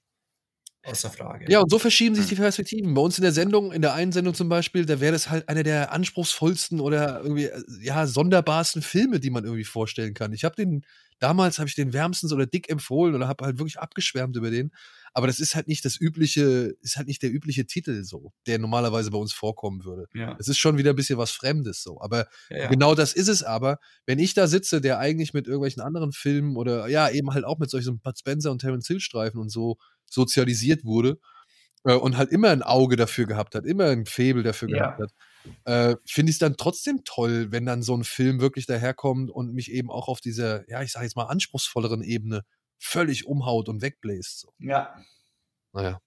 [0.86, 1.46] außer Frage.
[1.50, 2.30] Ja, und so verschieben sich hm.
[2.30, 2.94] die Perspektiven.
[2.94, 5.50] Bei uns in der Sendung, in der einen Sendung zum Beispiel, da wäre das halt
[5.50, 10.34] einer der anspruchsvollsten oder irgendwie, äh, ja, sonderbarsten Filme, die man irgendwie vorstellen kann.
[10.34, 10.86] Ich habe den,
[11.24, 14.72] damals habe ich den wärmstens oder dick empfohlen oder habe halt wirklich abgeschwärmt über den.
[15.14, 18.60] Aber das ist halt nicht das übliche, ist halt nicht der übliche Titel so, der
[18.60, 20.08] normalerweise bei uns vorkommen würde.
[20.14, 20.36] Ja.
[20.38, 22.02] Es ist schon wieder ein bisschen was Fremdes so.
[22.02, 22.68] Aber ja, ja.
[22.68, 23.80] genau das ist es aber.
[24.06, 27.58] Wenn ich da sitze, der eigentlich mit irgendwelchen anderen Filmen oder ja, eben halt auch
[27.58, 31.20] mit solchen Bud Spencer und Terence Hill Streifen und so sozialisiert wurde
[31.86, 35.12] äh, und halt immer ein Auge dafür gehabt hat, immer ein Faible dafür gehabt hat,
[35.66, 39.54] äh, finde ich es dann trotzdem toll, wenn dann so ein Film wirklich daherkommt und
[39.54, 42.44] mich eben auch auf dieser, ja, ich sage jetzt mal, anspruchsvolleren Ebene
[42.80, 44.40] völlig umhaut und wegbläst.
[44.40, 44.54] So.
[44.60, 44.96] Ja.
[45.72, 46.00] Naja.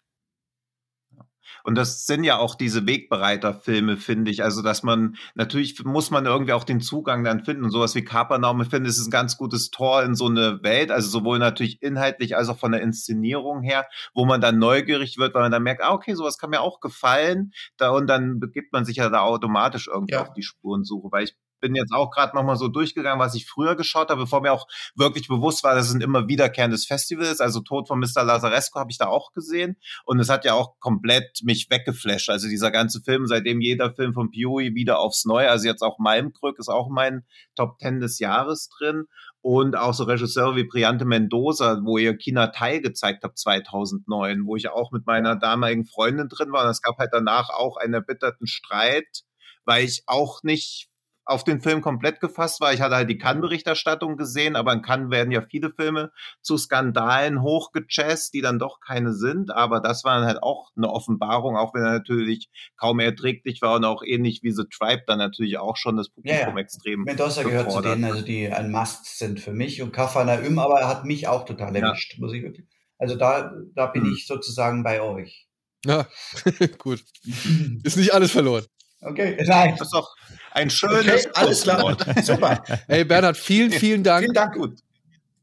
[1.65, 4.43] Und das sind ja auch diese Wegbereiter-Filme, finde ich.
[4.43, 7.65] Also, dass man, natürlich muss man irgendwie auch den Zugang dann finden.
[7.65, 10.63] Und sowas wie Kapernaum, ich finde, es ist ein ganz gutes Tor in so eine
[10.63, 10.91] Welt.
[10.91, 15.35] Also, sowohl natürlich inhaltlich als auch von der Inszenierung her, wo man dann neugierig wird,
[15.35, 17.53] weil man dann merkt, ah, okay, sowas kann mir auch gefallen.
[17.77, 20.23] Da, und dann begibt man sich ja da automatisch irgendwie ja.
[20.23, 21.09] auf die Spurensuche.
[21.11, 24.41] Weil ich bin jetzt auch gerade nochmal so durchgegangen, was ich früher geschaut habe, bevor
[24.41, 27.41] mir auch wirklich bewusst war, dass es ein immer wiederkehrendes Festival ist.
[27.41, 28.25] Also Tod von Mr.
[28.25, 29.77] Lazaresco habe ich da auch gesehen.
[30.05, 32.31] Und es hat ja auch komplett mich weggeflasht.
[32.31, 35.99] Also dieser ganze Film, seitdem jeder Film von Piui wieder aufs Neue, also jetzt auch
[35.99, 37.25] Malmkrück ist auch mein
[37.55, 39.07] Top Ten des Jahres drin.
[39.41, 44.57] Und auch so Regisseure wie Briante Mendoza, wo ihr China Teil gezeigt habt 2009, wo
[44.57, 46.65] ich auch mit meiner damaligen Freundin drin war.
[46.65, 49.23] Und es gab halt danach auch einen erbitterten Streit,
[49.65, 50.89] weil ich auch nicht
[51.27, 52.73] auf den Film komplett gefasst war.
[52.73, 57.43] Ich hatte halt die Cannes-Berichterstattung gesehen, aber in Cannes werden ja viele Filme zu Skandalen
[57.43, 59.51] hochgechest, die dann doch keine sind.
[59.51, 63.85] Aber das war halt auch eine Offenbarung, auch wenn er natürlich kaum erträglich war und
[63.85, 66.59] auch ähnlich wie The Tribe dann natürlich auch schon das Publikum ja, ja.
[66.59, 67.03] extrem.
[67.03, 70.81] Mendoza gehört zu denen, also die ein Must sind für mich und Kafana Üm, aber
[70.81, 72.21] er hat mich auch total erwischt, ja.
[72.21, 72.67] muss ich wirklich.
[72.99, 74.13] Also da, da bin hm.
[74.13, 75.49] ich sozusagen bei euch.
[75.85, 76.07] Ja,
[76.79, 77.05] gut.
[77.83, 78.65] Ist nicht alles verloren.
[79.01, 79.75] Okay, nein.
[79.79, 80.17] Das ist doch
[80.53, 81.27] ein schönes.
[81.27, 81.97] Okay, alles klar.
[82.23, 82.63] Super.
[82.87, 84.23] Hey Bernhard, vielen, vielen Dank.
[84.25, 84.55] Vielen Dank.
[84.55, 84.79] Gut.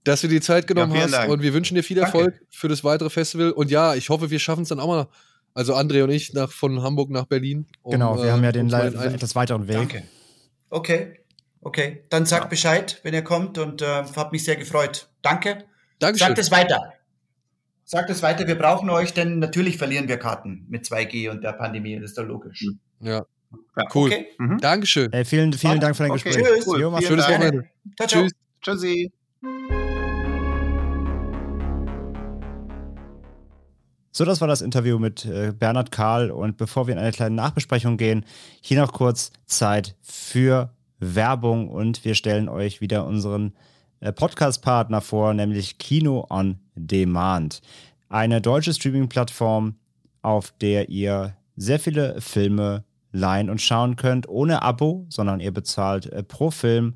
[0.03, 1.31] Dass du die Zeit genommen ja, hast Dank.
[1.31, 2.45] und wir wünschen dir viel Erfolg Danke.
[2.49, 3.51] für das weitere Festival.
[3.51, 5.07] Und ja, ich hoffe, wir schaffen es dann auch mal
[5.53, 7.67] Also André und ich nach, von Hamburg nach Berlin.
[7.83, 9.77] Um, genau, wir äh, haben ja den etwas weiteren Weg.
[9.77, 10.03] Danke.
[10.69, 11.19] Okay,
[11.61, 12.03] okay.
[12.09, 12.49] Dann sagt ja.
[12.49, 15.09] Bescheid, wenn ihr kommt und äh, hat mich sehr gefreut.
[15.21, 15.65] Danke.
[15.99, 16.27] Dankeschön.
[16.27, 16.93] Sagt es weiter.
[17.85, 21.53] Sagt es weiter, wir brauchen euch, denn natürlich verlieren wir Karten mit 2G und der
[21.53, 22.65] Pandemie, das ist doch logisch.
[22.99, 23.25] Ja.
[23.77, 24.09] Ja cool.
[24.09, 24.27] Okay.
[24.37, 24.57] Mhm.
[24.59, 25.11] Dankeschön.
[25.11, 26.29] Hey, vielen, vielen Dank für dein okay.
[26.29, 26.45] Gespräch.
[26.45, 26.67] Tschüss.
[26.67, 26.81] Cool.
[26.81, 27.69] Jo, Schönes Wochenende.
[27.97, 28.21] Ciao, ciao.
[28.23, 28.31] Tschüss.
[28.61, 29.11] Tschüssi.
[34.15, 36.29] So, das war das Interview mit äh, Bernhard Karl.
[36.29, 38.25] Und bevor wir in eine kleine Nachbesprechung gehen,
[38.61, 41.67] hier noch kurz Zeit für Werbung.
[41.67, 43.53] Und wir stellen euch wieder unseren
[44.01, 47.61] äh, Podcast-Partner vor, nämlich Kino on Demand.
[48.07, 49.77] Eine deutsche Streaming-Plattform,
[50.21, 52.83] auf der ihr sehr viele Filme
[53.13, 56.95] leihen und schauen könnt, ohne Abo, sondern ihr bezahlt äh, pro Film.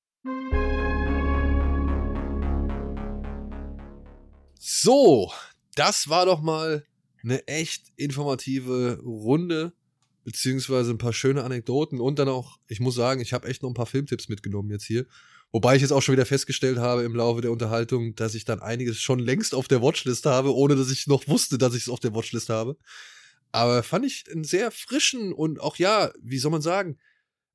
[4.63, 5.33] So,
[5.73, 6.85] das war doch mal
[7.23, 9.73] eine echt informative Runde,
[10.23, 13.71] beziehungsweise ein paar schöne Anekdoten und dann auch, ich muss sagen, ich habe echt noch
[13.71, 15.07] ein paar Filmtipps mitgenommen jetzt hier.
[15.51, 18.59] Wobei ich jetzt auch schon wieder festgestellt habe im Laufe der Unterhaltung, dass ich dann
[18.59, 21.89] einiges schon längst auf der Watchlist habe, ohne dass ich noch wusste, dass ich es
[21.89, 22.77] auf der Watchlist habe.
[23.51, 26.99] Aber fand ich einen sehr frischen und auch ja, wie soll man sagen,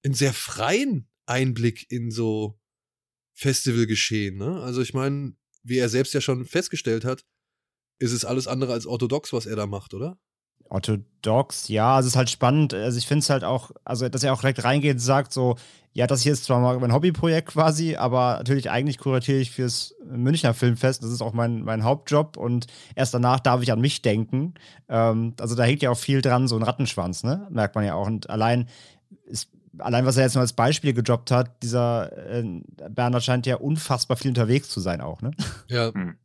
[0.04, 2.58] einen sehr freien Einblick in so
[3.32, 4.36] Festivalgeschehen.
[4.36, 4.60] Ne?
[4.60, 7.24] Also ich meine, wie er selbst ja schon festgestellt hat,
[7.98, 10.18] ist es alles andere als orthodox, was er da macht, oder?
[10.68, 12.74] Orthodox, ja, es ist halt spannend.
[12.74, 15.56] Also ich finde es halt auch, also dass er auch direkt reingeht und sagt so,
[15.92, 19.94] ja, das hier ist zwar mal mein Hobbyprojekt quasi, aber natürlich eigentlich kuratiere ich fürs
[20.04, 21.02] Münchner Filmfest.
[21.02, 24.54] Das ist auch mein, mein Hauptjob und erst danach darf ich an mich denken.
[24.88, 27.46] Ähm, also da hängt ja auch viel dran, so ein Rattenschwanz, ne?
[27.50, 28.06] Merkt man ja auch.
[28.06, 28.68] Und allein
[29.24, 29.48] ist
[29.78, 32.44] allein was er jetzt nur als Beispiel gedroppt hat, dieser äh,
[32.88, 35.30] Bernhard scheint ja unfassbar viel unterwegs zu sein auch, ne?
[35.68, 35.92] Ja.
[35.92, 36.16] Hm.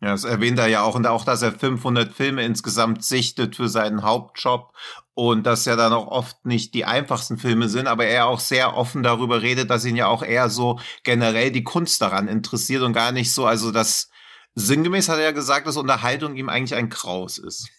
[0.00, 3.70] Ja, das erwähnt er ja auch und auch, dass er 500 Filme insgesamt sichtet für
[3.70, 4.74] seinen Hauptjob
[5.14, 8.76] und dass ja dann auch oft nicht die einfachsten Filme sind, aber er auch sehr
[8.76, 12.92] offen darüber redet, dass ihn ja auch eher so generell die Kunst daran interessiert und
[12.92, 14.10] gar nicht so, also das
[14.54, 17.70] sinngemäß hat er ja gesagt, dass Unterhaltung ihm eigentlich ein Kraus ist.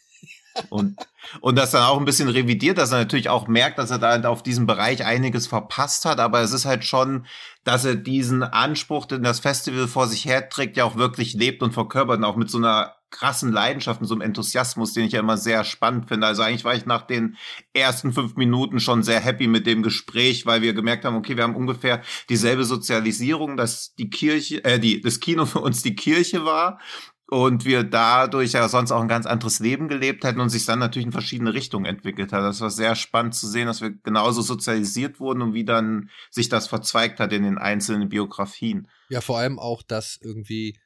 [0.69, 0.97] Und,
[1.41, 4.29] und das dann auch ein bisschen revidiert, dass er natürlich auch merkt, dass er da
[4.29, 6.19] auf diesem Bereich einiges verpasst hat.
[6.19, 7.25] Aber es ist halt schon,
[7.63, 11.73] dass er diesen Anspruch, den das Festival vor sich herträgt, ja auch wirklich lebt und
[11.73, 12.17] verkörpert.
[12.17, 15.37] Und auch mit so einer krassen Leidenschaft und so einem Enthusiasmus, den ich ja immer
[15.37, 16.27] sehr spannend finde.
[16.27, 17.37] Also eigentlich war ich nach den
[17.73, 21.43] ersten fünf Minuten schon sehr happy mit dem Gespräch, weil wir gemerkt haben, okay, wir
[21.43, 26.43] haben ungefähr dieselbe Sozialisierung, dass die Kirche, äh, die, das Kino für uns die Kirche
[26.43, 26.79] war
[27.27, 30.79] und wir dadurch ja sonst auch ein ganz anderes Leben gelebt hätten und sich dann
[30.79, 32.43] natürlich in verschiedene Richtungen entwickelt hat.
[32.43, 36.49] Das war sehr spannend zu sehen, dass wir genauso sozialisiert wurden und wie dann sich
[36.49, 38.87] das verzweigt hat in den einzelnen Biografien.
[39.09, 40.79] Ja, vor allem auch, dass irgendwie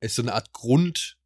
[0.00, 1.16] es so eine Art Grund,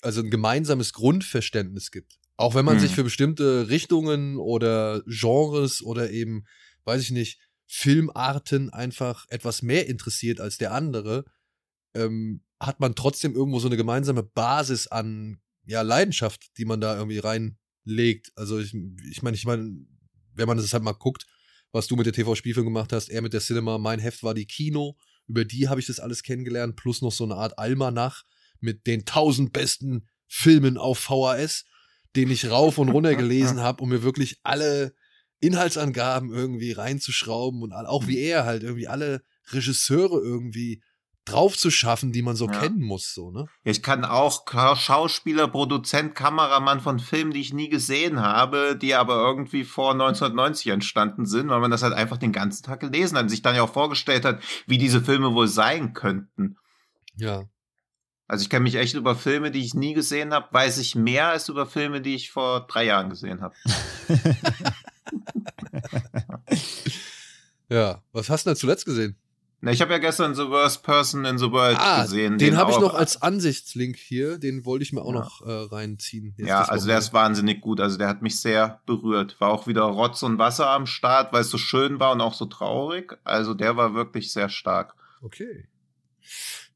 [0.00, 2.18] also ein gemeinsames Grundverständnis gibt.
[2.36, 2.80] Auch wenn man hm.
[2.80, 6.46] sich für bestimmte Richtungen oder Genres oder eben,
[6.84, 11.24] weiß ich nicht, Filmarten einfach etwas mehr interessiert als der andere,
[11.94, 16.96] ähm, hat man trotzdem irgendwo so eine gemeinsame Basis an ja, Leidenschaft, die man da
[16.96, 18.32] irgendwie reinlegt.
[18.36, 18.74] Also ich
[19.10, 19.86] ich meine, ich meine,
[20.34, 21.26] wenn man das halt mal guckt,
[21.72, 24.46] was du mit der TV-Spielfilm gemacht hast, er mit der Cinema, mein Heft war die
[24.46, 24.96] Kino,
[25.26, 28.22] über die habe ich das alles kennengelernt, plus noch so eine Art Almanach
[28.60, 31.64] mit den tausend besten Filmen auf VHS,
[32.16, 34.94] den ich rauf und runter gelesen habe, um mir wirklich alle
[35.40, 40.82] Inhaltsangaben irgendwie reinzuschrauben und auch wie er halt irgendwie alle Regisseure irgendwie
[41.24, 42.60] drauf zu schaffen, die man so ja.
[42.60, 43.46] kennen muss, so, ne?
[43.62, 44.44] Ich kann auch
[44.76, 50.68] Schauspieler, Produzent, Kameramann von Filmen, die ich nie gesehen habe, die aber irgendwie vor 1990
[50.68, 53.56] entstanden sind, weil man das halt einfach den ganzen Tag gelesen hat und sich dann
[53.56, 56.56] ja auch vorgestellt hat, wie diese Filme wohl sein könnten.
[57.16, 57.44] Ja.
[58.26, 61.28] Also ich kenne mich echt über Filme, die ich nie gesehen habe, weiß ich mehr
[61.28, 63.54] als über Filme, die ich vor drei Jahren gesehen habe.
[67.68, 69.16] ja, was hast du denn zuletzt gesehen?
[69.64, 72.36] Na, ich habe ja gestern The Worst Person in the World ah, gesehen.
[72.36, 75.20] Den, den habe ich noch als Ansichtslink hier, den wollte ich mir auch ja.
[75.20, 76.34] noch äh, reinziehen.
[76.36, 77.80] ja, also der ist wahnsinnig gut.
[77.80, 79.40] Also der hat mich sehr berührt.
[79.40, 82.34] War auch wieder Rotz und Wasser am Start, weil es so schön war und auch
[82.34, 83.16] so traurig.
[83.24, 84.94] Also der war wirklich sehr stark.
[85.22, 85.66] Okay.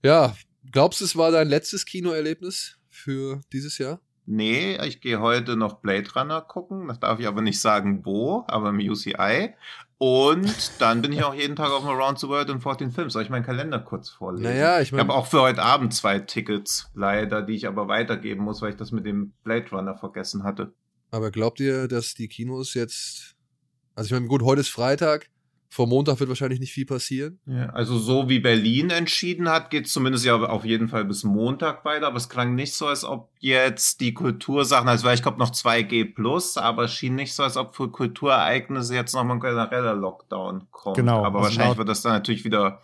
[0.02, 0.34] Ja,
[0.72, 4.00] glaubst du, es war dein letztes Kinoerlebnis für dieses Jahr?
[4.24, 6.88] Nee, ich gehe heute noch Blade Runner gucken.
[6.88, 9.54] Das darf ich aber nicht sagen, wo, aber im UCI.
[9.98, 13.12] Und dann bin ich auch jeden Tag auf dem Around the World und 14 Films.
[13.12, 14.44] Soll ich meinen Kalender kurz vorlesen?
[14.44, 15.02] Naja, ich meine.
[15.02, 18.70] Ich habe auch für heute Abend zwei Tickets, leider, die ich aber weitergeben muss, weil
[18.70, 20.72] ich das mit dem Blade Runner vergessen hatte.
[21.10, 23.34] Aber glaubt ihr, dass die Kinos jetzt.
[23.96, 25.30] Also ich meine, gut, heute ist Freitag.
[25.70, 27.40] Vor Montag wird wahrscheinlich nicht viel passieren.
[27.44, 31.24] Ja, also so wie Berlin entschieden hat, geht es zumindest ja auf jeden Fall bis
[31.24, 32.06] Montag weiter.
[32.06, 36.14] Aber es klang nicht so, als ob jetzt die Kultursachen, also ich glaube noch 2G
[36.14, 40.68] plus, aber es schien nicht so, als ob für Kulturereignisse jetzt nochmal ein genereller Lockdown
[40.70, 40.96] kommt.
[40.96, 41.22] Genau.
[41.22, 42.80] Aber also wahrscheinlich wird das dann natürlich wieder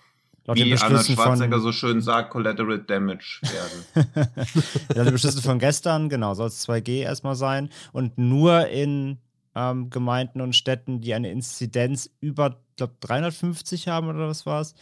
[0.52, 4.14] wie Anna Schwarzenegger so schön sagt, Collateral Damage werden.
[4.94, 9.18] ja, die Beschlüsse von gestern, genau, soll es 2G erstmal sein und nur in
[9.54, 14.74] ähm, Gemeinden und Städten, die eine Inzidenz über, glaube 350 haben oder was war es.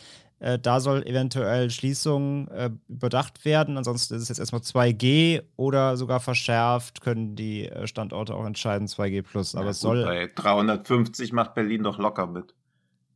[0.43, 3.77] Äh, da soll eventuell Schließungen äh, überdacht werden.
[3.77, 8.89] Ansonsten ist es jetzt erstmal 2G oder sogar verschärft, können die äh, Standorte auch entscheiden,
[8.89, 9.55] 2G plus.
[9.55, 10.05] Aber ja, es gut, soll.
[10.05, 12.55] Bei 350 macht Berlin doch locker mit.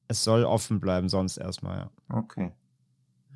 [0.06, 1.90] Es soll offen bleiben, sonst erstmal, ja.
[2.16, 2.52] Okay.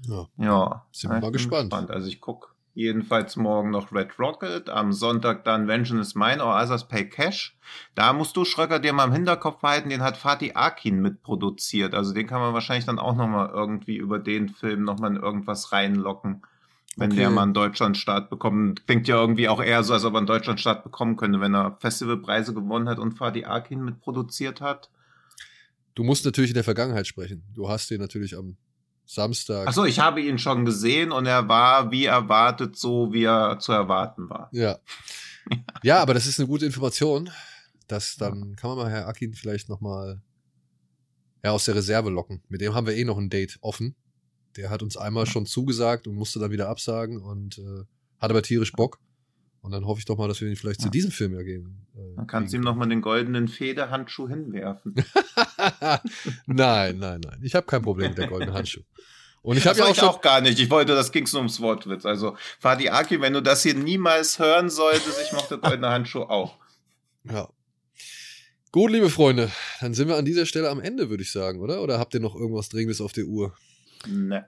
[0.07, 0.29] Ja.
[0.37, 0.87] ja.
[0.93, 1.71] Sind wir mal gespannt.
[1.71, 1.91] gespannt.
[1.91, 6.55] Also ich gucke Jedenfalls morgen noch Red Rocket, am Sonntag dann Vengeance is Mine or
[6.55, 7.57] Others Pay Cash.
[7.97, 11.95] Da musst du Schröcker dir mal im Hinterkopf behalten, den hat Fatih Akin mitproduziert.
[11.95, 15.73] Also den kann man wahrscheinlich dann auch nochmal irgendwie über den Film nochmal in irgendwas
[15.73, 16.43] reinlocken.
[16.97, 17.21] Wenn okay.
[17.21, 18.87] der mal einen Deutschlandstart bekommt.
[18.87, 21.77] Klingt ja irgendwie auch eher so, als ob er einen Deutschlandstart bekommen könnte, wenn er
[21.81, 24.91] Festivalpreise gewonnen hat und Fatih Akin mitproduziert hat.
[25.95, 27.43] Du musst natürlich in der Vergangenheit sprechen.
[27.55, 28.57] Du hast den natürlich am
[29.13, 29.67] Samstag.
[29.67, 33.73] Achso, ich habe ihn schon gesehen und er war wie erwartet, so wie er zu
[33.73, 34.49] erwarten war.
[34.53, 34.79] Ja.
[35.83, 37.29] ja, aber das ist eine gute Information.
[37.89, 40.23] Das, dann kann man mal Herr Akin vielleicht nochmal
[41.43, 42.41] ja, aus der Reserve locken.
[42.49, 43.97] Mit dem haben wir eh noch ein Date offen.
[44.57, 47.85] Der hat uns einmal schon zugesagt und musste dann wieder absagen und äh,
[48.21, 49.01] hat aber tierisch Bock.
[49.63, 50.85] Und dann hoffe ich doch mal, dass wir ihn vielleicht ja.
[50.85, 51.87] zu diesem Film ja gehen.
[51.95, 54.95] Äh, dann kannst du ihm nochmal den goldenen Federhandschuh hinwerfen.
[56.47, 57.39] nein, nein, nein.
[57.43, 58.83] Ich habe kein Problem mit der goldenen Handschuh.
[59.43, 60.59] Und ich habe ja auch, ich auch gar nicht.
[60.59, 62.05] Ich wollte, das ging nur ums Wortwitz.
[62.05, 66.57] Also, Fadi Aki, wenn du das hier niemals hören solltest, ich mochte goldene Handschuh auch.
[67.25, 67.49] Ja.
[68.73, 69.51] Gut, liebe Freunde,
[69.81, 71.83] dann sind wir an dieser Stelle am Ende, würde ich sagen, oder?
[71.83, 73.55] Oder habt ihr noch irgendwas Dringendes auf der Uhr?
[74.07, 74.47] Ne.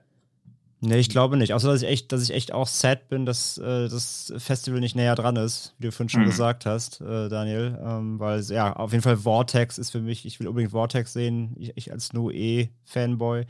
[0.85, 1.53] Nee, ich glaube nicht.
[1.53, 4.97] Außer dass ich echt, dass ich echt auch sad bin, dass äh, das Festival nicht
[4.97, 6.25] näher dran ist, wie du vorhin schon mhm.
[6.25, 7.79] gesagt hast, äh, Daniel.
[7.81, 11.55] Ähm, weil ja, auf jeden Fall Vortex ist für mich, ich will unbedingt Vortex sehen,
[11.57, 13.45] ich, ich als No-E-Fanboy.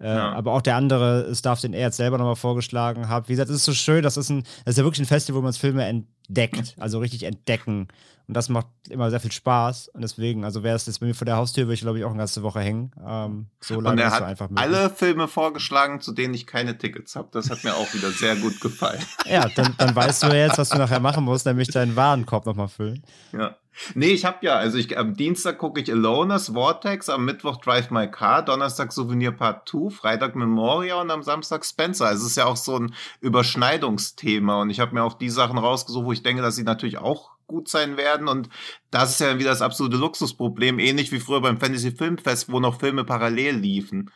[0.00, 0.32] Äh, ja.
[0.32, 3.28] Aber auch der andere Stuff, den er jetzt selber nochmal vorgeschlagen hat.
[3.28, 5.40] Wie gesagt, es ist so schön, das ist, ein, das ist ja wirklich ein Festival,
[5.40, 7.88] wo man Filme entdeckt, also richtig entdecken.
[8.28, 9.88] Und das macht immer sehr viel Spaß.
[9.88, 12.04] Und deswegen, also wäre es jetzt bei mir vor der Haustür, würde ich glaube ich
[12.04, 12.92] auch eine ganze Woche hängen.
[13.04, 14.66] Ähm, so lange Und er hat einfach möglich.
[14.66, 17.28] alle Filme vorgeschlagen, zu denen ich keine Tickets habe.
[17.32, 19.00] Das hat mir auch wieder sehr gut gefallen.
[19.24, 22.68] ja, dann, dann weißt du jetzt, was du nachher machen musst, nämlich deinen Warenkorb nochmal
[22.68, 23.02] füllen.
[23.32, 23.56] Ja.
[23.94, 27.90] Nee, ich habe ja, also ich, am Dienstag gucke ich Aloners Vortex, am Mittwoch Drive
[27.90, 32.06] My Car, Donnerstag Souvenir Part 2, Freitag Memoria und am Samstag Spencer.
[32.06, 35.58] Also es ist ja auch so ein Überschneidungsthema und ich habe mir auch die Sachen
[35.58, 38.28] rausgesucht, wo ich denke, dass sie natürlich auch gut sein werden.
[38.28, 38.48] Und
[38.90, 42.78] das ist ja wieder das absolute Luxusproblem, ähnlich wie früher beim Fantasy Filmfest, wo noch
[42.78, 44.10] Filme parallel liefen.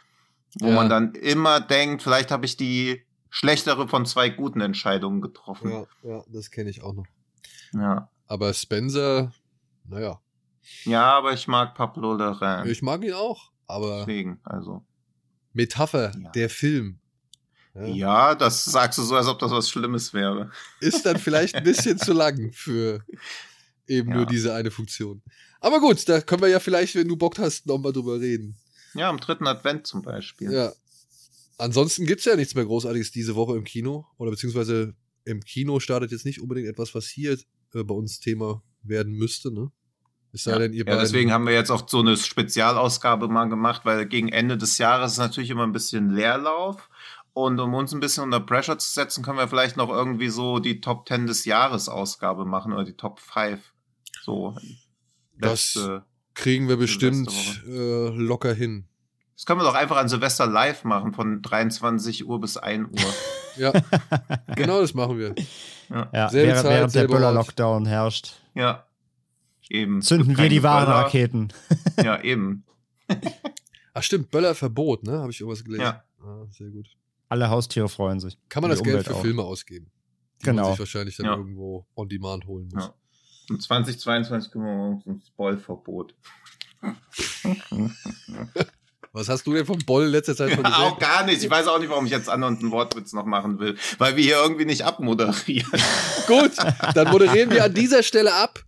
[0.61, 0.75] Wo ja.
[0.75, 5.71] man dann immer denkt, vielleicht habe ich die schlechtere von zwei guten Entscheidungen getroffen.
[5.71, 7.07] Ja, ja das kenne ich auch noch.
[7.73, 8.11] Ja.
[8.27, 9.33] Aber Spencer,
[9.85, 10.21] naja.
[10.85, 12.67] Ja, aber ich mag Pablo Larraín.
[12.67, 14.01] Ich mag ihn auch, aber.
[14.01, 14.85] Deswegen, also.
[15.53, 16.31] Metapher, ja.
[16.31, 16.99] der Film.
[17.75, 17.87] Ja.
[17.87, 18.35] ja.
[18.35, 20.51] das sagst du so, als ob das was Schlimmes wäre.
[20.81, 23.05] Ist dann vielleicht ein bisschen zu lang für
[23.87, 24.17] eben ja.
[24.17, 25.23] nur diese eine Funktion.
[25.61, 28.57] Aber gut, da können wir ja vielleicht, wenn du Bock hast, nochmal drüber reden.
[28.95, 30.53] Ja, am dritten Advent zum Beispiel.
[30.53, 30.73] Ja.
[31.59, 34.07] Ansonsten gibt's ja nichts mehr Großartiges diese Woche im Kino.
[34.19, 34.95] Oder beziehungsweise
[35.25, 37.39] im Kino startet jetzt nicht unbedingt etwas, was hier
[37.75, 39.71] äh, bei uns Thema werden müsste, ne?
[40.35, 43.51] Es sei ja, denn, ihr ja, deswegen haben wir jetzt auch so eine Spezialausgabe mal
[43.51, 46.89] gemacht, weil gegen Ende des Jahres ist natürlich immer ein bisschen Leerlauf.
[47.35, 50.59] Und um uns ein bisschen unter Pressure zu setzen, können wir vielleicht noch irgendwie so
[50.59, 53.61] die Top 10 des Jahres Ausgabe machen oder die Top 5.
[54.23, 54.55] So.
[55.39, 55.79] Das
[56.35, 57.31] kriegen wir bestimmt
[57.67, 58.87] äh, locker hin.
[59.35, 63.15] Das können wir doch einfach an Silvester live machen, von 23 Uhr bis 1 Uhr.
[63.57, 63.73] ja,
[64.55, 65.35] genau das machen wir.
[65.91, 68.42] Ja, ja während, Zeit, während der Böller-Lockdown herrscht.
[68.55, 68.87] Ja,
[69.69, 70.03] eben.
[70.03, 71.49] Zünden wir die wahren Raketen.
[72.03, 72.65] ja, eben.
[73.95, 75.19] Ach stimmt, Böllerverbot, ne?
[75.19, 75.83] Habe ich irgendwas gelesen.
[75.83, 76.05] Ja.
[76.23, 76.89] Ah, sehr gut.
[77.29, 78.39] Alle Haustiere freuen sich.
[78.49, 79.23] Kann man das Umwelt Geld für auch.
[79.23, 79.91] Filme ausgeben?
[80.41, 80.63] Die genau.
[80.63, 81.37] man sich wahrscheinlich dann ja.
[81.37, 82.85] irgendwo on demand holen muss.
[82.85, 82.95] Ja.
[83.51, 86.15] Und 2022 kümmern wir uns ums Bollverbot.
[89.13, 90.75] Was hast du denn vom Boll letzte Zeit schon gesehen?
[90.75, 91.43] auch gar nicht.
[91.43, 94.17] Ich weiß auch nicht, warum ich jetzt an und einen Wortwitz noch machen will, weil
[94.17, 95.71] wir hier irgendwie nicht abmoderieren.
[96.27, 96.53] Gut,
[96.95, 98.65] dann moderieren wir an dieser Stelle ab.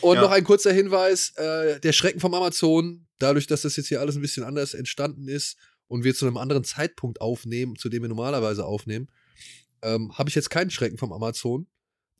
[0.00, 0.22] Und ja.
[0.22, 4.16] noch ein kurzer Hinweis: äh, Der Schrecken vom Amazon, dadurch, dass das jetzt hier alles
[4.16, 5.56] ein bisschen anders entstanden ist
[5.86, 9.08] und wir zu einem anderen Zeitpunkt aufnehmen, zu dem wir normalerweise aufnehmen,
[9.82, 11.66] ähm, habe ich jetzt keinen Schrecken vom Amazon.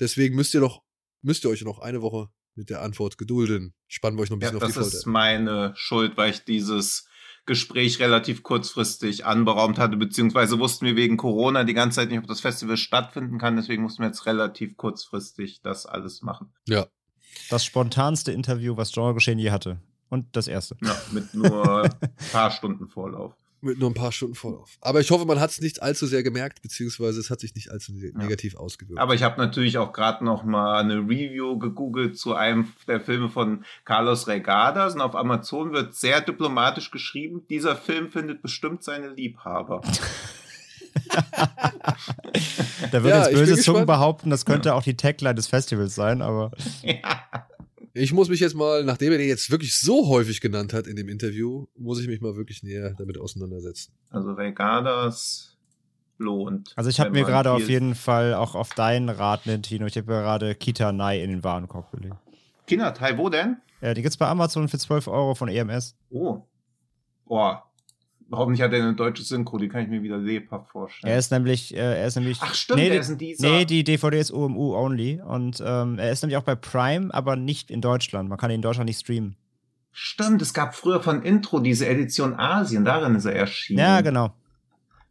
[0.00, 0.82] Deswegen müsst ihr doch,
[1.22, 3.74] müsst ihr euch noch eine Woche mit der Antwort gedulden.
[3.86, 4.90] Spannen wir euch noch ein bisschen ja, auf die Folter.
[4.90, 7.07] Das ist meine Schuld, weil ich dieses
[7.48, 12.28] Gespräch relativ kurzfristig anberaumt hatte, beziehungsweise wussten wir wegen Corona die ganze Zeit nicht, ob
[12.28, 13.56] das Festival stattfinden kann.
[13.56, 16.52] Deswegen mussten wir jetzt relativ kurzfristig das alles machen.
[16.68, 16.86] Ja.
[17.50, 19.80] Das spontanste Interview, was Genre Geschehen je hatte.
[20.10, 20.76] Und das erste.
[20.82, 21.90] Ja, mit nur ein
[22.32, 23.34] paar Stunden Vorlauf.
[23.60, 24.78] Mit nur ein paar Stunden Vorlauf.
[24.80, 27.70] Aber ich hoffe, man hat es nicht allzu sehr gemerkt, beziehungsweise es hat sich nicht
[27.70, 28.16] allzu ja.
[28.16, 29.00] negativ ausgewirkt.
[29.00, 33.28] Aber ich habe natürlich auch gerade noch mal eine Review gegoogelt zu einem der Filme
[33.28, 39.08] von Carlos Regadas und auf Amazon wird sehr diplomatisch geschrieben, dieser Film findet bestimmt seine
[39.08, 39.82] Liebhaber.
[42.92, 46.22] da wird ja, jetzt böse Zungen behaupten, das könnte auch die Tagline des Festivals sein,
[46.22, 46.50] aber.
[46.82, 47.46] Ja.
[47.98, 50.94] Ich muss mich jetzt mal, nachdem er den jetzt wirklich so häufig genannt hat in
[50.94, 53.92] dem Interview, muss ich mich mal wirklich näher damit auseinandersetzen.
[54.10, 55.56] Also Regadas
[56.16, 56.72] lohnt.
[56.76, 60.06] Also ich habe mir gerade auf jeden Fall auch auf deinen Rat, Tino, ich habe
[60.06, 62.16] gerade Kita Nai in den Warenkorb gelegt.
[62.66, 63.56] Kita Tai, wo denn?
[63.80, 65.96] Ja, die gibt's bei Amazon für 12 Euro von EMS.
[66.10, 66.42] Oh.
[67.26, 67.67] Boah,
[68.30, 71.10] Hoffentlich hat er eine deutsche Synchro, die kann ich mir wieder lebhaft vorstellen.
[71.10, 72.38] Er ist nämlich, äh, er ist nämlich.
[72.42, 73.48] Ach stimmt, nee, er ist ein dieser.
[73.48, 77.36] Nee, die DVD ist UMU only und ähm, er ist nämlich auch bei Prime, aber
[77.36, 78.28] nicht in Deutschland.
[78.28, 79.36] Man kann ihn in Deutschland nicht streamen.
[79.92, 83.80] Stimmt, es gab früher von Intro diese Edition Asien, darin ist er erschienen.
[83.80, 84.32] Ja, genau.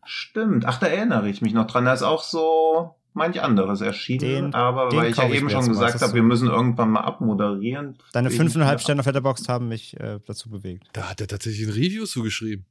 [0.05, 1.85] Stimmt, ach, da erinnere ich mich noch dran.
[1.85, 5.67] Da ist auch so manch anderes erschienen, den, aber den weil ich ja eben schon
[5.67, 7.97] gesagt habe, wir müssen irgendwann mal abmoderieren.
[8.13, 10.87] Deine fünfeinhalb Sterne auf Letterboxd haben mich äh, dazu bewegt.
[10.93, 12.65] Da hat er tatsächlich ein Review zugeschrieben.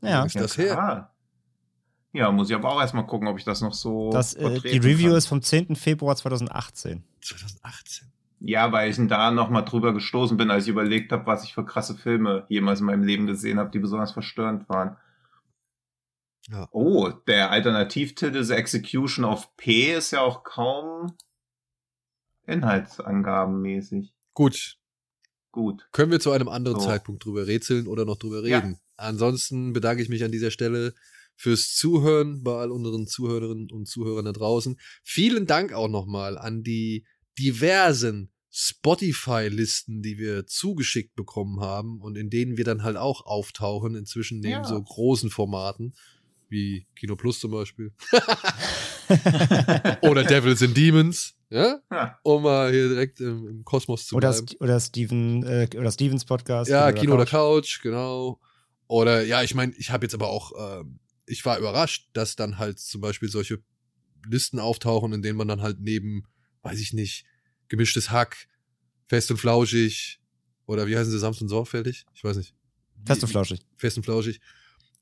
[0.00, 0.24] Ja.
[0.24, 1.10] Ist das her?
[2.12, 4.10] Ja, muss ich aber auch erstmal gucken, ob ich das noch so.
[4.10, 5.18] Das, äh, die Review kann.
[5.18, 5.76] ist vom 10.
[5.76, 7.04] Februar 2018.
[7.20, 8.08] 2018.
[8.40, 11.64] Ja, weil ich da nochmal drüber gestoßen bin, als ich überlegt habe, was ich für
[11.64, 14.96] krasse Filme jemals in meinem Leben gesehen habe, die besonders verstörend waren.
[16.48, 16.68] Ja.
[16.70, 21.16] Oh, der Alternativtitel The Execution of P ist ja auch kaum
[22.46, 24.12] inhaltsangabenmäßig.
[24.32, 24.78] Gut.
[25.50, 25.88] Gut.
[25.92, 26.86] Können wir zu einem anderen so.
[26.86, 28.78] Zeitpunkt drüber rätseln oder noch drüber reden?
[28.96, 30.94] Ansonsten bedanke ich mich an dieser Stelle
[31.36, 34.78] fürs Zuhören bei all unseren Zuhörerinnen und Zuhörern da draußen.
[35.02, 37.04] Vielen Dank auch nochmal an die
[37.38, 43.94] diversen Spotify-Listen, die wir zugeschickt bekommen haben und in denen wir dann halt auch auftauchen,
[43.94, 44.64] inzwischen neben ja.
[44.64, 45.92] so großen Formaten
[46.48, 47.92] wie Kino Plus zum Beispiel.
[50.02, 51.34] oder Devils and Demons.
[51.50, 51.80] Ja?
[51.90, 52.18] ja?
[52.22, 54.46] Um mal hier direkt im, im Kosmos zu oder bleiben.
[54.60, 56.70] oder Steven, äh, oder Stevens Podcast.
[56.70, 58.40] Ja, Kino oder Couch, genau.
[58.88, 60.84] Oder ja, ich meine, ich habe jetzt aber auch, äh,
[61.26, 63.62] ich war überrascht, dass dann halt zum Beispiel solche
[64.28, 66.24] Listen auftauchen, in denen man dann halt neben,
[66.62, 67.24] weiß ich nicht,
[67.68, 68.48] gemischtes Hack,
[69.08, 70.20] fest und flauschig
[70.66, 72.06] oder wie heißen sie, sanft und sorgfältig?
[72.14, 72.54] Ich weiß nicht.
[73.04, 73.60] Fest und flauschig.
[73.76, 74.40] Fest und flauschig.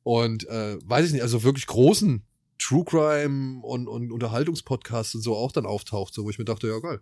[0.03, 2.23] Und äh, weiß ich nicht, also wirklich großen
[2.59, 6.69] True Crime und, und Unterhaltungspodcasts und so auch dann auftaucht, so wo ich mir dachte,
[6.69, 7.01] ja geil.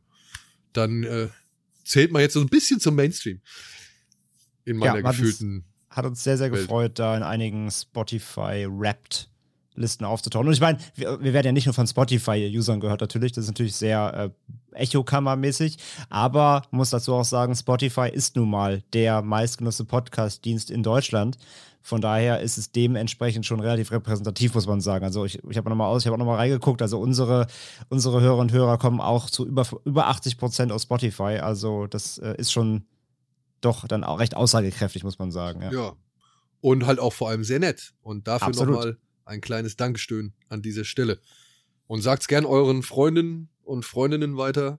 [0.73, 1.29] Dann äh,
[1.85, 3.41] zählt man jetzt so ein bisschen zum Mainstream.
[4.65, 9.29] In meiner ja, gefühlten hat uns sehr, sehr gefreut, da in einigen Spotify-Wrapped
[9.75, 10.47] Listen aufzutauchen.
[10.47, 13.33] Und ich meine, wir, wir, werden ja nicht nur von Spotify-Usern gehört, natürlich.
[13.33, 14.33] Das ist natürlich sehr
[14.75, 15.79] äh, Echo-Kammer-mäßig.
[16.11, 21.39] Aber muss dazu auch sagen, Spotify ist nun mal der meistgenutzte Podcast-Dienst in Deutschland.
[21.81, 25.05] Von daher ist es dementsprechend schon relativ repräsentativ, muss man sagen.
[25.05, 26.83] Also ich, ich habe nochmal aus, ich habe auch nochmal reingeguckt.
[26.83, 27.47] Also unsere,
[27.89, 31.39] unsere Hörer und Hörer kommen auch zu über, über 80 Prozent aus Spotify.
[31.41, 32.85] Also das äh, ist schon
[33.65, 35.63] doch dann auch recht aussagekräftig, muss man sagen.
[35.63, 35.73] Ja.
[35.73, 35.97] ja.
[36.61, 37.95] Und halt auch vor allem sehr nett.
[38.03, 41.21] Und dafür nochmal ein kleines Dankeschön an dieser Stelle.
[41.87, 44.79] Und sagt's gern euren Freundinnen und Freundinnen weiter.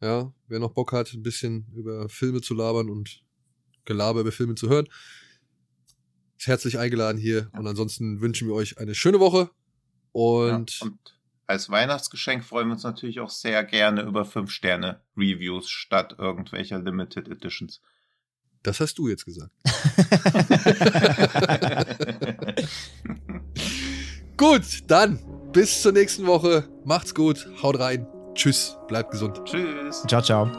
[0.00, 3.22] Ja, wer noch Bock hat, ein bisschen über Filme zu labern und
[3.84, 4.88] Gelaber über Filme zu hören,
[6.38, 7.48] ist herzlich eingeladen hier.
[7.52, 9.50] Und ansonsten wünschen wir euch eine schöne Woche
[10.14, 10.98] Und, ja, und
[11.46, 17.80] als Weihnachtsgeschenk freuen wir uns natürlich auch sehr gerne über 5-Sterne-Reviews statt irgendwelcher Limited Editions.
[18.64, 19.52] Das hast du jetzt gesagt.
[24.38, 25.18] gut, dann
[25.52, 26.64] bis zur nächsten Woche.
[26.84, 28.06] Macht's gut, haut rein.
[28.34, 29.42] Tschüss, bleibt gesund.
[29.44, 30.02] Tschüss.
[30.08, 30.50] Ciao, ciao.